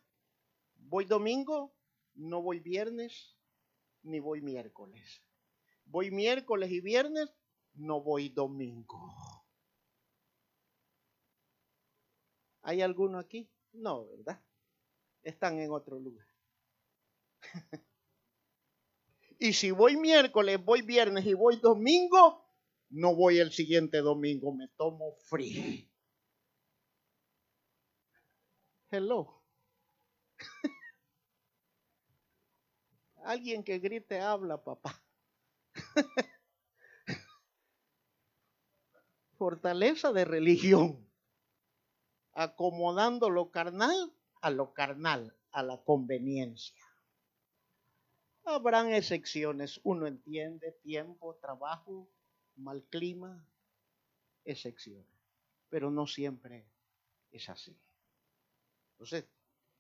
Voy 0.76 1.06
domingo, 1.06 1.74
no 2.16 2.42
voy 2.42 2.60
viernes, 2.60 3.36
ni 4.04 4.20
voy 4.20 4.42
miércoles. 4.42 5.22
Voy 5.86 6.12
miércoles 6.12 6.72
y 6.72 6.82
viernes, 6.82 7.30
no 7.74 8.02
voy 8.02 8.30
domingo. 8.30 9.41
¿Hay 12.62 12.82
alguno 12.82 13.20
aquí? 13.20 13.50
No, 13.74 14.08
¿verdad? 14.08 14.42
Están 15.24 15.60
en 15.60 15.72
otro 15.72 16.00
lugar. 16.00 16.28
Y 19.42 19.54
si 19.54 19.72
voy 19.72 19.98
miércoles, 19.98 20.64
voy 20.64 20.84
viernes 20.84 21.26
y 21.26 21.34
voy 21.34 21.56
domingo, 21.56 22.46
no 22.92 23.16
voy 23.16 23.40
el 23.40 23.52
siguiente 23.52 23.98
domingo, 23.98 24.54
me 24.54 24.68
tomo 24.78 25.16
free. 25.16 25.92
Hello. 28.92 29.42
Alguien 33.24 33.64
que 33.64 33.80
grite 33.80 34.20
habla, 34.20 34.64
papá. 34.64 35.04
Fortaleza 39.40 40.14
de 40.14 40.24
religión. 40.24 41.11
Acomodando 42.34 43.30
lo 43.30 43.52
carnal 43.52 44.14
a 44.42 44.50
lo 44.50 44.74
carnal, 44.74 45.36
a 45.52 45.64
la 45.64 45.78
conveniencia. 45.84 46.84
Habrán 48.44 48.92
excepciones, 48.92 49.80
uno 49.84 50.08
entiende, 50.08 50.72
tiempo, 50.84 51.36
trabajo, 51.36 52.10
mal 52.56 52.84
clima, 52.90 53.48
excepciones, 54.44 55.06
pero 55.70 55.92
no 55.92 56.08
siempre 56.08 56.66
es 57.32 57.50
así. 57.50 57.80
Entonces, 58.94 59.26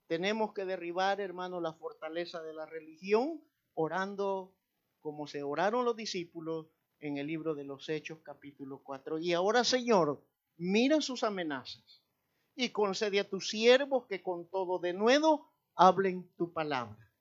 tenemos 0.06 0.54
que 0.54 0.66
derribar, 0.66 1.20
hermano, 1.20 1.60
la 1.60 1.74
fortaleza 1.74 2.42
de 2.44 2.54
la 2.54 2.68
religión 2.68 3.44
orando 3.74 4.54
como 5.02 5.26
se 5.26 5.42
oraron 5.42 5.86
los 5.86 5.96
discípulos 5.96 6.68
en 7.00 7.18
el 7.18 7.26
libro 7.26 7.56
de 7.56 7.64
los 7.64 7.90
Hechos 7.90 8.20
capítulo 8.22 8.84
4. 8.84 9.18
Y 9.18 9.34
ahora, 9.34 9.64
Señor, 9.64 10.24
mira 10.58 11.02
sus 11.02 11.24
amenazas 11.24 12.01
y 12.56 12.70
concede 12.70 13.20
a 13.20 13.30
tus 13.30 13.50
siervos 13.50 14.06
que 14.08 14.22
con 14.22 14.50
todo 14.50 14.80
de 14.80 14.94
nuevo 14.94 15.52
hablen 15.76 16.30
tu 16.38 16.52
palabra 16.52 17.12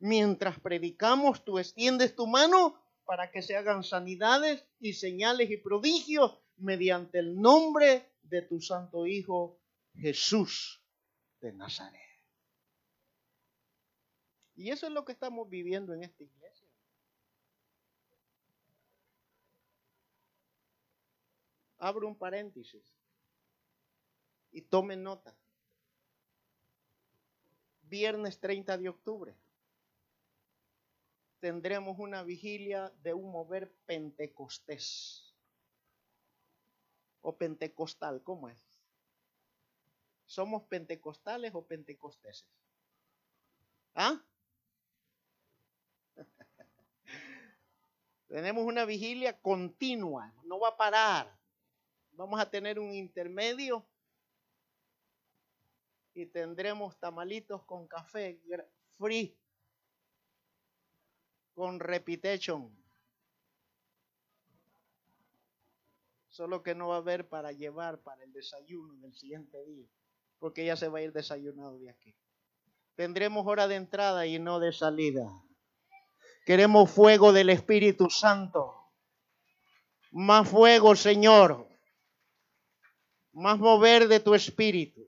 Mientras 0.00 0.60
predicamos, 0.60 1.44
tú 1.44 1.58
extiendes 1.58 2.14
tu 2.14 2.26
mano 2.26 2.80
para 3.04 3.30
que 3.30 3.42
se 3.42 3.56
hagan 3.56 3.82
sanidades 3.82 4.64
y 4.78 4.92
señales 4.92 5.50
y 5.50 5.56
prodigios 5.56 6.38
mediante 6.56 7.18
el 7.18 7.40
nombre 7.40 8.08
de 8.22 8.42
tu 8.42 8.60
Santo 8.60 9.06
Hijo 9.06 9.58
Jesús 9.94 10.80
de 11.40 11.52
Nazaret. 11.52 12.00
Y 14.54 14.70
eso 14.70 14.86
es 14.86 14.92
lo 14.92 15.04
que 15.04 15.12
estamos 15.12 15.48
viviendo 15.48 15.94
en 15.94 16.04
esta 16.04 16.22
iglesia. 16.22 16.68
Abro 21.78 22.08
un 22.08 22.18
paréntesis 22.18 22.97
y 24.50 24.62
tomen 24.62 25.02
nota. 25.02 25.34
Viernes 27.82 28.38
30 28.38 28.78
de 28.78 28.88
octubre 28.88 29.36
tendremos 31.40 31.98
una 31.98 32.22
vigilia 32.22 32.92
de 33.02 33.14
un 33.14 33.30
mover 33.30 33.72
pentecostés. 33.86 35.24
O 37.20 37.36
pentecostal, 37.36 38.22
¿cómo 38.22 38.48
es? 38.48 38.62
¿Somos 40.26 40.62
pentecostales 40.64 41.54
o 41.54 41.66
pentecosteses? 41.66 42.46
¿Ah? 43.94 44.22
Tenemos 48.28 48.64
una 48.64 48.84
vigilia 48.84 49.40
continua, 49.40 50.32
no 50.44 50.60
va 50.60 50.68
a 50.68 50.76
parar. 50.76 51.38
Vamos 52.12 52.40
a 52.40 52.50
tener 52.50 52.78
un 52.78 52.94
intermedio 52.94 53.84
y 56.18 56.26
tendremos 56.26 56.98
tamalitos 56.98 57.64
con 57.64 57.86
café 57.86 58.40
free 58.96 59.38
con 61.54 61.78
repetition. 61.78 62.76
Solo 66.28 66.62
que 66.62 66.74
no 66.74 66.88
va 66.88 66.96
a 66.96 66.98
haber 66.98 67.28
para 67.28 67.52
llevar 67.52 68.00
para 68.02 68.22
el 68.24 68.32
desayuno 68.32 68.94
del 68.96 69.14
siguiente 69.14 69.64
día, 69.64 69.86
porque 70.38 70.64
ya 70.64 70.76
se 70.76 70.88
va 70.88 70.98
a 70.98 71.02
ir 71.02 71.12
desayunado 71.12 71.78
de 71.78 71.90
aquí. 71.90 72.14
Tendremos 72.94 73.46
hora 73.46 73.68
de 73.68 73.76
entrada 73.76 74.26
y 74.26 74.38
no 74.38 74.58
de 74.58 74.72
salida. 74.72 75.24
Queremos 76.46 76.90
fuego 76.90 77.32
del 77.32 77.50
Espíritu 77.50 78.10
Santo. 78.10 78.74
Más 80.10 80.48
fuego, 80.48 80.96
Señor. 80.96 81.68
Más 83.32 83.58
mover 83.58 84.08
de 84.08 84.18
tu 84.20 84.34
Espíritu. 84.34 85.07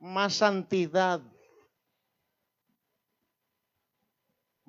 Más 0.00 0.34
santidad. 0.34 1.22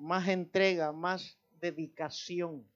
más 0.02 0.26
entrega, 0.28 0.92
más 0.92 1.38
dedicación, 1.60 2.68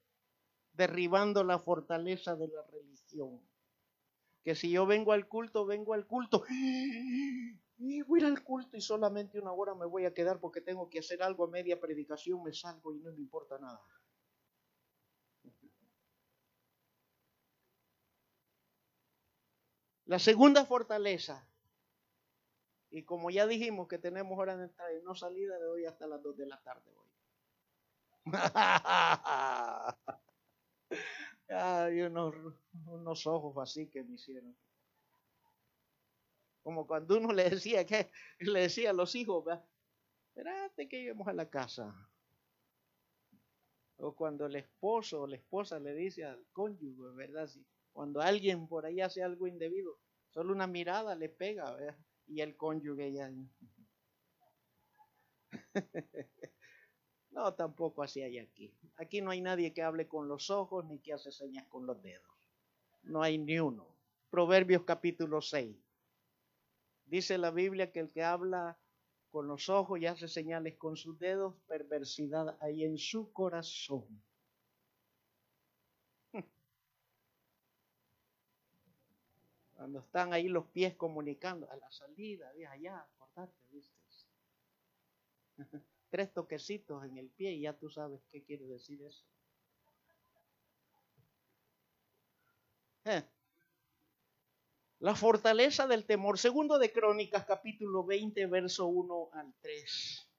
derribando 0.73 1.43
la 1.43 1.59
fortaleza 1.59 2.35
de 2.35 2.47
la 2.47 2.63
religión. 2.71 3.41
Que 4.43 4.55
si 4.55 4.71
yo 4.71 4.85
vengo 4.85 5.11
al 5.11 5.27
culto, 5.27 5.65
vengo 5.65 5.93
al 5.93 6.07
culto. 6.07 6.43
Y 7.79 8.01
voy 8.01 8.23
al 8.23 8.43
culto 8.43 8.75
y 8.75 8.81
solamente 8.81 9.39
una 9.39 9.51
hora 9.51 9.75
me 9.75 9.85
voy 9.85 10.05
a 10.05 10.13
quedar 10.13 10.39
porque 10.39 10.61
tengo 10.61 10.89
que 10.89 10.97
hacer 10.97 11.21
algo 11.21 11.43
a 11.43 11.49
media 11.49 11.79
predicación, 11.79 12.41
me 12.41 12.51
salgo 12.51 12.95
y 12.95 12.99
no 13.01 13.11
me 13.11 13.19
importa 13.19 13.59
nada. 13.59 13.79
La 20.05 20.17
segunda 20.17 20.65
fortaleza, 20.65 21.47
y 22.97 23.03
como 23.03 23.29
ya 23.29 23.45
dijimos 23.45 23.87
que 23.87 23.99
tenemos 23.99 24.39
hora 24.39 24.57
de 24.57 24.63
entrada 24.65 24.91
y 24.91 25.03
no 25.03 25.13
salida 25.13 25.59
de 25.59 25.67
hoy 25.67 25.85
hasta 25.85 26.07
las 26.07 26.21
2 26.23 26.35
de 26.35 26.47
la 26.47 26.59
tarde 26.63 26.91
hoy. 26.95 27.07
Hay 31.49 32.01
unos, 32.01 32.33
unos 32.87 33.27
ojos 33.27 33.55
así 33.59 33.87
que 33.87 34.03
me 34.03 34.15
hicieron. 34.15 34.57
Como 36.63 36.87
cuando 36.87 37.17
uno 37.17 37.31
le 37.31 37.51
decía 37.51 37.85
que 37.85 38.09
le 38.39 38.61
decía 38.61 38.89
a 38.89 38.93
los 38.93 39.13
hijos, 39.13 39.45
espérate 40.29 40.89
que 40.89 40.97
lleguemos 40.97 41.27
a 41.27 41.33
la 41.33 41.47
casa. 41.51 41.93
O 43.97 44.15
cuando 44.15 44.47
el 44.47 44.55
esposo 44.55 45.21
o 45.21 45.27
la 45.27 45.35
esposa 45.35 45.79
le 45.79 45.93
dice 45.93 46.25
al 46.25 46.47
cónyuge, 46.51 47.15
¿verdad? 47.15 47.45
Si 47.47 47.63
cuando 47.93 48.21
alguien 48.21 48.67
por 48.67 48.87
ahí 48.87 49.01
hace 49.01 49.21
algo 49.21 49.45
indebido, 49.45 49.99
solo 50.29 50.51
una 50.51 50.65
mirada 50.65 51.15
le 51.15 51.29
pega, 51.29 51.71
¿verdad? 51.75 51.97
Y 52.27 52.41
el 52.41 52.55
cónyuge 52.57 53.13
ya... 53.13 53.31
no, 57.31 57.53
tampoco 57.53 58.03
así 58.03 58.21
hay 58.21 58.37
aquí. 58.37 58.73
Aquí 58.97 59.21
no 59.21 59.31
hay 59.31 59.41
nadie 59.41 59.73
que 59.73 59.81
hable 59.81 60.07
con 60.07 60.27
los 60.27 60.49
ojos 60.49 60.85
ni 60.85 60.99
que 60.99 61.13
hace 61.13 61.31
señas 61.31 61.65
con 61.67 61.85
los 61.85 62.01
dedos. 62.01 62.35
No 63.03 63.21
hay 63.21 63.37
ni 63.37 63.59
uno. 63.59 63.87
Proverbios 64.29 64.83
capítulo 64.83 65.41
6. 65.41 65.77
Dice 67.05 67.37
la 67.37 67.51
Biblia 67.51 67.91
que 67.91 68.01
el 68.01 68.11
que 68.11 68.23
habla 68.23 68.77
con 69.29 69.47
los 69.47 69.69
ojos 69.69 69.99
y 69.99 70.05
hace 70.05 70.27
señales 70.27 70.77
con 70.77 70.97
sus 70.97 71.17
dedos, 71.19 71.55
perversidad 71.67 72.57
hay 72.59 72.83
en 72.83 72.97
su 72.97 73.31
corazón. 73.31 74.23
Cuando 79.87 80.01
están 80.01 80.33
ahí 80.33 80.49
los 80.49 80.65
pies 80.65 80.97
comunicando, 80.97 81.71
a 81.71 81.77
la 81.77 81.89
salida, 81.89 82.51
de 82.51 82.67
allá, 82.67 82.99
acordate, 82.99 83.55
viste. 83.71 83.95
Tres 86.09 86.33
toquecitos 86.33 87.05
en 87.05 87.17
el 87.17 87.29
pie 87.29 87.53
y 87.53 87.61
ya 87.61 87.71
tú 87.71 87.89
sabes 87.89 88.19
qué 88.29 88.43
quiere 88.43 88.65
decir 88.65 89.01
eso. 89.01 89.25
Eh. 93.05 93.23
La 94.99 95.15
fortaleza 95.15 95.87
del 95.87 96.05
temor. 96.05 96.37
Segundo 96.37 96.79
de 96.79 96.91
Crónicas, 96.91 97.45
capítulo 97.45 98.03
20, 98.03 98.45
verso 98.47 98.87
1 98.87 99.29
al 99.31 99.53
3. 99.61 100.29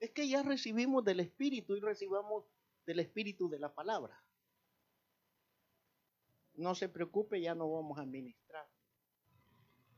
Es 0.00 0.10
que 0.10 0.26
ya 0.26 0.42
recibimos 0.42 1.04
del 1.04 1.20
Espíritu 1.20 1.76
y 1.76 1.80
recibamos 1.80 2.44
del 2.86 2.98
Espíritu 2.98 3.48
de 3.48 3.60
la 3.60 3.72
palabra. 3.72 4.20
No 6.54 6.74
se 6.74 6.88
preocupe, 6.88 7.40
ya 7.40 7.54
no 7.54 7.70
vamos 7.70 7.98
a 7.98 8.04
ministrar. 8.04 8.68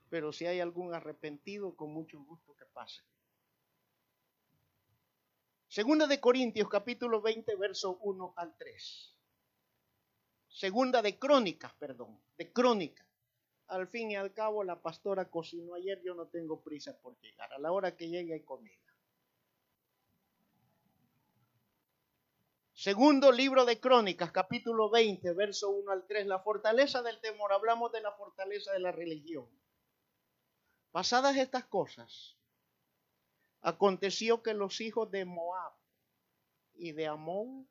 Pero 0.08 0.32
si 0.32 0.46
hay 0.46 0.60
algún 0.60 0.94
arrepentido, 0.94 1.76
con 1.76 1.92
mucho 1.92 2.20
gusto 2.22 2.54
que 2.54 2.64
pase. 2.66 3.02
Segunda 5.68 6.06
de 6.06 6.20
Corintios, 6.20 6.68
capítulo 6.68 7.20
20, 7.20 7.54
verso 7.56 7.98
1 8.00 8.34
al 8.36 8.56
3. 8.56 9.16
Segunda 10.48 11.02
de 11.02 11.18
Crónicas, 11.18 11.74
perdón, 11.74 12.18
de 12.38 12.50
Crónicas. 12.52 13.06
Al 13.66 13.88
fin 13.88 14.12
y 14.12 14.16
al 14.16 14.32
cabo, 14.32 14.62
la 14.62 14.80
pastora 14.80 15.28
cocinó 15.28 15.74
ayer, 15.74 16.00
yo 16.02 16.14
no 16.14 16.28
tengo 16.28 16.62
prisa 16.62 16.96
por 16.98 17.18
llegar. 17.20 17.52
A 17.52 17.58
la 17.58 17.72
hora 17.72 17.96
que 17.96 18.08
llegue 18.08 18.32
hay 18.32 18.42
comida. 18.42 18.85
Segundo 22.86 23.32
libro 23.32 23.64
de 23.64 23.80
Crónicas, 23.80 24.30
capítulo 24.30 24.88
20, 24.88 25.32
verso 25.32 25.70
1 25.70 25.90
al 25.90 26.06
3. 26.06 26.28
La 26.28 26.38
fortaleza 26.38 27.02
del 27.02 27.20
temor. 27.20 27.52
Hablamos 27.52 27.90
de 27.90 28.00
la 28.00 28.12
fortaleza 28.12 28.72
de 28.74 28.78
la 28.78 28.92
religión. 28.92 29.48
Pasadas 30.92 31.36
estas 31.36 31.64
cosas, 31.66 32.36
aconteció 33.60 34.40
que 34.40 34.54
los 34.54 34.80
hijos 34.80 35.10
de 35.10 35.24
Moab 35.24 35.72
y 36.74 36.92
de 36.92 37.08
Amón 37.08 37.68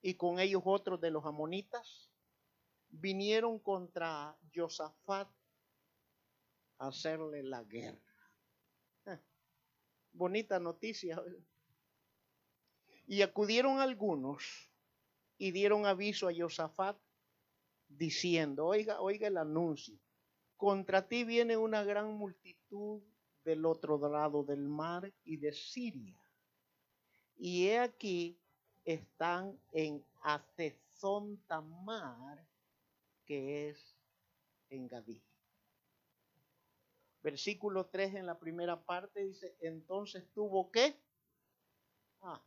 y 0.00 0.14
con 0.14 0.38
ellos 0.38 0.62
otros 0.64 1.00
de 1.00 1.10
los 1.10 1.26
amonitas, 1.26 2.08
vinieron 2.90 3.58
contra 3.58 4.38
Josafat 4.54 5.28
a 6.78 6.86
hacerle 6.86 7.42
la 7.42 7.64
guerra. 7.64 7.98
Bonita 10.12 10.60
noticia. 10.60 11.20
Y 13.06 13.22
acudieron 13.22 13.80
algunos 13.80 14.70
y 15.36 15.50
dieron 15.50 15.86
aviso 15.86 16.28
a 16.28 16.32
Josafat 16.34 16.96
diciendo, 17.88 18.66
oiga, 18.66 19.00
oiga 19.00 19.28
el 19.28 19.36
anuncio, 19.36 19.98
contra 20.56 21.06
ti 21.06 21.24
viene 21.24 21.56
una 21.56 21.84
gran 21.84 22.14
multitud 22.14 23.02
del 23.44 23.66
otro 23.66 23.98
lado 24.08 24.42
del 24.42 24.68
mar 24.68 25.12
y 25.24 25.36
de 25.36 25.52
Siria. 25.52 26.18
Y 27.36 27.66
he 27.66 27.78
aquí 27.78 28.38
están 28.84 29.58
en 29.72 30.04
Acezón 30.22 31.38
Tamar, 31.46 32.46
que 33.26 33.68
es 33.68 33.96
en 34.70 34.88
Gadí. 34.88 35.22
Versículo 37.22 37.86
3 37.86 38.14
en 38.16 38.26
la 38.26 38.38
primera 38.38 38.80
parte 38.82 39.24
dice, 39.24 39.56
entonces 39.60 40.26
tuvo 40.34 40.70
que... 40.70 40.94
Ah, 42.20 42.40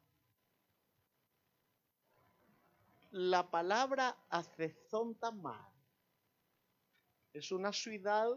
la 3.12 3.50
palabra 3.50 4.18
Acezón 4.30 5.16
Tamar 5.16 5.72
es 7.34 7.52
una 7.52 7.72
ciudad 7.72 8.30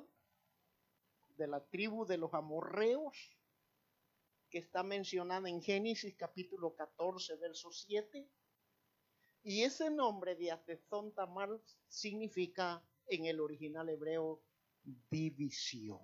de 1.37 1.47
la 1.47 1.65
tribu 1.69 2.05
de 2.05 2.19
los 2.19 2.33
amorreos 2.35 3.17
que 4.51 4.59
está 4.59 4.83
mencionada 4.83 5.49
en 5.49 5.63
Génesis 5.63 6.15
capítulo 6.17 6.75
14, 6.75 7.37
verso 7.37 7.73
7. 7.73 8.29
Y 9.43 9.63
ese 9.63 9.91
nombre 9.91 10.35
de 10.37 10.51
Azezón 10.51 11.15
Tamar 11.15 11.49
significa 11.89 12.85
en 13.07 13.27
el 13.27 13.41
original 13.41 13.89
hebreo 13.89 14.43
división. 14.83 16.01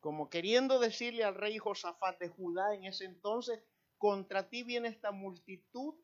Como 0.00 0.28
queriendo 0.28 0.78
decirle 0.78 1.24
al 1.24 1.34
rey 1.34 1.58
Josafat 1.58 2.20
de 2.20 2.28
Judá 2.28 2.74
en 2.74 2.84
ese 2.84 3.06
entonces, 3.06 3.62
contra 3.96 4.48
ti 4.48 4.62
viene 4.62 4.88
esta 4.88 5.12
multitud 5.12 5.94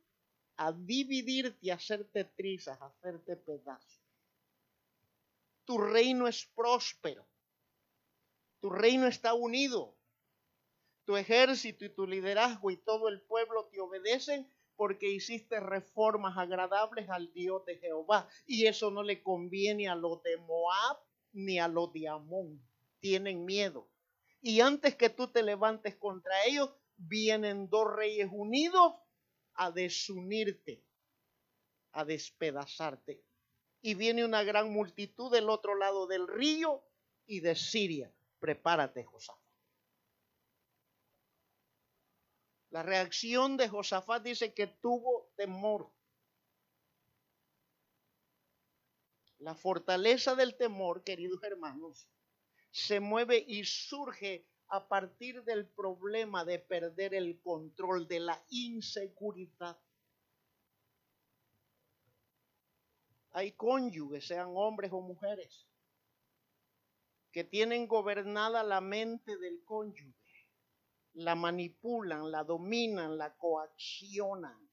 a 0.61 0.73
dividirte, 0.73 1.73
a 1.73 1.77
hacerte 1.77 2.25
trizas, 2.25 2.81
a 2.81 2.87
hacerte 2.87 3.37
pedazos. 3.37 4.01
Tu 5.65 5.79
reino 5.79 6.27
es 6.27 6.47
próspero. 6.55 7.27
Tu 8.61 8.69
reino 8.69 9.07
está 9.07 9.33
unido 9.35 9.97
tu 11.11 11.17
ejército 11.17 11.85
y 11.85 11.89
tu 11.89 12.07
liderazgo 12.07 12.71
y 12.71 12.77
todo 12.77 13.09
el 13.09 13.21
pueblo 13.23 13.69
te 13.73 13.81
obedecen 13.81 14.49
porque 14.77 15.11
hiciste 15.11 15.59
reformas 15.59 16.39
agradables 16.39 17.11
al 17.11 17.33
Dios 17.33 17.65
de 17.67 17.79
Jehová. 17.79 18.29
Y 18.47 18.67
eso 18.67 18.93
no 18.93 19.03
le 19.03 19.21
conviene 19.21 19.89
a 19.89 19.97
los 19.97 20.23
de 20.23 20.37
Moab 20.37 20.99
ni 21.33 21.59
a 21.59 21.67
los 21.67 21.93
de 21.93 22.07
Amón. 22.07 22.63
Tienen 23.01 23.45
miedo. 23.45 23.89
Y 24.41 24.61
antes 24.61 24.95
que 24.95 25.11
tú 25.11 25.27
te 25.27 25.43
levantes 25.43 25.97
contra 25.97 26.45
ellos, 26.47 26.71
vienen 26.97 27.69
dos 27.69 27.93
reyes 27.93 28.29
unidos 28.31 28.95
a 29.61 29.71
desunirte, 29.71 30.83
a 31.93 32.05
despedazarte. 32.07 33.23
Y 33.83 33.95
viene 33.95 34.25
una 34.25 34.43
gran 34.43 34.73
multitud 34.73 35.31
del 35.31 35.51
otro 35.51 35.75
lado 35.75 36.07
del 36.07 36.27
río 36.27 36.83
y 37.27 37.41
de 37.41 37.55
Siria. 37.55 38.11
Prepárate, 38.39 39.05
José. 39.05 39.33
La 42.71 42.83
reacción 42.83 43.59
de 43.59 43.69
Josafat 43.69 44.23
dice 44.23 44.55
que 44.55 44.67
tuvo 44.67 45.31
temor. 45.37 45.93
La 49.41 49.55
fortaleza 49.55 50.35
del 50.35 50.57
temor, 50.57 51.05
queridos 51.05 51.43
hermanos, 51.43 52.09
se 52.71 53.01
mueve 53.01 53.45
y 53.47 53.65
surge 53.65 54.47
a 54.71 54.89
partir 54.89 55.43
del 55.45 55.67
problema 55.67 56.45
de 56.45 56.59
perder 56.59 57.15
el 57.15 57.41
control, 57.41 58.09
de 58.09 58.21
la 58.21 58.43
inseguridad. 58.51 59.79
Hay 63.33 63.53
cónyuges, 63.53 64.27
sean 64.27 64.51
hombres 64.55 64.93
o 64.93 65.01
mujeres, 65.01 65.67
que 67.31 67.45
tienen 67.45 67.87
gobernada 67.87 68.63
la 68.63 68.81
mente 68.81 69.37
del 69.37 69.63
cónyuge 69.65 70.21
la 71.15 71.35
manipulan, 71.35 72.31
la 72.31 72.45
dominan, 72.45 73.19
la 73.19 73.37
coaccionan. 73.37 74.71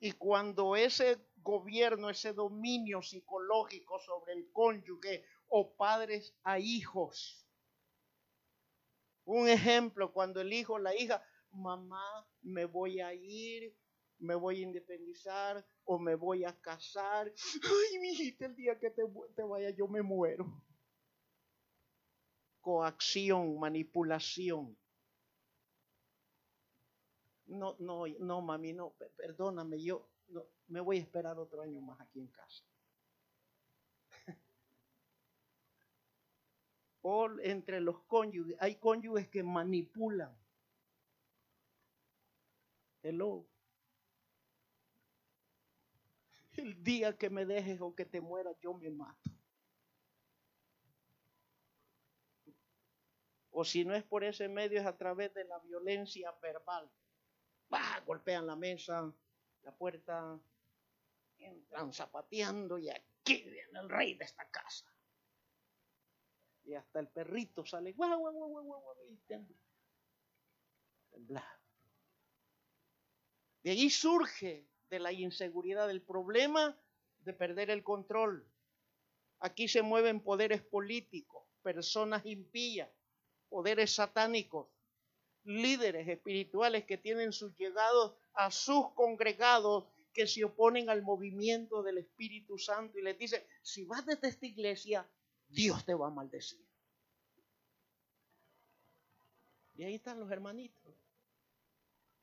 Y 0.00 0.12
cuando 0.12 0.74
ese 0.74 1.28
gobierno, 1.36 2.10
ese 2.10 2.32
dominio 2.32 3.02
psicológico 3.02 4.00
sobre 4.00 4.32
el 4.32 4.50
cónyuge 4.52 5.24
o 5.48 5.76
padres 5.76 6.34
a 6.42 6.58
hijos. 6.58 7.41
Un 9.24 9.48
ejemplo, 9.48 10.12
cuando 10.12 10.40
el 10.40 10.52
hijo, 10.52 10.78
la 10.78 10.94
hija, 10.94 11.22
mamá, 11.50 12.26
me 12.42 12.64
voy 12.64 13.00
a 13.00 13.14
ir, 13.14 13.76
me 14.18 14.34
voy 14.34 14.60
a 14.60 14.66
independizar 14.66 15.66
o 15.84 15.98
me 15.98 16.14
voy 16.14 16.44
a 16.44 16.58
casar. 16.60 17.32
Ay, 17.62 17.98
mi 18.00 18.10
hijita, 18.10 18.46
el 18.46 18.56
día 18.56 18.78
que 18.78 18.90
te, 18.90 19.02
te 19.34 19.42
vaya 19.42 19.70
yo 19.70 19.86
me 19.88 20.02
muero 20.02 20.46
coacción, 22.62 23.58
manipulación. 23.58 24.78
No, 27.46 27.76
no, 27.80 28.06
no, 28.20 28.40
mami, 28.40 28.72
no, 28.72 28.94
perdóname, 29.16 29.82
yo 29.82 30.08
me 30.68 30.80
voy 30.80 30.96
a 30.96 31.00
esperar 31.00 31.38
otro 31.38 31.60
año 31.60 31.82
más 31.82 32.00
aquí 32.00 32.20
en 32.20 32.28
casa. 32.28 32.64
O 37.02 37.28
entre 37.40 37.80
los 37.80 38.00
cónyuges, 38.04 38.56
hay 38.60 38.76
cónyuges 38.76 39.28
que 39.28 39.42
manipulan. 39.42 40.36
Hello. 43.02 43.44
El 46.56 46.82
día 46.84 47.16
que 47.16 47.28
me 47.30 47.44
dejes 47.44 47.80
o 47.80 47.94
que 47.94 48.04
te 48.04 48.20
mueras, 48.20 48.56
yo 48.60 48.74
me 48.74 48.90
mato. 48.90 49.30
O 53.50 53.64
si 53.64 53.84
no 53.84 53.94
es 53.94 54.04
por 54.04 54.24
ese 54.24 54.48
medio, 54.48 54.80
es 54.80 54.86
a 54.86 54.96
través 54.96 55.34
de 55.34 55.44
la 55.44 55.58
violencia 55.58 56.32
verbal. 56.40 56.90
¡Bah! 57.68 58.00
Golpean 58.06 58.46
la 58.46 58.56
mesa, 58.56 59.12
la 59.62 59.72
puerta, 59.72 60.38
entran 61.38 61.92
zapateando 61.92 62.78
y 62.78 62.88
aquí 62.88 63.42
viene 63.42 63.80
el 63.80 63.88
rey 63.88 64.14
de 64.14 64.24
esta 64.24 64.48
casa. 64.50 64.86
Y 66.64 66.74
hasta 66.74 67.00
el 67.00 67.08
perrito 67.08 67.64
sale, 67.66 67.92
guau, 67.92 68.18
guau, 68.18 68.32
guau, 68.32 68.50
guau, 68.50 68.80
guau, 68.80 68.96
y 69.08 69.16
tembla. 69.26 69.60
De 73.62 73.70
allí 73.70 73.90
surge 73.90 74.68
de 74.90 74.98
la 74.98 75.12
inseguridad 75.12 75.90
el 75.90 76.02
problema 76.02 76.78
de 77.20 77.32
perder 77.32 77.70
el 77.70 77.82
control. 77.82 78.46
Aquí 79.40 79.68
se 79.68 79.82
mueven 79.82 80.22
poderes 80.22 80.62
políticos, 80.62 81.44
personas 81.62 82.24
impías, 82.26 82.90
poderes 83.48 83.94
satánicos, 83.94 84.68
líderes 85.44 86.08
espirituales 86.08 86.84
que 86.84 86.96
tienen 86.98 87.32
sus 87.32 87.56
llegados 87.56 88.14
a 88.34 88.50
sus 88.50 88.92
congregados 88.94 89.86
que 90.12 90.26
se 90.26 90.44
oponen 90.44 90.90
al 90.90 91.02
movimiento 91.02 91.82
del 91.82 91.98
Espíritu 91.98 92.58
Santo 92.58 92.98
y 92.98 93.02
les 93.02 93.18
dice, 93.18 93.46
si 93.62 93.84
vas 93.84 94.04
desde 94.04 94.28
esta 94.28 94.46
iglesia, 94.46 95.08
Dios 95.52 95.84
te 95.84 95.94
va 95.94 96.06
a 96.06 96.10
maldecir. 96.10 96.66
Y 99.74 99.84
ahí 99.84 99.94
están 99.94 100.18
los 100.18 100.30
hermanitos, 100.30 100.94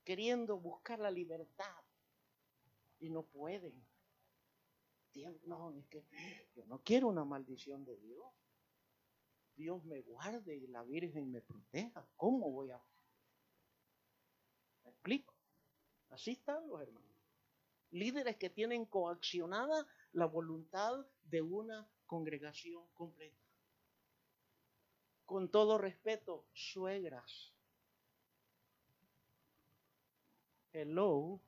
queriendo 0.03 0.57
buscar 0.57 0.99
la 0.99 1.11
libertad 1.11 1.83
y 2.99 3.09
no 3.09 3.23
pueden. 3.23 3.73
No, 5.45 5.73
es 5.73 5.85
que 5.87 6.05
yo 6.55 6.65
no 6.65 6.81
quiero 6.83 7.07
una 7.07 7.25
maldición 7.25 7.83
de 7.85 7.97
Dios. 7.97 8.25
Dios 9.55 9.83
me 9.83 10.01
guarde 10.01 10.55
y 10.55 10.67
la 10.67 10.83
Virgen 10.83 11.31
me 11.31 11.41
proteja. 11.41 12.07
¿Cómo 12.15 12.49
voy 12.49 12.71
a...? 12.71 12.81
¿Me 14.85 14.91
explico? 14.91 15.33
Así 16.09 16.31
están 16.31 16.67
los 16.69 16.81
hermanos. 16.81 17.09
Líderes 17.91 18.37
que 18.37 18.49
tienen 18.49 18.85
coaccionada 18.85 19.85
la 20.13 20.25
voluntad 20.25 21.05
de 21.23 21.41
una 21.41 21.89
congregación 22.09 22.83
completa. 22.95 23.37
Con 25.25 25.51
todo 25.51 25.77
respeto, 25.77 26.47
suegras. 26.53 27.53
Hello. 30.73 31.39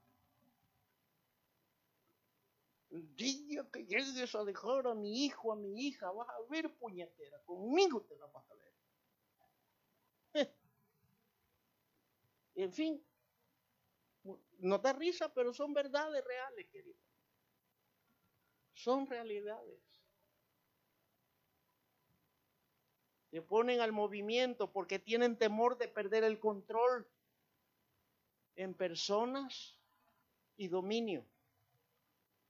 El 2.91 3.15
día 3.15 3.67
que 3.73 3.85
llegues 3.85 4.35
a 4.35 4.43
dejar 4.43 4.85
a 4.85 4.93
mi 4.93 5.25
hijo, 5.25 5.51
a 5.51 5.55
mi 5.55 5.87
hija, 5.87 6.11
vas 6.11 6.29
a 6.29 6.41
ver 6.51 6.71
puñetera. 6.75 7.41
Conmigo 7.43 8.03
te 8.03 8.15
la 8.17 8.27
vas 8.27 8.45
a 8.51 8.55
ver. 8.55 8.71
En 12.53 12.71
fin, 12.71 13.03
no 14.59 14.77
da 14.77 14.93
risa, 14.93 15.33
pero 15.33 15.53
son 15.53 15.73
verdades 15.73 16.23
reales, 16.23 16.67
querido. 16.69 16.99
Son 18.73 19.07
realidades. 19.07 19.90
Se 23.31 23.41
ponen 23.41 23.79
al 23.79 23.93
movimiento 23.93 24.71
porque 24.71 24.99
tienen 24.99 25.37
temor 25.37 25.77
de 25.77 25.87
perder 25.87 26.23
el 26.23 26.39
control 26.39 27.07
en 28.55 28.73
personas 28.73 29.79
y 30.57 30.67
dominio. 30.67 31.25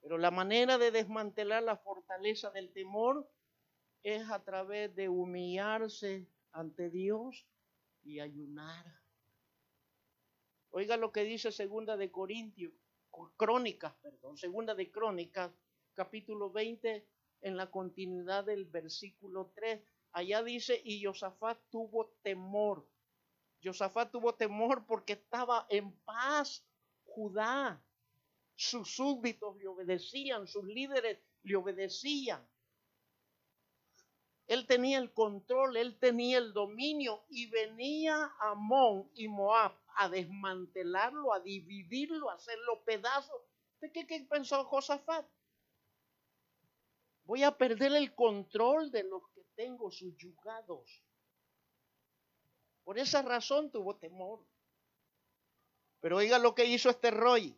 Pero 0.00 0.18
la 0.18 0.32
manera 0.32 0.78
de 0.78 0.90
desmantelar 0.90 1.62
la 1.62 1.76
fortaleza 1.76 2.50
del 2.50 2.72
temor 2.72 3.30
es 4.02 4.28
a 4.28 4.42
través 4.42 4.94
de 4.96 5.08
humillarse 5.08 6.26
ante 6.50 6.90
Dios 6.90 7.46
y 8.02 8.18
ayunar. 8.18 8.84
Oiga 10.70 10.96
lo 10.96 11.12
que 11.12 11.22
dice 11.22 11.52
segunda 11.52 11.96
de 11.96 12.10
Corintios, 12.10 12.72
Crónicas, 13.36 13.94
perdón, 14.02 14.36
segunda 14.36 14.74
de 14.74 14.90
Crónicas, 14.90 15.52
capítulo 15.94 16.50
20, 16.50 17.06
en 17.42 17.56
la 17.56 17.70
continuidad 17.70 18.44
del 18.44 18.64
versículo 18.64 19.52
3. 19.54 19.80
Allá 20.12 20.42
dice, 20.42 20.80
y 20.84 21.04
Josafat 21.04 21.58
tuvo 21.70 22.14
temor. 22.22 22.88
Josafat 23.62 24.10
tuvo 24.10 24.34
temor 24.34 24.86
porque 24.86 25.14
estaba 25.14 25.66
en 25.70 25.92
paz 26.04 26.64
Judá 27.04 27.82
sus 28.62 28.94
súbditos 28.94 29.56
le 29.56 29.66
obedecían, 29.66 30.46
sus 30.46 30.64
líderes 30.64 31.18
le 31.42 31.56
obedecían. 31.56 32.46
Él 34.46 34.66
tenía 34.66 34.98
el 34.98 35.12
control, 35.12 35.76
él 35.76 35.98
tenía 35.98 36.38
el 36.38 36.52
dominio 36.52 37.24
y 37.28 37.46
venía 37.46 38.32
Amón 38.40 39.10
y 39.14 39.28
Moab 39.28 39.72
a 39.96 40.08
desmantelarlo, 40.08 41.32
a 41.32 41.40
dividirlo, 41.40 42.30
a 42.30 42.34
hacerlo 42.34 42.84
pedazos. 42.84 43.40
¿De 43.80 43.90
qué, 43.90 44.06
qué 44.06 44.26
pensó 44.28 44.64
Josafat? 44.64 45.26
Voy 47.24 47.42
a 47.44 47.56
perder 47.56 47.92
el 47.94 48.14
control 48.14 48.90
de 48.90 49.04
los 49.04 49.22
tengo 49.54 49.90
subyugados. 49.90 51.02
Por 52.84 52.98
esa 52.98 53.22
razón 53.22 53.70
tuvo 53.70 53.96
temor. 53.96 54.44
Pero 56.00 56.16
oiga 56.16 56.38
lo 56.38 56.54
que 56.54 56.64
hizo 56.64 56.90
este 56.90 57.10
Roy. 57.10 57.56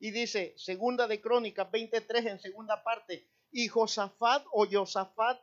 Y 0.00 0.10
dice, 0.10 0.54
segunda 0.56 1.06
de 1.06 1.20
Crónicas 1.20 1.70
23 1.70 2.26
en 2.26 2.40
segunda 2.40 2.82
parte, 2.82 3.30
y 3.50 3.68
Josafat 3.68 4.44
o 4.52 4.66
Josafat 4.70 5.40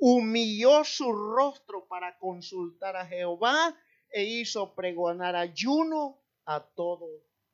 humilló 0.00 0.84
su 0.84 1.12
rostro 1.12 1.86
para 1.86 2.18
consultar 2.18 2.96
a 2.96 3.06
Jehová 3.06 3.74
e 4.10 4.24
hizo 4.24 4.74
pregonar 4.74 5.36
ayuno 5.36 6.20
a 6.44 6.60
todo 6.60 7.08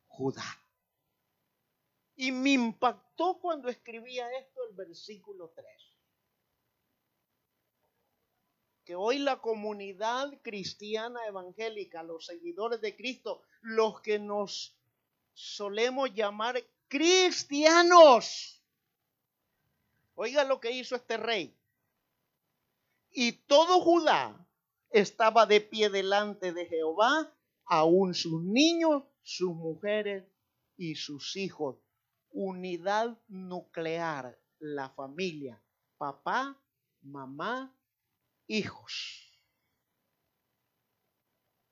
Judá. 0.06 0.44
Y 2.16 2.32
me 2.32 2.50
impactó 2.50 3.38
cuando 3.40 3.68
escribía 3.68 4.30
esto 4.38 4.60
el 4.68 4.74
versículo 4.74 5.52
3. 5.54 5.89
Que 8.90 8.96
hoy 8.96 9.20
la 9.20 9.40
comunidad 9.40 10.36
cristiana 10.42 11.24
evangélica, 11.28 12.02
los 12.02 12.26
seguidores 12.26 12.80
de 12.80 12.96
Cristo, 12.96 13.44
los 13.60 14.00
que 14.00 14.18
nos 14.18 14.76
solemos 15.32 16.12
llamar 16.12 16.60
cristianos. 16.88 18.60
Oiga 20.16 20.42
lo 20.42 20.58
que 20.58 20.72
hizo 20.72 20.96
este 20.96 21.18
rey. 21.18 21.56
Y 23.12 23.30
todo 23.46 23.80
Judá 23.80 24.44
estaba 24.90 25.46
de 25.46 25.60
pie 25.60 25.88
delante 25.88 26.52
de 26.52 26.66
Jehová, 26.66 27.32
aún 27.66 28.12
sus 28.12 28.42
niños, 28.42 29.04
sus 29.22 29.54
mujeres 29.54 30.24
y 30.76 30.96
sus 30.96 31.36
hijos. 31.36 31.76
Unidad 32.32 33.16
nuclear, 33.28 34.36
la 34.58 34.90
familia, 34.90 35.62
papá, 35.96 36.60
mamá, 37.02 37.72
hijos. 38.50 39.26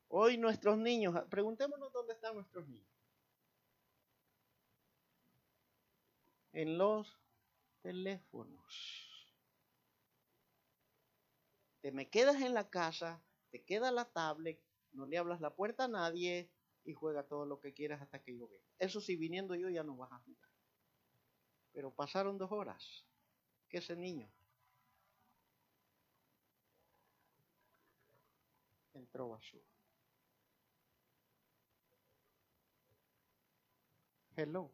Hoy 0.09 0.39
nuestros 0.39 0.79
niños, 0.79 1.15
preguntémonos 1.29 1.93
dónde 1.93 2.15
están 2.15 2.35
nuestros 2.35 2.67
niños. 2.69 2.89
en 6.59 6.77
los 6.77 7.17
teléfonos. 7.83 9.07
Te 11.81 11.93
me 11.93 12.11
quedas 12.11 12.43
en 12.43 12.53
la 12.53 12.69
casa, 12.69 13.23
te 13.51 13.63
queda 13.63 13.93
la 13.93 14.07
tablet, 14.07 14.61
no 14.91 15.07
le 15.07 15.19
hablas 15.19 15.41
la 15.41 15.55
puerta 15.55 15.85
a 15.85 15.89
nadie 15.89 16.51
y 16.85 16.95
juega 16.95 17.29
todo 17.29 17.47
lo 17.47 17.61
que 17.61 17.75
quieras 17.75 18.03
hasta 18.03 18.21
que 18.25 18.37
yo 18.37 18.49
venga. 18.49 18.67
Eso 18.79 19.01
sí, 19.01 19.15
viniendo 19.15 19.55
yo 19.55 19.69
ya 19.69 19.85
no 19.85 19.97
vas 19.97 20.11
a 20.11 20.19
jugar. 20.19 20.51
Pero 21.73 21.95
pasaron 21.95 22.39
dos 22.39 22.51
horas 22.51 23.07
que 23.69 23.79
ese 23.79 23.95
niño 23.95 24.29
entró 28.99 29.29
basura. 29.29 29.65
Hello. 34.37 34.71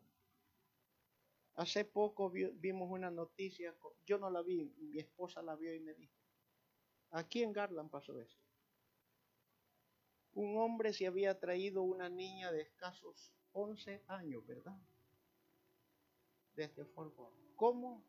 Hace 1.55 1.85
poco 1.85 2.31
vimos 2.31 2.91
una 2.91 3.11
noticia, 3.11 3.75
yo 4.05 4.18
no 4.18 4.29
la 4.29 4.43
vi, 4.43 4.75
mi 4.77 4.99
esposa 4.99 5.41
la 5.41 5.55
vio 5.55 5.72
y 5.72 5.81
me 5.81 5.95
dijo, 5.95 6.14
aquí 7.11 7.43
en 7.43 7.53
Garland 7.53 7.91
pasó 7.91 8.20
esto. 8.20 8.43
Un 10.33 10.59
hombre 10.59 10.93
se 10.93 11.07
había 11.07 11.39
traído 11.39 11.83
una 11.83 12.09
niña 12.09 12.51
de 12.51 12.62
escasos 12.62 13.33
11 13.53 14.03
años, 14.09 14.45
¿verdad? 14.45 14.77
Desde 16.57 16.85
Fort 16.87 17.16
Worth. 17.16 17.55
¿Cómo? 17.55 18.05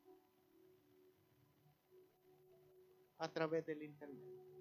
A 3.19 3.31
través 3.31 3.63
del 3.65 3.83
internet. 3.83 4.54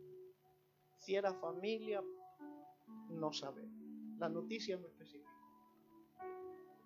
Si 1.05 1.15
era 1.15 1.35
familia, 1.35 2.03
no 3.11 3.31
sabemos. 3.31 3.79
La 4.19 4.31
noticia 4.31 4.79
no 4.79 4.87
especifica. 4.87 5.31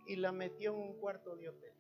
y 0.09 0.17
la 0.17 0.33
metió 0.33 0.75
en 0.75 0.81
un 0.81 0.99
cuarto 0.99 1.37
de 1.37 1.51
hotel. 1.51 1.75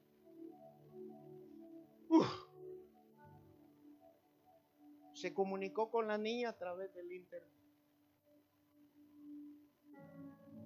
Se 5.15 5.35
comunicó 5.35 5.91
con 5.91 6.07
la 6.07 6.17
niña 6.17 6.51
a 6.51 6.57
través 6.57 6.95
del 6.95 7.11
internet. 7.11 7.59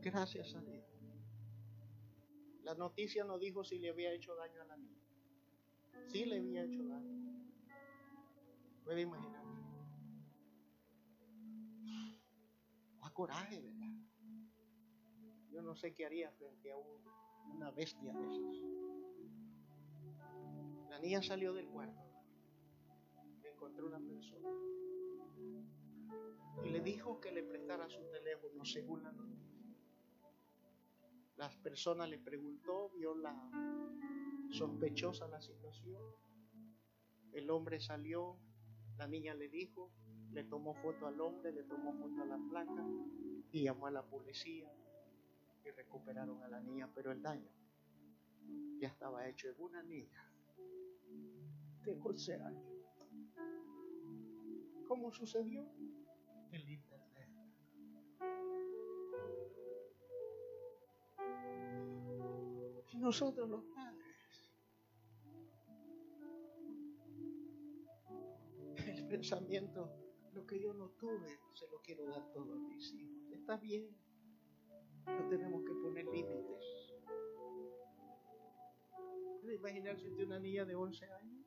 Gracias 0.02 0.54
a 0.54 0.60
Dios. 0.60 0.84
La 2.64 2.74
noticia 2.74 3.24
no 3.24 3.38
dijo 3.38 3.64
si 3.64 3.78
le 3.78 3.88
había 3.88 4.12
hecho 4.12 4.34
daño 4.34 4.60
a 4.60 4.64
la 4.66 4.76
niña. 4.76 5.00
Sí 6.08 6.26
le 6.26 6.36
había 6.36 6.64
hecho 6.64 6.84
daño. 6.84 7.46
Puede 8.84 9.00
imaginar. 9.02 9.41
Coraje, 13.12 13.60
¿verdad? 13.60 13.92
Yo 15.50 15.62
no 15.62 15.74
sé 15.74 15.94
qué 15.94 16.06
haría 16.06 16.30
frente 16.32 16.72
a 16.72 16.76
una 16.76 17.70
bestia 17.70 18.12
de 18.12 18.24
esas. 18.24 18.56
La 20.90 20.98
niña 20.98 21.22
salió 21.22 21.52
del 21.52 21.68
cuarto. 21.68 22.00
Encontró 23.44 23.86
una 23.86 24.00
persona. 24.00 24.48
Y 26.64 26.70
le 26.70 26.80
dijo 26.80 27.20
que 27.20 27.32
le 27.32 27.42
prestara 27.42 27.88
su 27.88 28.02
teléfono 28.10 28.64
según 28.64 29.02
la 29.02 29.12
noticia. 29.12 29.42
Las 31.36 31.56
personas 31.56 32.08
le 32.08 32.18
preguntó, 32.18 32.90
vio 32.90 33.14
la 33.16 33.34
sospechosa 34.50 35.26
la 35.28 35.40
situación. 35.40 36.02
El 37.32 37.50
hombre 37.50 37.80
salió, 37.80 38.38
la 38.96 39.06
niña 39.06 39.34
le 39.34 39.48
dijo, 39.48 39.90
le 40.32 40.44
tomó 40.44 40.74
foto 40.74 41.06
al 41.06 41.20
hombre, 41.20 41.52
le 41.52 41.62
tomó 41.64 41.92
foto 41.94 42.22
a 42.22 42.26
la 42.26 42.38
placa 42.48 42.84
y 43.50 43.64
llamó 43.64 43.86
a 43.86 43.90
la 43.90 44.02
policía 44.02 44.70
y 45.64 45.70
recuperaron 45.70 46.42
a 46.42 46.48
la 46.48 46.60
niña, 46.60 46.90
pero 46.94 47.12
el 47.12 47.22
daño 47.22 47.50
ya 48.78 48.88
estaba 48.88 49.28
hecho 49.28 49.48
en 49.48 49.54
una 49.58 49.82
niña 49.82 50.32
de 51.84 51.98
11 52.02 52.34
años. 52.34 52.72
¿Cómo 54.88 55.12
sucedió? 55.12 55.66
El 56.50 56.68
internet. 56.68 57.28
Y 62.90 62.98
nosotros 62.98 63.48
los 63.48 63.64
pensamiento, 69.12 70.01
lo 70.32 70.46
que 70.46 70.60
yo 70.60 70.72
no 70.72 70.88
tuve, 70.90 71.38
se 71.54 71.68
lo 71.68 71.80
quiero 71.82 72.06
dar 72.06 72.32
todo 72.32 72.54
a 72.54 72.58
mis 72.58 72.92
hijos. 72.94 73.32
Está 73.32 73.56
bien, 73.56 73.88
no 75.06 75.28
tenemos 75.28 75.62
que 75.64 75.74
poner 75.74 76.06
límites. 76.06 76.92
¿Puede 79.40 79.56
imaginarse 79.56 80.08
de 80.10 80.24
una 80.24 80.38
niña 80.38 80.64
de 80.64 80.74
11 80.74 81.04
años? 81.04 81.46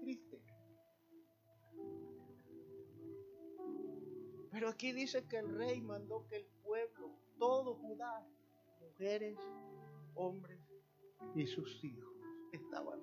Triste. 0.00 0.42
Pero 4.50 4.68
aquí 4.68 4.92
dice 4.92 5.26
que 5.28 5.36
el 5.36 5.54
rey 5.54 5.80
mandó 5.82 6.26
que 6.26 6.36
el 6.36 6.46
pueblo, 6.62 7.14
todo 7.38 7.74
Judá, 7.74 8.26
mujeres, 8.80 9.38
hombres 10.14 10.60
y 11.34 11.46
sus 11.46 11.84
hijos, 11.84 12.14
estaban 12.52 13.02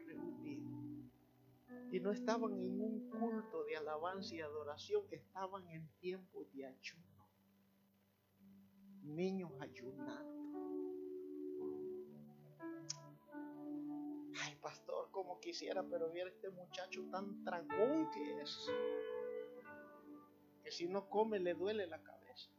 y 1.93 1.99
no 1.99 2.11
estaban 2.11 2.57
en 2.57 2.81
un 2.81 3.07
culto 3.07 3.65
de 3.65 3.77
alabanza 3.77 4.33
y 4.33 4.41
adoración, 4.41 5.03
estaban 5.11 5.69
en 5.69 5.87
tiempo 5.99 6.43
de 6.51 6.65
ayuno. 6.65 7.29
Niños 9.03 9.51
ayunando. 9.59 10.33
Ay, 14.41 14.55
pastor, 14.59 15.11
como 15.11 15.39
quisiera, 15.39 15.83
pero 15.83 16.09
viera 16.09 16.31
este 16.31 16.49
muchacho 16.49 17.03
tan 17.11 17.43
tragón 17.43 18.09
que 18.09 18.41
es. 18.41 18.71
Que 20.63 20.71
si 20.71 20.87
no 20.87 21.07
come 21.07 21.37
le 21.37 21.53
duele 21.53 21.85
la 21.85 22.01
cabeza. 22.01 22.49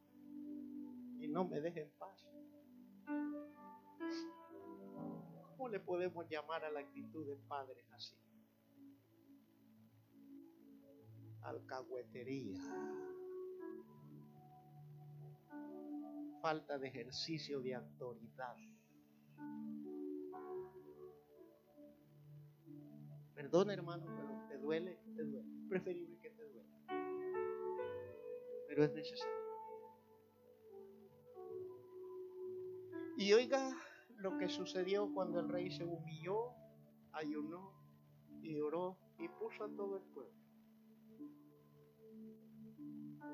Y 1.19 1.27
no 1.27 1.45
me 1.45 1.61
deja 1.61 1.81
en 1.81 1.91
paz. 1.99 2.25
¿Cómo 5.43 5.69
le 5.69 5.81
podemos 5.81 6.25
llamar 6.29 6.65
a 6.65 6.71
la 6.71 6.79
actitud 6.79 7.27
de 7.27 7.35
padres 7.49 7.85
así? 7.91 8.15
Alcahuetería, 11.45 12.61
falta 16.41 16.79
de 16.79 16.89
ejercicio 16.89 17.61
de 17.61 17.75
autoridad. 17.75 18.57
Perdona 23.35 23.75
hermano, 23.75 24.07
pero 24.17 24.49
te 24.49 24.59
duele, 24.59 24.99
te 25.17 25.23
duele. 25.23 25.49
Preferible 25.69 26.19
que 26.19 26.31
te 26.31 26.45
duele. 26.45 26.71
Pero 28.69 28.85
es 28.85 28.95
necesario. 28.95 29.45
Y 33.17 33.33
oiga 33.33 33.71
lo 34.17 34.37
que 34.39 34.49
sucedió 34.49 35.13
cuando 35.13 35.41
el 35.41 35.49
rey 35.49 35.71
se 35.71 35.85
humilló, 35.85 36.53
ayunó 37.13 37.73
y 38.43 38.61
oró 38.61 38.99
y 39.19 39.29
puso 39.29 39.65
a 39.65 39.69
todo 39.69 39.97
el 39.99 40.03
pueblo. 40.13 40.44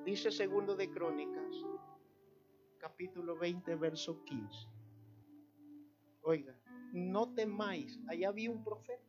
Dice 0.05 0.30
segundo 0.30 0.74
de 0.76 0.90
Crónicas, 0.90 1.55
capítulo 2.78 3.36
20, 3.36 3.74
verso 3.76 4.24
15. 4.24 4.66
Oiga, 6.22 6.59
no 6.92 7.34
temáis, 7.34 8.01
allá 8.09 8.30
había 8.30 8.51
un 8.51 8.64
profeta. 8.64 9.05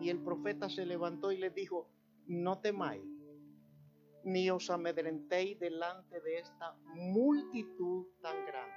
Y 0.00 0.08
el 0.08 0.20
profeta 0.20 0.70
se 0.70 0.86
levantó 0.86 1.32
y 1.32 1.36
les 1.36 1.54
dijo, 1.54 1.90
no 2.26 2.60
temáis, 2.60 3.04
ni 4.24 4.48
os 4.48 4.70
amedrentéis 4.70 5.58
delante 5.60 6.18
de 6.22 6.38
esta 6.38 6.74
multitud 6.94 8.06
tan 8.22 8.46
grande, 8.46 8.74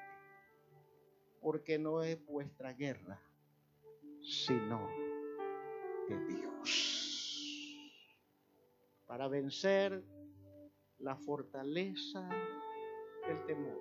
porque 1.40 1.80
no 1.80 2.04
es 2.04 2.24
vuestra 2.26 2.74
guerra, 2.74 3.22
sino 4.22 4.86
de 6.10 6.26
Dios. 6.26 7.14
Para 9.06 9.30
vencer 9.30 10.04
la 11.00 11.16
fortaleza 11.16 12.28
del 13.28 13.46
temor. 13.46 13.78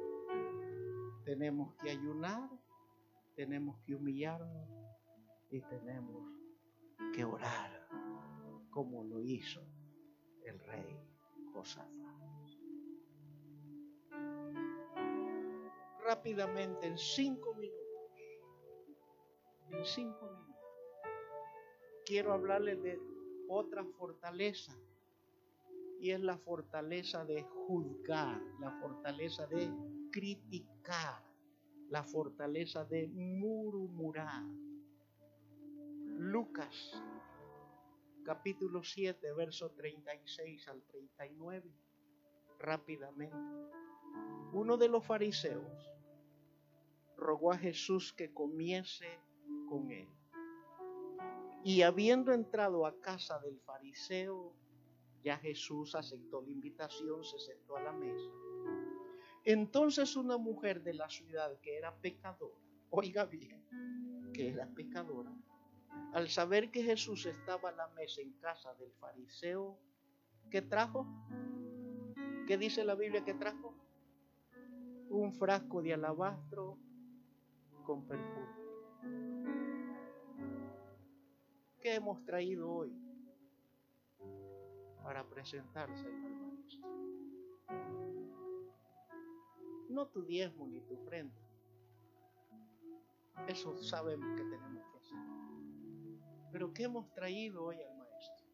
Tenemos 1.25 1.75
que 1.77 1.91
ayunar, 1.91 2.51
tenemos 3.35 3.79
que 3.85 3.95
humillarnos 3.95 4.69
y 5.51 5.61
tenemos 5.63 6.31
que 7.15 7.25
orar 7.25 7.89
como 8.71 9.05
lo 9.05 9.21
hizo 9.23 9.63
el 10.45 10.59
rey 10.61 10.99
Josafat. 11.53 12.07
Rápidamente, 16.05 16.87
en 16.87 16.99
cinco 16.99 17.55
minutos, 17.55 18.21
en 19.71 19.85
cinco 19.85 20.27
minutos, 20.27 20.57
quiero 22.05 22.33
hablarles 22.33 22.81
de 22.83 23.01
otra 23.49 23.85
fortaleza 23.99 24.73
es 26.11 26.21
la 26.21 26.39
fortaleza 26.39 27.25
de 27.25 27.43
juzgar, 27.43 28.41
la 28.61 28.73
fortaleza 28.81 29.47
de 29.47 29.71
criticar, 30.11 31.23
la 31.89 32.03
fortaleza 32.05 32.85
de 32.85 33.09
murmurar. 33.09 34.45
Lucas 36.19 37.03
capítulo 38.27 38.83
7, 38.83 39.33
verso 39.35 39.71
36 39.71 40.67
al 40.67 40.83
39, 40.83 41.71
rápidamente. 42.59 43.37
Uno 44.53 44.77
de 44.77 44.89
los 44.89 45.07
fariseos 45.07 45.95
rogó 47.17 47.53
a 47.53 47.59
Jesús 47.59 48.13
que 48.13 48.35
comiese 48.35 49.21
con 49.69 49.93
él. 49.93 50.09
Y 51.63 51.83
habiendo 51.83 52.33
entrado 52.33 52.85
a 52.85 53.01
casa 53.01 53.39
del 53.39 53.61
fariseo, 53.61 54.53
ya 55.27 55.39
Jesús 55.39 55.97
aceptó 55.97 56.41
la 56.41 56.53
invitación, 56.53 57.25
se 57.25 57.37
sentó 57.41 57.77
a 57.77 57.83
la 57.83 57.91
mesa. 57.91 58.31
Entonces 59.43 60.15
una 60.15 60.39
mujer 60.39 60.85
de 60.85 60.95
la 60.95 61.09
ciudad 61.09 61.59
que 61.63 61.77
era 61.77 61.93
pecadora, 61.97 62.55
oiga 62.91 63.25
bien, 63.25 63.61
que 64.33 64.51
era 64.51 64.69
pecadora, 64.69 65.33
al 66.13 66.29
saber 66.29 66.71
que 66.71 66.85
Jesús 66.85 67.27
estaba 67.27 67.71
a 67.71 67.73
la 67.73 67.89
mesa 67.89 68.21
en 68.21 68.35
casa 68.35 68.73
del 68.75 68.93
fariseo, 69.01 69.77
¿qué 70.49 70.63
trajo? 70.63 71.05
¿Qué 72.47 72.57
dice 72.57 72.85
la 72.85 72.95
Biblia 72.95 73.25
que 73.25 73.35
trajo? 73.35 73.75
Un 75.09 75.33
frasco 75.33 75.83
de 75.83 75.95
alabastro 75.95 76.79
con 77.85 78.07
perfume. 78.07 78.47
¿Qué 81.81 81.97
hemos 81.97 82.25
traído 82.25 82.71
hoy? 82.71 83.06
Para 85.07 85.23
presentarse 85.23 86.05
al 86.05 86.15
maestro. 86.15 86.89
No 89.89 90.09
tu 90.09 90.25
diezmo 90.25 90.67
ni 90.67 90.81
tu 90.81 90.95
ofrenda, 90.95 91.41
Eso 93.47 93.77
sabemos 93.77 94.27
que 94.37 94.43
tenemos 94.43 94.83
que 94.91 94.99
hacer. 94.99 95.19
Pero 96.51 96.73
¿qué 96.73 96.83
hemos 96.83 97.09
traído 97.13 97.67
hoy 97.67 97.77
al 97.81 97.97
maestro? 97.97 98.47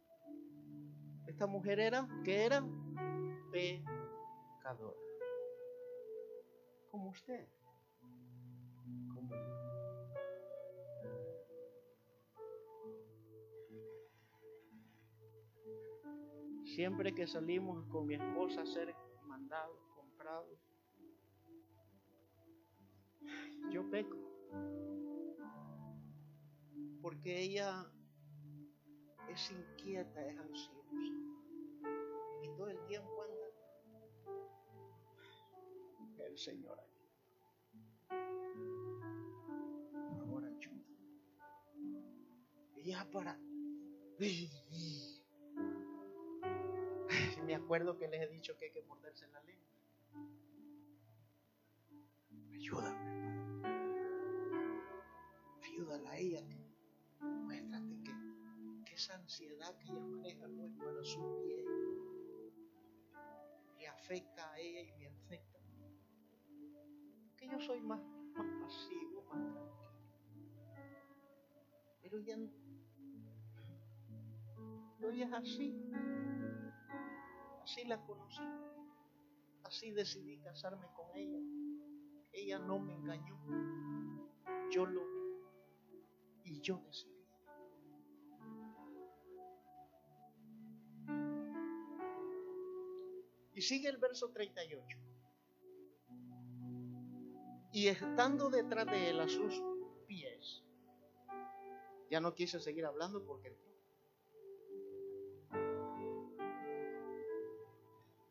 Esta 1.27 1.47
mujer 1.47 1.81
era, 1.81 2.07
¿qué 2.23 2.45
era? 2.45 2.63
Pecadora. 3.51 5.01
Como 6.91 7.09
usted. 7.09 7.49
Siempre 16.75 17.13
que 17.13 17.27
salimos 17.27 17.85
con 17.89 18.07
mi 18.07 18.15
esposa 18.15 18.61
a 18.61 18.63
hacer 18.63 18.95
mandados, 19.27 19.79
comprados, 19.95 20.59
yo 23.71 23.91
peco. 23.91 24.17
Porque 27.03 27.43
ella 27.43 27.85
es 29.29 29.51
inquieta, 29.51 30.27
es 30.27 30.39
ansiosa. 30.39 31.13
Y 32.43 32.49
todo 32.57 32.69
el 32.69 32.83
tiempo 32.87 33.23
anda 36.01 36.27
el 36.27 36.39
Señor 36.39 36.81
aquí. 36.81 37.07
Favor, 40.17 40.43
ayuda. 40.47 40.87
Ya 42.83 43.11
para. 43.11 43.39
Me 47.53 47.57
acuerdo 47.57 47.99
que 47.99 48.09
les 48.09 48.23
he 48.23 48.29
dicho 48.29 48.57
que 48.57 48.65
hay 48.65 48.71
que 48.71 48.81
morderse 48.81 49.29
la 49.29 49.43
lengua. 49.43 49.69
Ayúdame 52.55 53.13
ayúdala 55.63 56.11
a 56.13 56.17
ella, 56.17 56.41
muéstrate 57.21 58.03
que, 58.05 58.13
que, 58.87 58.95
esa 58.95 59.17
ansiedad 59.17 59.77
que 59.77 59.91
ella 59.91 60.01
maneja 60.01 60.49
no 60.49 60.65
es 60.65 60.73
para 60.79 61.05
su 61.05 61.43
bien. 61.43 61.67
Le 63.79 63.87
afecta 63.87 64.51
a 64.51 64.59
ella 64.59 64.81
y 64.81 64.93
me 64.99 65.09
afecta. 65.09 65.59
Que 67.37 67.49
yo 67.49 67.61
soy 67.61 67.83
más, 67.83 68.01
más 68.35 68.47
pasivo, 68.63 69.25
más 69.25 69.53
tranquilo. 69.53 70.57
Pero 72.01 72.19
ella 72.19 72.37
no, 72.39 72.51
no 75.01 75.11
es 75.11 75.33
así. 75.35 75.93
Así 77.63 77.85
la 77.85 78.05
conocí. 78.05 78.43
Así 79.65 79.91
decidí 79.93 80.39
casarme 80.39 80.87
con 80.97 81.17
ella. 81.17 81.39
Ella 82.33 82.59
no 82.59 82.79
me 82.79 82.95
engañó. 82.95 83.39
Yo 84.71 84.87
lo 84.87 85.01
vi 85.01 86.53
y 86.53 86.61
yo 86.61 86.83
decidí. 86.87 87.13
Y 93.55 93.61
sigue 93.61 93.89
el 93.89 93.99
verso 93.99 94.31
38. 94.31 94.99
Y 97.73 97.87
estando 97.87 98.51
detrás 98.51 98.87
de 98.87 99.11
él 99.11 99.21
a 99.21 99.29
sus 99.29 99.63
pies, 100.07 100.63
ya 102.11 102.21
no 102.21 102.35
quise 102.35 102.61
seguir 102.61 102.85
hablando 102.85 103.25
porque 103.25 103.57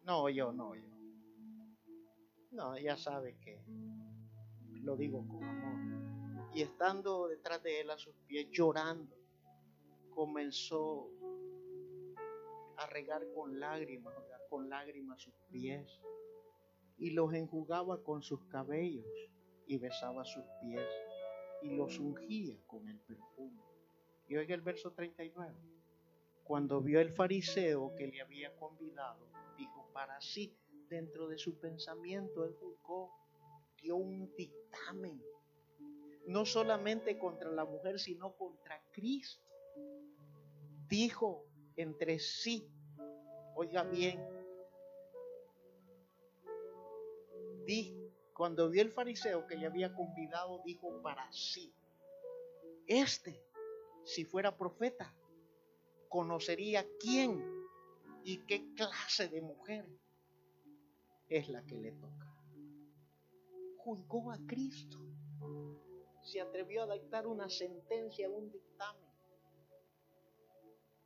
no, 0.04 0.30
yo, 0.30 0.52
no, 0.52 0.76
yo. 0.76 0.90
No, 2.52 2.78
ya 2.78 2.98
sabe 2.98 3.38
que 3.40 3.64
lo 4.82 4.96
digo 4.98 5.26
con 5.28 5.44
amor 5.44 5.72
y 6.54 6.62
estando 6.62 7.28
detrás 7.28 7.64
de 7.64 7.82
él 7.82 7.90
a 7.92 7.98
sus 7.98 8.16
pies 8.28 8.48
llorando, 8.52 9.16
comenzó 10.14 11.10
a 12.78 12.86
regar 12.88 13.26
con 13.34 13.60
lágrimas, 13.60 14.14
con 14.50 14.70
lágrimas 14.70 15.22
sus 15.22 15.34
pies 15.50 16.00
y 16.98 17.12
los 17.12 17.34
enjugaba 17.34 18.04
con 18.04 18.22
sus 18.22 18.44
cabellos 18.46 19.06
y 19.66 19.78
besaba 19.78 20.26
sus 20.26 20.44
pies 20.62 20.88
y 21.62 21.76
los 21.76 22.00
ungía 22.00 22.58
con 22.68 22.88
el 22.90 23.00
perfume. 23.00 23.62
Y 24.28 24.36
oiga 24.36 24.56
el 24.56 24.62
verso 24.62 24.92
39. 24.92 25.54
Cuando 26.52 26.82
vio 26.82 27.00
el 27.00 27.14
fariseo 27.14 27.96
que 27.96 28.08
le 28.08 28.20
había 28.20 28.54
convidado, 28.58 29.26
dijo 29.58 29.90
para 29.94 30.20
sí, 30.20 30.54
dentro 30.90 31.30
de 31.30 31.38
su 31.38 31.58
pensamiento, 31.58 32.44
él 32.44 32.54
juzgó, 32.60 33.10
dio 33.82 33.96
un 33.96 34.36
dictamen 34.36 35.24
no 36.28 36.46
solamente 36.46 37.18
contra 37.18 37.50
la 37.52 37.64
mujer, 37.64 38.02
sino 38.02 38.36
contra 38.36 38.84
Cristo. 38.92 39.46
Dijo 40.90 41.46
entre 41.78 42.20
sí, 42.20 42.70
oiga 43.56 43.84
bien, 43.84 44.22
cuando 48.34 48.70
vio 48.70 48.82
el 48.82 48.92
fariseo 48.92 49.48
que 49.48 49.56
le 49.56 49.68
había 49.68 49.94
convidado, 49.94 50.62
dijo 50.66 51.02
para 51.02 51.32
sí, 51.32 51.74
este, 52.88 53.42
si 54.04 54.26
fuera 54.26 54.58
profeta, 54.58 55.16
conocería 56.12 56.86
quién 57.00 57.42
y 58.24 58.46
qué 58.46 58.74
clase 58.76 59.30
de 59.30 59.42
mujer 59.42 59.88
es 61.30 61.48
la 61.48 61.66
que 61.66 61.76
le 61.76 61.94
toca. 61.94 62.36
Juzgó 63.78 64.32
a 64.32 64.38
Cristo 64.46 65.00
se 66.22 66.40
atrevió 66.40 66.84
a 66.84 66.94
dictar 66.94 67.28
una 67.28 67.50
sentencia, 67.50 68.30
un 68.30 68.52
dictamen. 68.52 69.10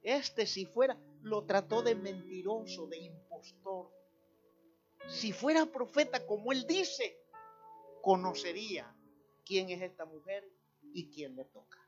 Este, 0.02 0.46
si 0.46 0.66
fuera, 0.66 1.00
lo 1.22 1.46
trató 1.46 1.82
de 1.82 1.96
mentiroso, 1.96 2.88
de 2.88 2.98
impostor. 2.98 3.92
Si 5.08 5.32
fuera 5.32 5.66
profeta, 5.66 6.26
como 6.26 6.52
él 6.52 6.66
dice, 6.68 7.18
conocería 8.02 8.94
quién 9.46 9.70
es 9.70 9.82
esta 9.82 10.06
mujer 10.06 10.48
y 10.94 11.10
quién 11.10 11.36
le 11.36 11.46
toca. 11.46 11.85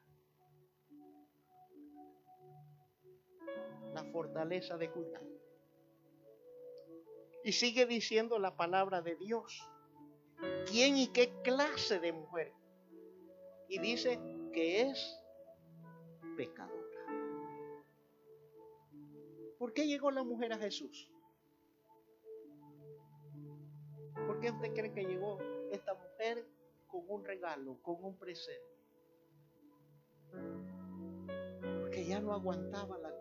La 3.98 4.04
fortaleza 4.12 4.78
de 4.78 4.92
cuidar. 4.92 5.24
Y 7.44 7.52
sigue 7.52 7.86
diciendo 7.86 8.38
la 8.38 8.56
palabra 8.56 9.02
de 9.02 9.16
Dios. 9.16 9.62
¿Quién 10.70 10.98
y 10.98 11.08
qué 11.08 11.34
clase 11.44 12.00
de 12.00 12.12
mujer? 12.12 12.54
y 13.70 13.80
dice 13.80 14.20
que 14.54 14.82
es 14.82 15.20
pecadora. 16.36 16.74
¿Por 19.58 19.74
qué 19.74 19.88
llegó 19.88 20.12
la 20.12 20.24
mujer 20.24 20.54
a 20.54 20.58
Jesús? 20.58 21.12
¿Por 24.28 24.40
qué 24.40 24.52
usted 24.52 24.74
cree 24.74 24.94
que 24.94 25.04
llegó 25.04 25.40
esta 25.72 25.94
mujer 25.94 26.46
con 26.88 27.04
un 27.08 27.26
regalo, 27.26 27.78
con 27.82 28.04
un 28.04 28.18
presente? 28.18 28.62
Porque 31.82 32.06
ya 32.06 32.20
no 32.20 32.34
aguantaba 32.34 32.98
la. 32.98 33.17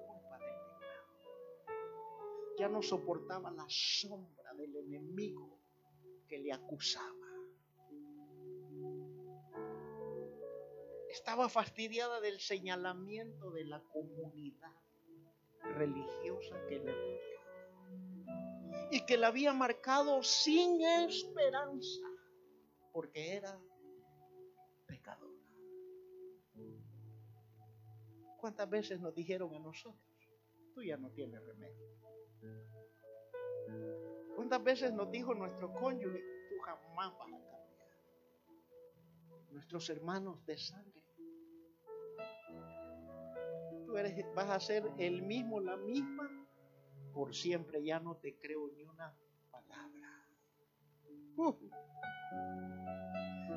Ya 2.58 2.68
no 2.68 2.82
soportaba 2.82 3.50
la 3.50 3.66
sombra 3.68 4.54
del 4.54 4.76
enemigo 4.76 5.58
que 6.28 6.38
le 6.38 6.52
acusaba. 6.52 7.26
estaba 11.16 11.48
fastidiada 11.48 12.20
del 12.20 12.38
señalamiento 12.40 13.50
de 13.50 13.64
la 13.64 13.82
comunidad 13.84 14.74
religiosa 15.62 16.54
que 16.68 16.78
le 16.78 16.92
rodeaba 16.92 18.90
y 18.90 19.06
que 19.06 19.16
la 19.16 19.28
había 19.28 19.54
marcado 19.54 20.22
sin 20.22 20.82
esperanza 20.82 22.06
porque 22.92 23.32
era 23.32 23.58
pecadora. 24.86 25.42
¿Cuántas 28.38 28.68
veces 28.68 29.00
nos 29.00 29.14
dijeron 29.14 29.54
a 29.54 29.58
nosotros, 29.58 30.18
tú 30.74 30.82
ya 30.82 30.98
no 30.98 31.10
tienes 31.12 31.42
remedio? 31.44 31.86
¿Cuántas 34.34 34.62
veces 34.62 34.92
nos 34.92 35.10
dijo 35.10 35.34
nuestro 35.34 35.72
cónyuge, 35.72 36.22
tú 36.48 36.58
jamás 36.62 36.94
vas 36.94 37.12
a 37.12 37.18
cambiar? 37.18 37.66
Nuestros 39.50 39.88
hermanos 39.90 40.44
de 40.46 40.58
sangre 40.58 40.96
vas 44.34 44.50
a 44.50 44.60
ser 44.60 44.84
el 44.98 45.22
mismo, 45.22 45.60
la 45.60 45.76
misma, 45.76 46.46
por 47.14 47.34
siempre 47.34 47.82
ya 47.82 47.98
no 47.98 48.16
te 48.16 48.36
creo 48.38 48.68
ni 48.68 48.84
una 48.84 49.14
palabra. 49.50 50.26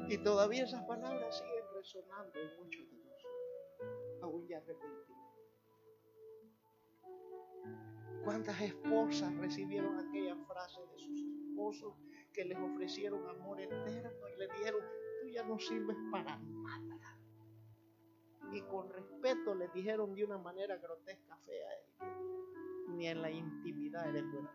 Y 0.08 0.18
todavía 0.20 0.64
esas 0.64 0.84
palabras 0.86 1.38
siguen 1.38 1.66
resonando 1.76 2.40
en 2.40 2.58
muchos 2.58 2.90
de 2.90 2.98
nosotros, 2.98 4.22
aún 4.22 4.48
ya 4.48 4.58
arrepentidos. 4.58 5.29
¿Cuántas 8.24 8.60
esposas 8.62 9.36
recibieron 9.38 9.98
aquella 10.00 10.36
frase 10.36 10.82
de 10.82 11.00
sus 11.00 11.20
esposos 11.22 11.94
que 12.34 12.46
les 12.46 12.58
ofrecieron 12.58 13.28
amor 13.28 13.60
eterno 13.60 14.28
y 14.36 14.40
le 14.40 14.48
dijeron, 14.48 14.82
tú 15.22 15.28
ya 15.28 15.44
no 15.44 15.60
sirves 15.60 15.98
para 16.12 16.38
nada. 16.38 17.18
Y 18.52 18.62
con 18.64 18.90
respeto 18.90 19.54
les 19.56 19.72
dijeron 19.74 20.14
de 20.16 20.24
una 20.24 20.38
manera 20.38 20.78
grotesca, 20.78 21.38
fea, 21.46 21.68
ni 22.90 23.08
en 23.08 23.22
la 23.22 23.32
intimidad 23.32 24.10
eres 24.10 24.26
buena. 24.32 24.52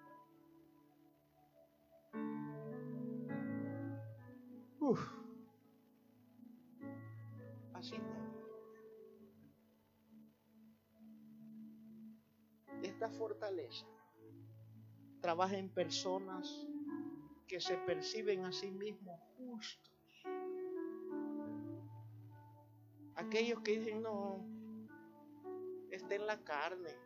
Uf. 4.81 5.01
Así 7.73 7.97
Esta 12.95 13.11
fortaleza 13.11 13.87
trabaja 15.21 15.59
en 15.59 15.69
personas 15.69 16.65
que 17.49 17.61
se 17.61 17.77
perciben 17.79 18.45
a 18.45 18.53
sí 18.53 18.71
mismos 18.71 19.21
justos. 19.37 19.93
Aquellos 23.17 23.61
que 23.63 23.81
dicen, 23.81 24.01
no, 24.01 24.47
está 25.91 26.15
en 26.15 26.25
la 26.25 26.39
carne. 26.45 26.97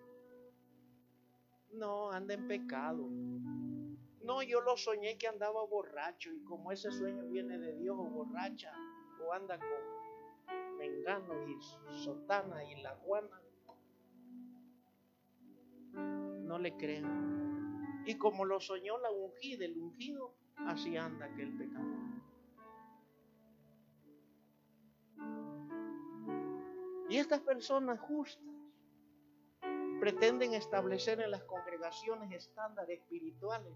No, 1.73 2.11
anda 2.11 2.35
en 2.35 2.47
pecado. 2.47 3.09
No, 4.21 4.43
yo 4.43 4.61
lo 4.61 4.77
soñé 4.77 5.17
que 5.17 5.27
andaba 5.27 5.65
borracho 5.65 6.31
y 6.35 6.45
como 6.45 6.71
ese 6.71 6.93
sueño 6.93 7.25
viene 7.31 7.57
de 7.57 7.77
Dios 7.79 7.97
o 7.99 8.05
borracha 8.05 8.75
o 9.27 9.33
anda 9.33 9.59
con 9.59 10.77
mengano 10.77 11.49
y 11.49 11.59
sotana 12.05 12.63
y 12.63 12.83
la 12.83 12.93
guana, 12.97 13.41
no 16.49 16.59
le 16.59 16.77
crean. 16.77 18.03
Y 18.07 18.17
como 18.17 18.45
lo 18.47 18.59
soñó 18.59 18.99
la 18.99 19.11
ungida, 19.11 19.67
el 19.67 19.77
ungido, 19.79 20.35
así 20.57 20.97
anda 20.97 21.27
aquel 21.27 21.57
pecador. 21.57 21.99
Y 27.11 27.17
estas 27.17 27.41
personas 27.41 28.01
justas 28.01 28.43
pretenden 30.01 30.55
establecer 30.55 31.21
en 31.21 31.31
las 31.31 31.45
congregaciones 31.45 32.33
estándares 32.33 33.01
espirituales 33.01 33.75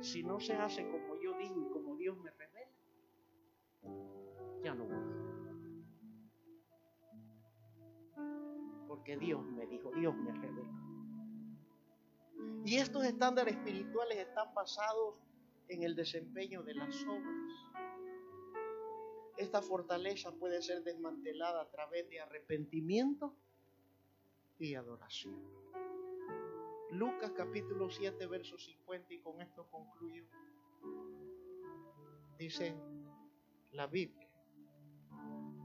si 0.00 0.22
no 0.22 0.40
se 0.40 0.54
hace 0.54 0.88
como 0.88 1.16
yo 1.16 1.36
digo 1.38 1.60
y 1.60 1.72
como 1.72 1.96
Dios 1.96 2.16
me 2.18 2.30
revela, 2.30 2.72
ya 4.62 4.74
no 4.74 4.84
voy. 4.84 4.96
Porque 8.88 9.16
Dios 9.16 9.44
me 9.44 9.66
dijo, 9.66 9.90
Dios 9.92 10.14
me 10.16 10.32
reveló. 10.32 10.95
Y 12.64 12.76
estos 12.76 13.04
estándares 13.04 13.54
espirituales 13.54 14.18
están 14.18 14.52
basados 14.54 15.14
en 15.68 15.82
el 15.82 15.94
desempeño 15.94 16.62
de 16.62 16.74
las 16.74 17.04
obras. 17.04 17.52
Esta 19.36 19.60
fortaleza 19.60 20.32
puede 20.32 20.62
ser 20.62 20.82
desmantelada 20.82 21.62
a 21.62 21.70
través 21.70 22.08
de 22.08 22.20
arrepentimiento 22.20 23.34
y 24.58 24.74
adoración. 24.74 25.36
Lucas 26.90 27.32
capítulo 27.36 27.90
7, 27.90 28.26
verso 28.26 28.56
50, 28.56 29.12
y 29.12 29.20
con 29.20 29.42
esto 29.42 29.66
concluyo. 29.70 30.24
Dice 32.38 32.74
la 33.72 33.86
Biblia 33.86 34.26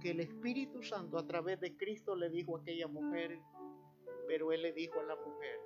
que 0.01 0.11
el 0.11 0.19
Espíritu 0.19 0.81
Santo 0.81 1.17
a 1.17 1.25
través 1.25 1.59
de 1.59 1.77
Cristo 1.77 2.15
le 2.15 2.29
dijo 2.29 2.57
a 2.57 2.61
aquella 2.61 2.87
mujer, 2.87 3.39
pero 4.27 4.51
Él 4.51 4.63
le 4.63 4.73
dijo 4.73 4.99
a 4.99 5.03
la 5.03 5.15
mujer, 5.15 5.59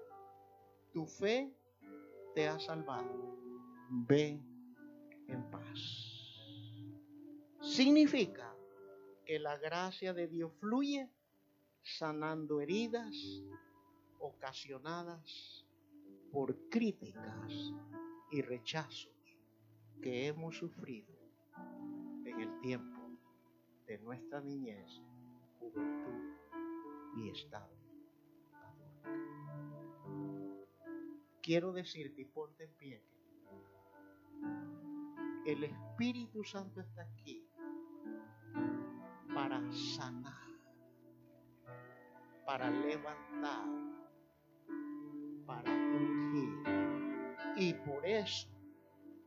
tu 0.95 1.05
fe 1.05 1.53
te 2.33 2.47
ha 2.47 2.57
salvado, 2.57 3.37
ve 4.07 4.39
en 5.27 5.51
paz. 5.51 5.79
Significa 7.59 8.55
que 9.25 9.37
la 9.37 9.57
gracia 9.57 10.13
de 10.13 10.29
Dios 10.29 10.53
fluye 10.61 11.09
sanando 11.83 12.61
heridas, 12.61 13.13
ocasionadas 14.19 15.65
por 16.31 16.55
críticas 16.69 17.51
y 18.31 18.41
rechazos 18.41 19.11
que 20.01 20.27
hemos 20.27 20.55
sufrido 20.57 21.13
en 22.23 22.39
el 22.39 22.61
tiempo 22.61 23.01
de 23.85 23.97
nuestra 23.97 24.39
niñez, 24.39 25.01
juventud 25.59 26.37
y 27.17 27.31
estado 27.31 27.74
Quiero 31.45 31.71
decirte, 31.71 32.23
y 32.23 32.25
ponte 32.25 32.63
en 32.63 32.73
pie, 32.73 33.03
el 35.45 35.63
Espíritu 35.63 36.43
Santo 36.43 36.81
está 36.81 37.03
aquí 37.03 37.47
para 39.31 39.61
sanar, 39.71 40.47
para 42.47 42.71
levantar, 42.71 43.67
para 45.45 45.71
ungir. 45.71 46.63
Y 47.57 47.75
por 47.75 48.03
eso 48.07 48.49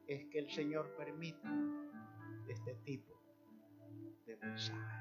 es 0.09 0.27
que 0.27 0.40
el 0.40 0.51
Señor 0.51 0.93
permite 0.97 1.49
este 2.49 2.74
tipo 2.82 3.16
de 4.27 4.36
mensaje. 4.39 4.99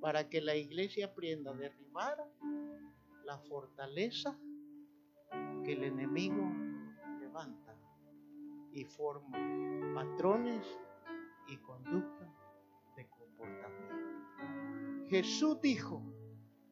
Para 0.00 0.28
que 0.28 0.40
la 0.40 0.54
iglesia 0.54 1.06
aprenda 1.06 1.50
a 1.50 1.54
derribar 1.54 2.16
la 3.24 3.38
fortaleza 3.40 4.38
que 5.66 5.72
el 5.72 5.82
enemigo 5.82 6.48
levanta 7.18 7.74
y 8.70 8.84
forma 8.84 9.36
patrones 9.96 10.64
y 11.48 11.56
conductas 11.56 12.30
de 12.94 13.08
comportamiento. 13.08 15.08
Jesús 15.08 15.60
dijo, 15.60 16.04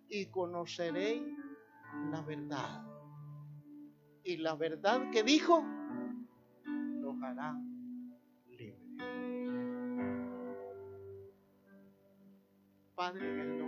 y 0.09 0.27
conoceréis 0.27 1.25
la 2.13 2.23
verdad. 2.23 2.85
Y 4.23 4.37
la 4.37 4.55
verdad 4.55 5.11
que 5.11 5.25
dijo 5.25 5.65
los 7.01 7.21
hará 7.21 7.61
libres. 8.47 8.79
Padre, 12.95 13.59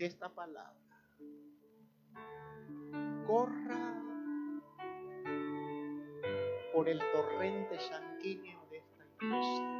Que 0.00 0.06
esta 0.06 0.30
palabra 0.30 0.80
corra 3.26 4.02
por 6.72 6.88
el 6.88 6.98
torrente 7.12 7.78
sanguíneo 7.80 8.66
de 8.70 8.78
esta 8.78 9.04
iglesia 9.04 9.79